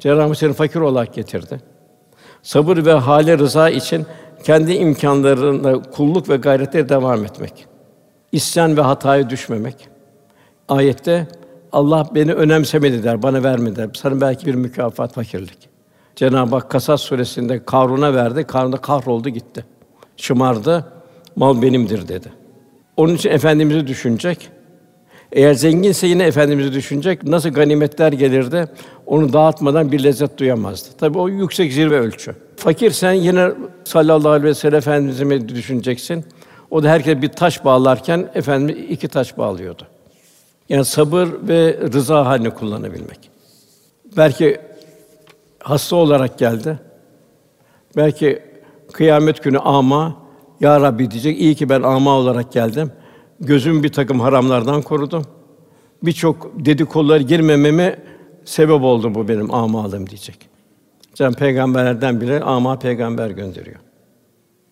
Cenab-ı 0.00 0.22
Hak 0.22 0.36
seni 0.36 0.52
fakir 0.52 0.80
olarak 0.80 1.14
getirdi. 1.14 1.60
Sabır 2.42 2.76
ve 2.86 2.92
hale 2.92 3.38
rıza 3.38 3.70
için 3.70 4.06
kendi 4.44 4.72
imkanlarında 4.72 5.82
kulluk 5.82 6.28
ve 6.28 6.36
gayrete 6.36 6.88
devam 6.88 7.24
etmek. 7.24 7.66
İsyan 8.32 8.76
ve 8.76 8.80
hataya 8.80 9.30
düşmemek. 9.30 9.88
Ayette 10.68 11.26
Allah 11.72 12.08
beni 12.14 12.32
önemsemedi 12.32 13.02
der, 13.02 13.22
bana 13.22 13.42
vermedi 13.42 13.76
der. 13.76 13.90
Sana 13.94 14.20
belki 14.20 14.46
bir 14.46 14.54
mükafat 14.54 15.12
fakirlik. 15.12 15.68
Cenab-ı 16.16 16.56
Hak 16.56 16.70
Kasas 16.70 17.00
suresinde 17.00 17.64
Karun'a 17.64 18.14
verdi. 18.14 18.44
Karun 18.44 18.72
da 18.72 18.76
kahroldu 18.76 19.28
gitti. 19.28 19.64
Şımardı. 20.16 20.84
Mal 21.36 21.62
benimdir 21.62 22.08
dedi. 22.08 22.32
Onun 22.96 23.14
için 23.14 23.30
efendimizi 23.30 23.86
düşünecek. 23.86 24.55
Eğer 25.32 25.54
zenginse 25.54 26.06
yine 26.06 26.24
efendimizi 26.24 26.72
düşünecek. 26.72 27.24
Nasıl 27.24 27.48
ganimetler 27.48 28.12
gelirdi, 28.12 28.68
onu 29.06 29.32
dağıtmadan 29.32 29.92
bir 29.92 30.04
lezzet 30.04 30.38
duyamazdı. 30.38 30.88
Tabii 30.98 31.18
o 31.18 31.28
yüksek 31.28 31.72
zirve 31.72 32.00
ölçü. 32.00 32.34
Fakirsen 32.56 33.12
yine 33.12 33.50
sallallahu 33.84 34.30
aleyhi 34.30 34.44
ve 34.44 34.54
sellem 34.54 34.78
efendimizi 34.78 35.48
düşüneceksin. 35.48 36.24
O 36.70 36.82
da 36.82 36.88
herkes 36.88 37.22
bir 37.22 37.28
taş 37.28 37.64
bağlarken 37.64 38.30
efendimiz 38.34 38.84
iki 38.90 39.08
taş 39.08 39.38
bağlıyordu. 39.38 39.82
Yani 40.68 40.84
sabır 40.84 41.28
ve 41.42 41.78
rıza 41.92 42.26
halini 42.26 42.50
kullanabilmek. 42.50 43.30
Belki 44.16 44.60
hasta 45.58 45.96
olarak 45.96 46.38
geldi. 46.38 46.78
Belki 47.96 48.42
kıyamet 48.92 49.42
günü 49.42 49.58
ama 49.58 50.16
ya 50.60 50.80
Rabbi 50.80 51.10
diyecek. 51.10 51.40
İyi 51.40 51.54
ki 51.54 51.68
ben 51.68 51.82
ama 51.82 52.10
olarak 52.10 52.52
geldim. 52.52 52.92
Gözüm 53.40 53.82
bir 53.82 53.88
takım 53.88 54.20
haramlardan 54.20 54.82
korudum. 54.82 55.24
Birçok 56.02 56.64
dedikodulara 56.64 57.22
girmememe 57.22 57.98
sebep 58.44 58.82
oldu 58.82 59.14
bu 59.14 59.28
benim 59.28 59.54
amalım 59.54 60.06
diyecek. 60.10 60.48
Can 61.14 61.32
peygamberlerden 61.32 62.20
biri 62.20 62.40
ama 62.40 62.78
peygamber 62.78 63.30
gönderiyor. 63.30 63.76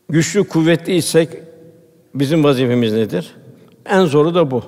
Güçlü, 0.09 0.49
kuvvetli 0.49 0.95
isek 0.95 1.29
bizim 2.15 2.45
vazifemiz 2.45 2.93
nedir? 2.93 3.35
En 3.87 4.05
zoru 4.05 4.35
da 4.35 4.51
bu. 4.51 4.63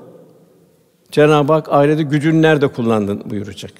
Cenab-ı 1.10 1.52
Hak 1.52 1.72
ahirette 1.72 2.02
gücünü 2.02 2.42
nerede 2.42 2.68
kullandın 2.68 3.30
buyuracak. 3.30 3.72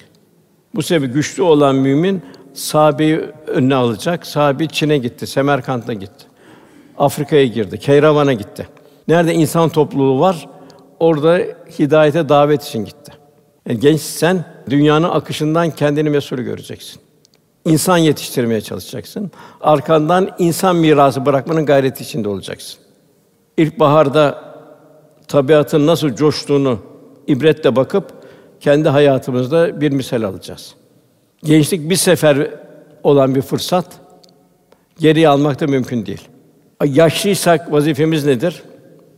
Bu 0.75 0.81
sebeple 0.81 1.13
güçlü 1.13 1.43
olan 1.43 1.75
mümin 1.75 2.21
sahabeyi 2.53 3.19
önüne 3.47 3.75
alacak. 3.75 4.27
Sahabe 4.27 4.67
Çin'e 4.67 4.97
gitti, 4.97 5.27
Semerkant'a 5.27 5.93
gitti. 5.93 6.25
Afrika'ya 6.97 7.45
girdi, 7.45 7.79
Keyravan'a 7.79 8.33
gitti. 8.33 8.67
Nerede 9.07 9.33
insan 9.33 9.69
topluluğu 9.69 10.19
var, 10.19 10.49
orada 10.99 11.39
hidayete 11.79 12.29
davet 12.29 12.63
için 12.63 12.85
gitti. 12.85 13.11
Yani 13.69 13.79
gençsen 13.79 14.45
dünyanın 14.69 15.09
akışından 15.09 15.71
kendini 15.71 16.09
mesul 16.09 16.37
göreceksin. 16.37 17.01
İnsan 17.65 17.97
yetiştirmeye 17.97 18.61
çalışacaksın. 18.61 19.31
Arkandan 19.61 20.29
insan 20.39 20.75
mirası 20.75 21.25
bırakmanın 21.25 21.65
gayreti 21.65 22.03
içinde 22.03 22.29
olacaksın. 22.29 22.79
İlkbaharda 23.57 24.43
tabiatın 25.27 25.87
nasıl 25.87 26.15
coştuğunu 26.15 26.79
ibretle 27.27 27.75
bakıp 27.75 28.05
kendi 28.59 28.89
hayatımızda 28.89 29.81
bir 29.81 29.91
misal 29.91 30.23
alacağız. 30.23 30.75
Gençlik 31.43 31.89
bir 31.89 31.95
sefer 31.95 32.51
olan 33.03 33.35
bir 33.35 33.41
fırsat. 33.41 33.85
Geriye 34.99 35.29
almak 35.29 35.59
da 35.59 35.67
mümkün 35.67 36.05
değil. 36.05 36.27
Yaşlıysak 36.85 37.71
vazifemiz 37.71 38.25
nedir? 38.25 38.63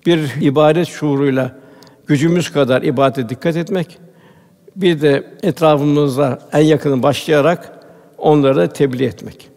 Bir 0.10 0.42
ibadet 0.42 0.88
şuuruyla 0.88 1.52
gücümüz 2.08 2.52
kadar 2.52 2.82
ibadete 2.82 3.30
dikkat 3.30 3.56
etmek. 3.56 3.98
Bir 4.76 5.02
de 5.02 5.24
etrafımızda 5.44 6.40
en 6.54 6.62
yakını 6.62 7.04
başlayarak 7.04 7.72
onlara 8.18 8.70
tebliğ 8.70 9.06
etmek. 9.06 9.50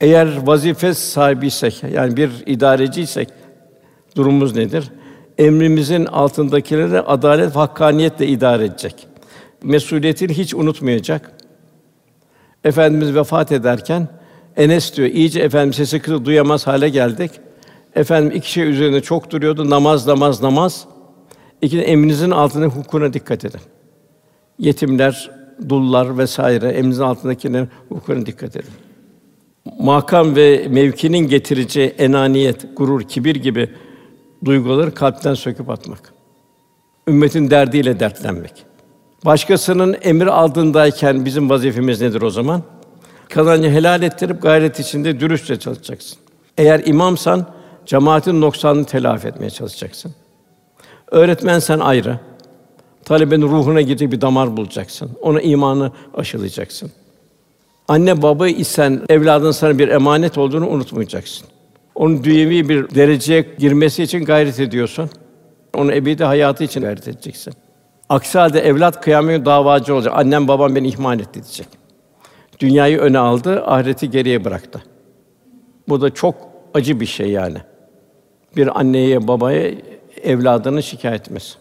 Eğer 0.00 0.46
vazife 0.46 0.94
sahibiysek, 0.94 1.82
yani 1.92 2.16
bir 2.16 2.30
idareciysek 2.46 3.28
durumumuz 4.16 4.56
nedir? 4.56 4.90
Emrimizin 5.38 6.04
altındakileri 6.04 7.00
adalet 7.00 7.56
ve 7.56 7.58
hakkaniyetle 7.58 8.26
idare 8.26 8.64
edecek. 8.64 9.06
Mesuliyetini 9.62 10.32
hiç 10.32 10.54
unutmayacak. 10.54 11.32
Efendimiz 12.64 13.14
vefat 13.14 13.52
ederken 13.52 14.08
Enes 14.56 14.96
diyor, 14.96 15.08
iyice 15.08 15.40
efendim 15.40 15.72
sesi 15.72 16.00
kısık 16.00 16.24
duyamaz 16.24 16.66
hale 16.66 16.88
geldik. 16.88 17.30
Efendim 17.96 18.32
iki 18.36 18.52
şey 18.52 18.68
üzerinde 18.68 19.00
çok 19.00 19.30
duruyordu. 19.30 19.70
Namaz, 19.70 20.06
namaz, 20.06 20.42
namaz. 20.42 20.84
İki 21.62 21.80
emrinizin 21.80 22.30
altındaki 22.30 22.74
hukukuna 22.74 23.12
dikkat 23.12 23.44
edin. 23.44 23.60
Yetimler, 24.58 25.30
dullar 25.68 26.18
vesaire 26.18 26.68
emrinizin 26.68 27.02
altındakilerin 27.02 27.68
hukukuna 27.88 28.26
dikkat 28.26 28.56
edin. 28.56 28.70
Makam 29.80 30.36
ve 30.36 30.66
mevkinin 30.68 31.18
getireceği 31.18 31.88
enaniyet, 31.88 32.76
gurur, 32.76 33.02
kibir 33.02 33.36
gibi 33.36 33.70
duyguları 34.44 34.94
kalpten 34.94 35.34
söküp 35.34 35.70
atmak. 35.70 36.12
Ümmetin 37.08 37.50
derdiyle 37.50 38.00
dertlenmek. 38.00 38.52
Başkasının 39.24 39.96
emir 40.02 40.26
aldığındayken 40.26 41.24
bizim 41.24 41.50
vazifemiz 41.50 42.00
nedir 42.00 42.22
o 42.22 42.30
zaman? 42.30 42.62
Kazancı 43.28 43.68
helal 43.68 44.02
ettirip 44.02 44.42
gayret 44.42 44.80
içinde 44.80 45.20
dürüstçe 45.20 45.58
çalışacaksın. 45.58 46.18
Eğer 46.58 46.82
imamsan 46.86 47.55
cemaatin 47.86 48.40
noksanını 48.40 48.84
telafi 48.84 49.28
etmeye 49.28 49.50
çalışacaksın. 49.50 50.14
Öğretmensen 51.10 51.78
ayrı. 51.78 52.18
Talebenin 53.04 53.42
ruhuna 53.42 53.80
girecek 53.80 54.12
bir 54.12 54.20
damar 54.20 54.56
bulacaksın. 54.56 55.10
Ona 55.22 55.40
imanı 55.40 55.92
aşılayacaksın. 56.14 56.92
Anne 57.88 58.22
baba 58.22 58.48
isen 58.48 59.02
evladın 59.08 59.50
sana 59.50 59.78
bir 59.78 59.88
emanet 59.88 60.38
olduğunu 60.38 60.68
unutmayacaksın. 60.68 61.46
Onun 61.94 62.24
dünyevi 62.24 62.68
bir 62.68 62.94
dereceye 62.94 63.46
girmesi 63.58 64.02
için 64.02 64.24
gayret 64.24 64.60
ediyorsun. 64.60 65.10
Onun 65.74 65.92
ebedi 65.92 66.24
hayatı 66.24 66.64
için 66.64 66.80
gayret 66.80 67.08
edeceksin. 67.08 67.54
Aksi 68.08 68.38
halde 68.38 68.60
evlat 68.60 69.00
kıyamet 69.00 69.46
davacı 69.46 69.94
olacak. 69.94 70.14
Annem 70.16 70.48
babam 70.48 70.74
beni 70.74 70.88
ihmal 70.88 71.20
etti 71.20 71.42
diyecek. 71.42 71.68
Dünyayı 72.60 72.98
öne 72.98 73.18
aldı, 73.18 73.64
ahireti 73.66 74.10
geriye 74.10 74.44
bıraktı. 74.44 74.82
Bu 75.88 76.00
da 76.00 76.10
çok 76.10 76.34
acı 76.74 77.00
bir 77.00 77.06
şey 77.06 77.30
yani. 77.30 77.58
Bir 78.56 78.80
anneye, 78.80 79.28
babaya 79.28 79.74
evladını 80.22 80.82
şikayet 80.82 81.20
etmez. 81.20 81.56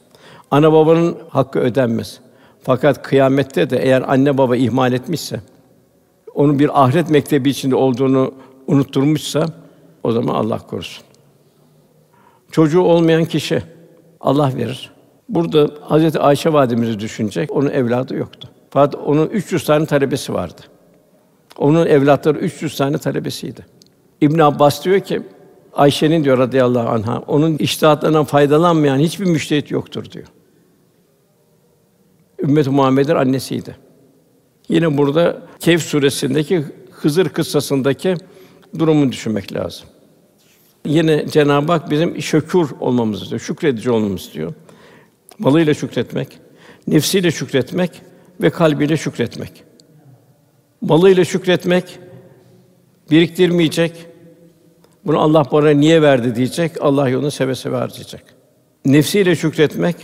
Ana 0.51 0.73
babanın 0.73 1.17
hakkı 1.29 1.59
ödenmez. 1.59 2.19
Fakat 2.63 3.03
kıyamette 3.03 3.69
de 3.69 3.77
eğer 3.77 4.03
anne 4.07 4.37
baba 4.37 4.55
ihmal 4.55 4.93
etmişse, 4.93 5.39
onun 6.35 6.59
bir 6.59 6.83
ahiret 6.83 7.09
mektebi 7.09 7.49
içinde 7.49 7.75
olduğunu 7.75 8.33
unutturmuşsa, 8.67 9.45
o 10.03 10.11
zaman 10.11 10.35
Allah 10.35 10.57
korusun. 10.57 11.03
Çocuğu 12.51 12.81
olmayan 12.81 13.25
kişi 13.25 13.63
Allah 14.21 14.51
verir. 14.55 14.91
Burada 15.29 15.69
Hazreti 15.81 16.19
Ayşe 16.19 16.53
validemizi 16.53 16.99
düşünecek. 16.99 17.51
Onun 17.51 17.69
evladı 17.69 18.15
yoktu. 18.15 18.49
Fakat 18.69 18.95
onun 18.95 19.27
300 19.27 19.65
tane 19.65 19.85
talebesi 19.85 20.33
vardı. 20.33 20.61
Onun 21.57 21.85
evlatları 21.85 22.37
300 22.37 22.77
tane 22.77 22.97
talebesiydi. 22.97 23.65
İbn 24.21 24.39
Abbas 24.39 24.85
diyor 24.85 24.99
ki 24.99 25.21
Ayşe'nin 25.75 26.23
diyor 26.23 26.37
radıyallahu 26.37 26.89
anha 26.89 27.19
onun 27.27 27.57
iştihatlarından 27.57 28.25
faydalanmayan 28.25 28.99
hiçbir 28.99 29.25
müştehit 29.25 29.71
yoktur 29.71 30.11
diyor. 30.11 30.27
Ümmet-i 32.39 32.69
Muhammed'in 32.69 33.15
annesiydi. 33.15 33.75
Yine 34.69 34.97
burada 34.97 35.41
Kehf 35.59 35.81
suresindeki 35.81 36.63
Hızır 36.91 37.29
kıssasındaki 37.29 38.15
durumu 38.79 39.11
düşünmek 39.11 39.53
lazım. 39.53 39.87
Yine 40.85 41.27
Cenab-ı 41.27 41.71
Hak 41.71 41.91
bizim 41.91 42.21
şükür 42.21 42.69
olmamızı 42.79 43.23
istiyor, 43.23 43.41
şükredici 43.41 43.91
olmamızı 43.91 44.25
istiyor. 44.25 44.53
Malıyla 45.39 45.73
şükretmek, 45.73 46.39
nefsiyle 46.87 47.31
şükretmek 47.31 48.01
ve 48.41 48.49
kalbiyle 48.49 48.97
şükretmek. 48.97 49.63
Malıyla 50.81 51.25
şükretmek, 51.25 51.99
biriktirmeyecek. 53.11 54.05
Bunu 55.05 55.19
Allah 55.19 55.45
bana 55.51 55.69
niye 55.69 56.01
verdi 56.01 56.35
diyecek. 56.35 56.71
Allah 56.81 57.09
yolunu 57.09 57.31
seve 57.31 57.55
seve 57.55 57.75
harcayacak. 57.75 58.23
Nefsiyle 58.85 59.35
şükretmek, 59.35 59.95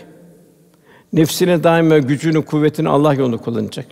nefsine 1.13 1.63
daima 1.63 1.97
gücünü, 1.97 2.45
kuvvetini 2.45 2.89
Allah 2.89 3.13
yolunda 3.13 3.37
kullanacak. 3.37 3.85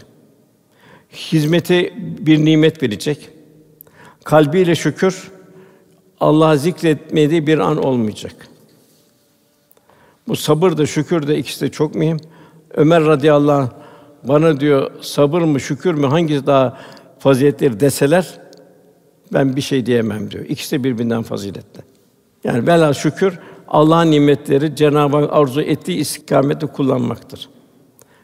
Hizmeti 1.12 1.94
bir 1.98 2.46
nimet 2.46 2.84
verecek. 2.84 3.30
Kalbiyle 4.24 4.76
şükür, 4.76 5.32
Allah'ı 6.20 6.58
zikretmediği 6.58 7.48
bir 7.48 7.60
an 7.60 7.78
olmayacak. 7.84 8.48
Bu 10.28 10.36
sabır 10.36 10.78
da 10.78 10.86
şükür 10.86 11.28
de 11.28 11.38
ikisi 11.38 11.62
de 11.62 11.72
çok 11.72 11.96
mühim. 11.96 12.18
Ömer 12.74 13.06
radıyallahu 13.06 13.62
anh 13.62 13.70
bana 14.24 14.60
diyor 14.60 14.92
sabır 15.02 15.42
mı 15.42 15.60
şükür 15.60 15.94
mü 15.94 16.08
hangisi 16.08 16.48
daha 16.48 16.78
faziletli 17.20 17.80
deseler 17.80 18.40
ben 19.34 19.56
bir 19.56 19.62
şey 19.62 19.86
diyemem 19.86 20.32
diyor. 20.32 20.46
İkisi 20.46 20.80
de 20.80 20.84
birbirinden 20.84 21.24
faziletli. 21.24 21.82
Yani 22.44 22.68
bela 22.68 22.94
şükür 22.94 23.40
Allah'ın 23.68 24.12
nimetleri 24.12 24.76
Cenab-ı 24.76 25.18
Hak 25.18 25.30
arzu 25.34 25.62
ettiği 25.62 25.98
istikamette 25.98 26.66
kullanmaktır. 26.66 27.50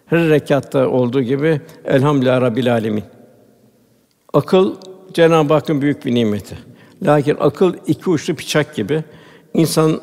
Her 0.06 0.30
rekatta 0.30 0.88
olduğu 0.88 1.22
gibi 1.22 1.62
Elhamdülillah 1.86 2.41
Rabbil 2.41 2.74
Alemin. 2.74 3.03
Akıl 4.34 4.76
Cenab-ı 5.14 5.53
Hakk'ın 5.53 5.82
büyük 5.82 6.06
bir 6.06 6.16
nimeti. 6.16 6.58
Lakin 7.03 7.38
akıl 7.39 7.74
iki 7.88 8.10
uçlu 8.10 8.38
bıçak 8.38 8.76
gibi. 8.76 9.03
İnsan 9.53 10.01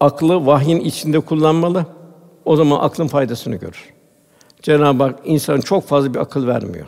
aklı 0.00 0.46
vahyin 0.46 0.80
içinde 0.80 1.20
kullanmalı. 1.20 1.86
O 2.44 2.56
zaman 2.56 2.78
aklın 2.80 3.06
faydasını 3.06 3.56
görür. 3.56 3.92
Cenab-ı 4.62 5.02
Hak 5.02 5.18
insan 5.24 5.60
çok 5.60 5.84
fazla 5.84 6.14
bir 6.14 6.18
akıl 6.18 6.46
vermiyor. 6.46 6.86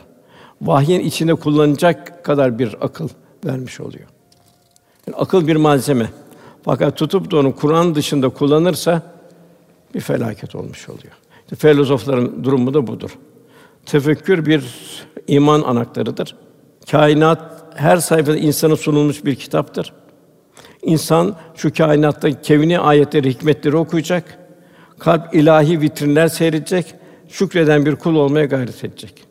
Vahyin 0.61 0.99
içinde 0.99 1.35
kullanacak 1.35 2.23
kadar 2.25 2.59
bir 2.59 2.75
akıl 2.81 3.09
vermiş 3.45 3.79
oluyor. 3.79 4.07
Yani 5.07 5.17
akıl 5.17 5.47
bir 5.47 5.55
malzeme. 5.55 6.09
Fakat 6.63 6.97
tutup 6.97 7.31
da 7.31 7.37
onu 7.37 7.55
Kur'an 7.55 7.95
dışında 7.95 8.29
kullanırsa 8.29 9.01
bir 9.95 9.99
felaket 9.99 10.55
olmuş 10.55 10.89
oluyor. 10.89 11.13
İşte 11.43 11.55
filozofların 11.55 12.43
durumu 12.43 12.73
da 12.73 12.87
budur. 12.87 13.17
Tefekkür 13.85 14.45
bir 14.45 14.63
iman 15.27 15.61
anahtarıdır. 15.61 16.35
Kainat 16.91 17.63
her 17.75 17.97
sayfada 17.97 18.37
insana 18.37 18.75
sunulmuş 18.75 19.25
bir 19.25 19.35
kitaptır. 19.35 19.93
İnsan 20.81 21.35
şu 21.55 21.73
kainatta 21.73 22.41
kevni 22.41 22.79
ayetleri, 22.79 23.29
hikmetleri 23.29 23.77
okuyacak. 23.77 24.39
Kalp 24.99 25.35
ilahi 25.35 25.81
vitrinler 25.81 26.27
seyredecek. 26.27 26.95
Şükreden 27.29 27.85
bir 27.85 27.95
kul 27.95 28.15
olmaya 28.15 28.45
gayret 28.45 28.83
edecek. 28.83 29.28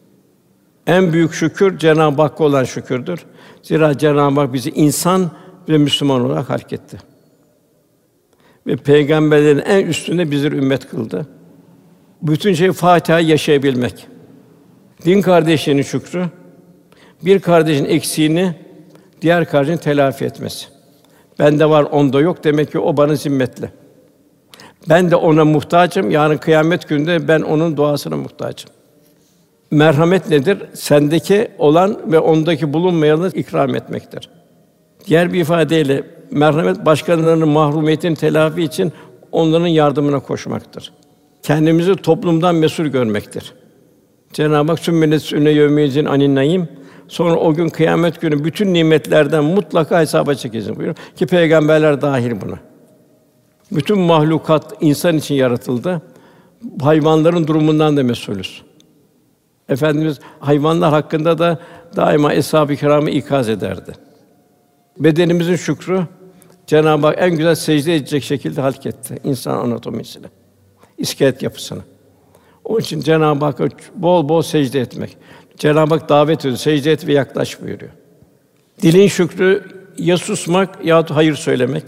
En 0.89 1.13
büyük 1.13 1.35
şükür 1.35 1.79
Cenab-ı 1.79 2.23
Hakk'a 2.23 2.45
olan 2.45 2.65
şükürdür. 2.65 3.25
Zira 3.63 3.99
Cenab-ı 3.99 4.41
Hak 4.41 4.53
bizi 4.53 4.71
insan 4.71 5.31
ve 5.69 5.79
Müslüman 5.79 6.25
olarak 6.25 6.51
halk 6.51 6.73
etti. 6.73 6.99
Ve 8.67 8.77
peygamberlerin 8.77 9.59
en 9.59 9.87
üstünde 9.87 10.31
bizleri 10.31 10.57
ümmet 10.57 10.89
kıldı. 10.89 11.27
Bütün 12.23 12.55
şey 12.55 12.73
Fatiha 12.73 13.21
yaşayabilmek. 13.21 14.07
Din 15.05 15.23
kardeşliğinin 15.23 15.83
şükrü, 15.83 16.27
bir 17.25 17.41
kardeşin 17.41 17.85
eksiğini 17.85 18.55
diğer 19.23 19.45
kardeşin 19.45 19.79
telafi 19.79 20.25
etmesi. 20.25 20.67
Bende 21.39 21.71
var, 21.71 21.83
onda 21.83 22.21
yok. 22.21 22.45
Demek 22.45 22.73
ki 22.73 22.79
o 22.79 22.97
bana 22.97 23.15
zimmetli. 23.15 23.71
Ben 24.89 25.11
de 25.11 25.17
ona 25.17 25.45
muhtacım. 25.45 26.11
Yarın 26.11 26.37
kıyamet 26.37 26.89
gününde 26.89 27.29
ben 27.29 27.41
onun 27.41 27.77
duasına 27.77 28.17
muhtacım. 28.17 28.71
Merhamet 29.71 30.31
nedir? 30.31 30.59
Sendeki 30.75 31.49
olan 31.59 32.13
ve 32.13 32.19
ondaki 32.19 32.73
bulunmayanı 32.73 33.29
ikram 33.29 33.75
etmektir. 33.75 34.31
Diğer 35.07 35.33
bir 35.33 35.41
ifadeyle 35.41 36.03
merhamet 36.31 36.87
başkalarının 36.87 37.49
mahrumiyetini 37.49 38.17
telafi 38.17 38.63
için 38.63 38.93
onların 39.33 39.67
yardımına 39.67 40.21
koşmaktır. 40.21 40.93
Kendimizi 41.43 41.97
toplumdan 41.97 42.55
mesul 42.55 42.85
görmektir. 42.85 43.53
Cenab-ı 44.33 44.73
Hak 44.73 44.79
sümmenet 44.79 45.23
sünne 45.23 45.51
yevmiyezin 45.51 46.05
anin 46.05 46.35
naim 46.35 46.69
Sonra 47.09 47.37
o 47.37 47.55
gün 47.55 47.69
kıyamet 47.69 48.21
günü 48.21 48.45
bütün 48.45 48.75
nimetlerden 48.75 49.45
mutlaka 49.45 50.01
hesaba 50.01 50.35
çekeceğiz 50.35 50.69
buyuruyor 50.69 50.97
ki 51.17 51.27
peygamberler 51.27 52.01
dahil 52.01 52.41
buna. 52.41 52.59
Bütün 53.73 53.99
mahlukat 53.99 54.75
insan 54.81 55.17
için 55.17 55.35
yaratıldı. 55.35 56.03
Hayvanların 56.81 57.47
durumundan 57.47 57.97
da 57.97 58.03
mesulüz. 58.03 58.63
Efendimiz 59.69 60.19
hayvanlar 60.41 60.91
hakkında 60.91 61.39
da 61.39 61.59
daima 61.97 62.33
eshab-ı 62.33 62.77
kiramı 62.77 63.11
ikaz 63.11 63.49
ederdi. 63.49 63.93
Bedenimizin 64.99 65.57
şükrü 65.57 66.03
Cenab-ı 66.67 67.07
Hak 67.07 67.17
en 67.19 67.31
güzel 67.31 67.55
secde 67.55 67.97
edecek 67.97 68.25
şekilde 68.25 68.61
halk 68.61 68.87
etti 68.87 69.19
insan 69.25 69.57
anatomisini, 69.57 70.27
iskelet 70.99 71.43
yapısını. 71.43 71.83
Onun 72.65 72.81
için 72.81 73.01
Cenab-ı 73.01 73.45
Hakk'a 73.45 73.69
bol 73.95 74.29
bol 74.29 74.43
secde 74.43 74.81
etmek. 74.81 75.17
Cenab-ı 75.57 75.95
Hak 75.95 76.09
davet 76.09 76.41
ediyor, 76.41 76.57
secde 76.57 76.93
et 76.93 77.07
ve 77.07 77.13
yaklaş 77.13 77.63
buyuruyor. 77.63 77.93
Dilin 78.83 79.09
şükrü 79.09 79.63
ya 79.99 80.19
susmak 80.19 80.85
ya 80.85 81.05
hayır 81.11 81.35
söylemek. 81.35 81.85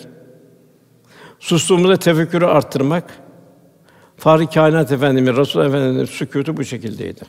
Sustuğumuzda 1.40 1.96
tefekkürü 1.96 2.44
arttırmak. 2.44 3.04
Fahri 4.16 4.46
Kainat 4.46 4.92
Efendimiz, 4.92 5.36
Resul 5.36 5.64
Efendimiz 5.64 6.10
sükûtu 6.10 6.56
bu 6.56 6.64
şekildeydi. 6.64 7.20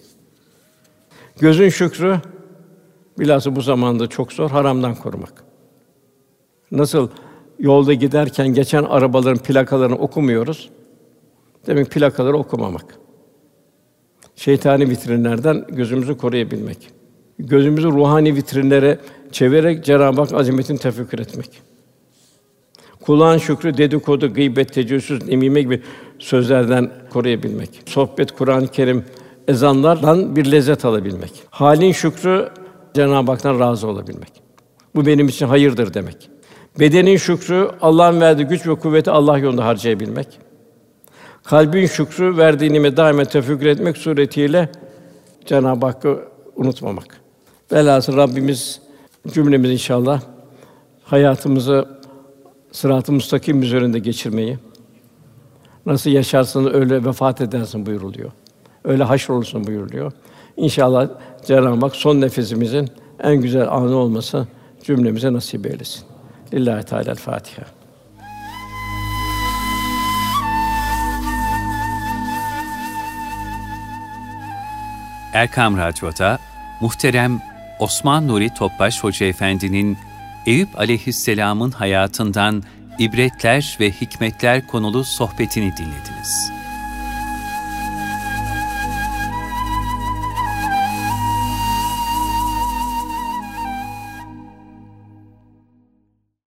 Gözün 1.40 1.70
şükrü 1.70 2.20
bilhassa 3.20 3.56
bu 3.56 3.62
zamanda 3.62 4.08
çok 4.08 4.34
zor 4.34 4.50
haramdan 4.50 4.96
korumak. 4.96 5.44
Nasıl 6.72 7.10
yolda 7.60 7.94
giderken 7.94 8.48
geçen 8.48 8.84
arabaların 8.84 9.44
plakalarını 9.44 9.96
okumuyoruz. 9.96 10.70
Demek 11.68 11.92
plakaları 11.92 12.38
okumamak 12.38 13.02
şeytani 14.42 14.90
vitrinlerden 14.90 15.66
gözümüzü 15.70 16.18
koruyabilmek. 16.18 16.78
Gözümüzü 17.40 17.88
ruhani 17.88 18.36
vitrinlere 18.36 19.00
çevirerek 19.32 19.86
Cenab-ı 19.86 20.22
Hak 20.22 20.34
azametini 20.34 20.78
tefekkür 20.78 21.20
etmek. 21.20 21.62
Kulağın 23.02 23.38
şükrü, 23.38 23.78
dedikodu, 23.78 24.34
gıybet, 24.34 24.74
tecessüs, 24.74 25.26
nemime 25.28 25.62
gibi 25.62 25.82
sözlerden 26.20 26.92
koruyabilmek. 27.10 27.70
Sohbet, 27.86 28.32
Kur'an-ı 28.32 28.68
Kerim, 28.68 29.06
ezanlardan 29.48 30.36
bir 30.36 30.52
lezzet 30.52 30.86
alabilmek. 30.86 31.32
Halin 31.50 31.92
şükrü 31.92 32.50
Cenab-ı 32.94 33.32
Hak'tan 33.32 33.60
razı 33.60 33.88
olabilmek. 33.88 34.32
Bu 34.96 35.06
benim 35.06 35.28
için 35.28 35.48
hayırdır 35.48 35.94
demek. 35.94 36.30
Bedenin 36.80 37.18
şükrü 37.18 37.70
Allah'ın 37.82 38.22
verdiği 38.22 38.44
güç 38.44 38.68
ve 38.68 38.76
kuvveti 38.76 39.12
Allah 39.12 39.38
yolunda 39.38 39.66
harcayabilmek. 39.66 40.28
Kalbin 41.44 41.86
şükrü 41.86 42.38
verdiği 42.38 42.74
nimete 42.74 42.98
daima 42.98 43.26
tefekkür 43.26 43.66
etmek 43.66 43.98
suretiyle 43.98 44.70
Cenab-ı 45.46 45.86
Hakk'ı 45.86 46.20
unutmamak. 46.56 47.22
Velhasıl 47.72 48.18
Rabbimiz 48.18 48.82
cümlemiz 49.28 49.72
inşallah 49.72 50.22
hayatımızı 51.04 51.88
sırat-ı 52.72 53.12
müstakim 53.12 53.64
üzerinde 53.64 54.00
geçirmeyi 54.00 54.58
nasıl 55.86 56.10
yaşarsın 56.10 56.74
öyle 56.74 57.06
vefat 57.06 57.42
edersin 57.42 57.86
buyuruluyor. 57.86 58.32
Öyle 58.84 59.04
haşr 59.04 59.30
olursun 59.30 59.68
buyuruluyor. 59.68 60.12
İnşallah 60.58 61.08
Cenab-ı 61.46 61.86
Hak 61.86 61.96
son 61.96 62.22
nefesimizin 62.22 62.90
en 63.24 63.36
güzel 63.36 63.72
anı 63.72 63.96
olması 63.96 64.48
cümlemize 64.84 65.34
nasip 65.34 65.66
eylesin. 65.66 66.04
Lillahi 66.54 66.86
Teala 66.86 67.16
Fatiha. 67.16 67.66
Erkam 75.34 75.78
Radyo'da 75.78 76.40
muhterem 76.82 77.42
Osman 77.80 78.28
Nuri 78.28 78.54
Topbaş 78.54 79.04
Hoca 79.04 79.26
Efendi'nin 79.26 79.98
Eyüp 80.46 80.80
Aleyhisselam'ın 80.80 81.72
hayatından 81.72 82.64
ibretler 83.00 83.78
ve 83.80 83.92
hikmetler 83.92 84.68
konulu 84.68 85.04
sohbetini 85.04 85.78
dinlediniz. 85.78 86.61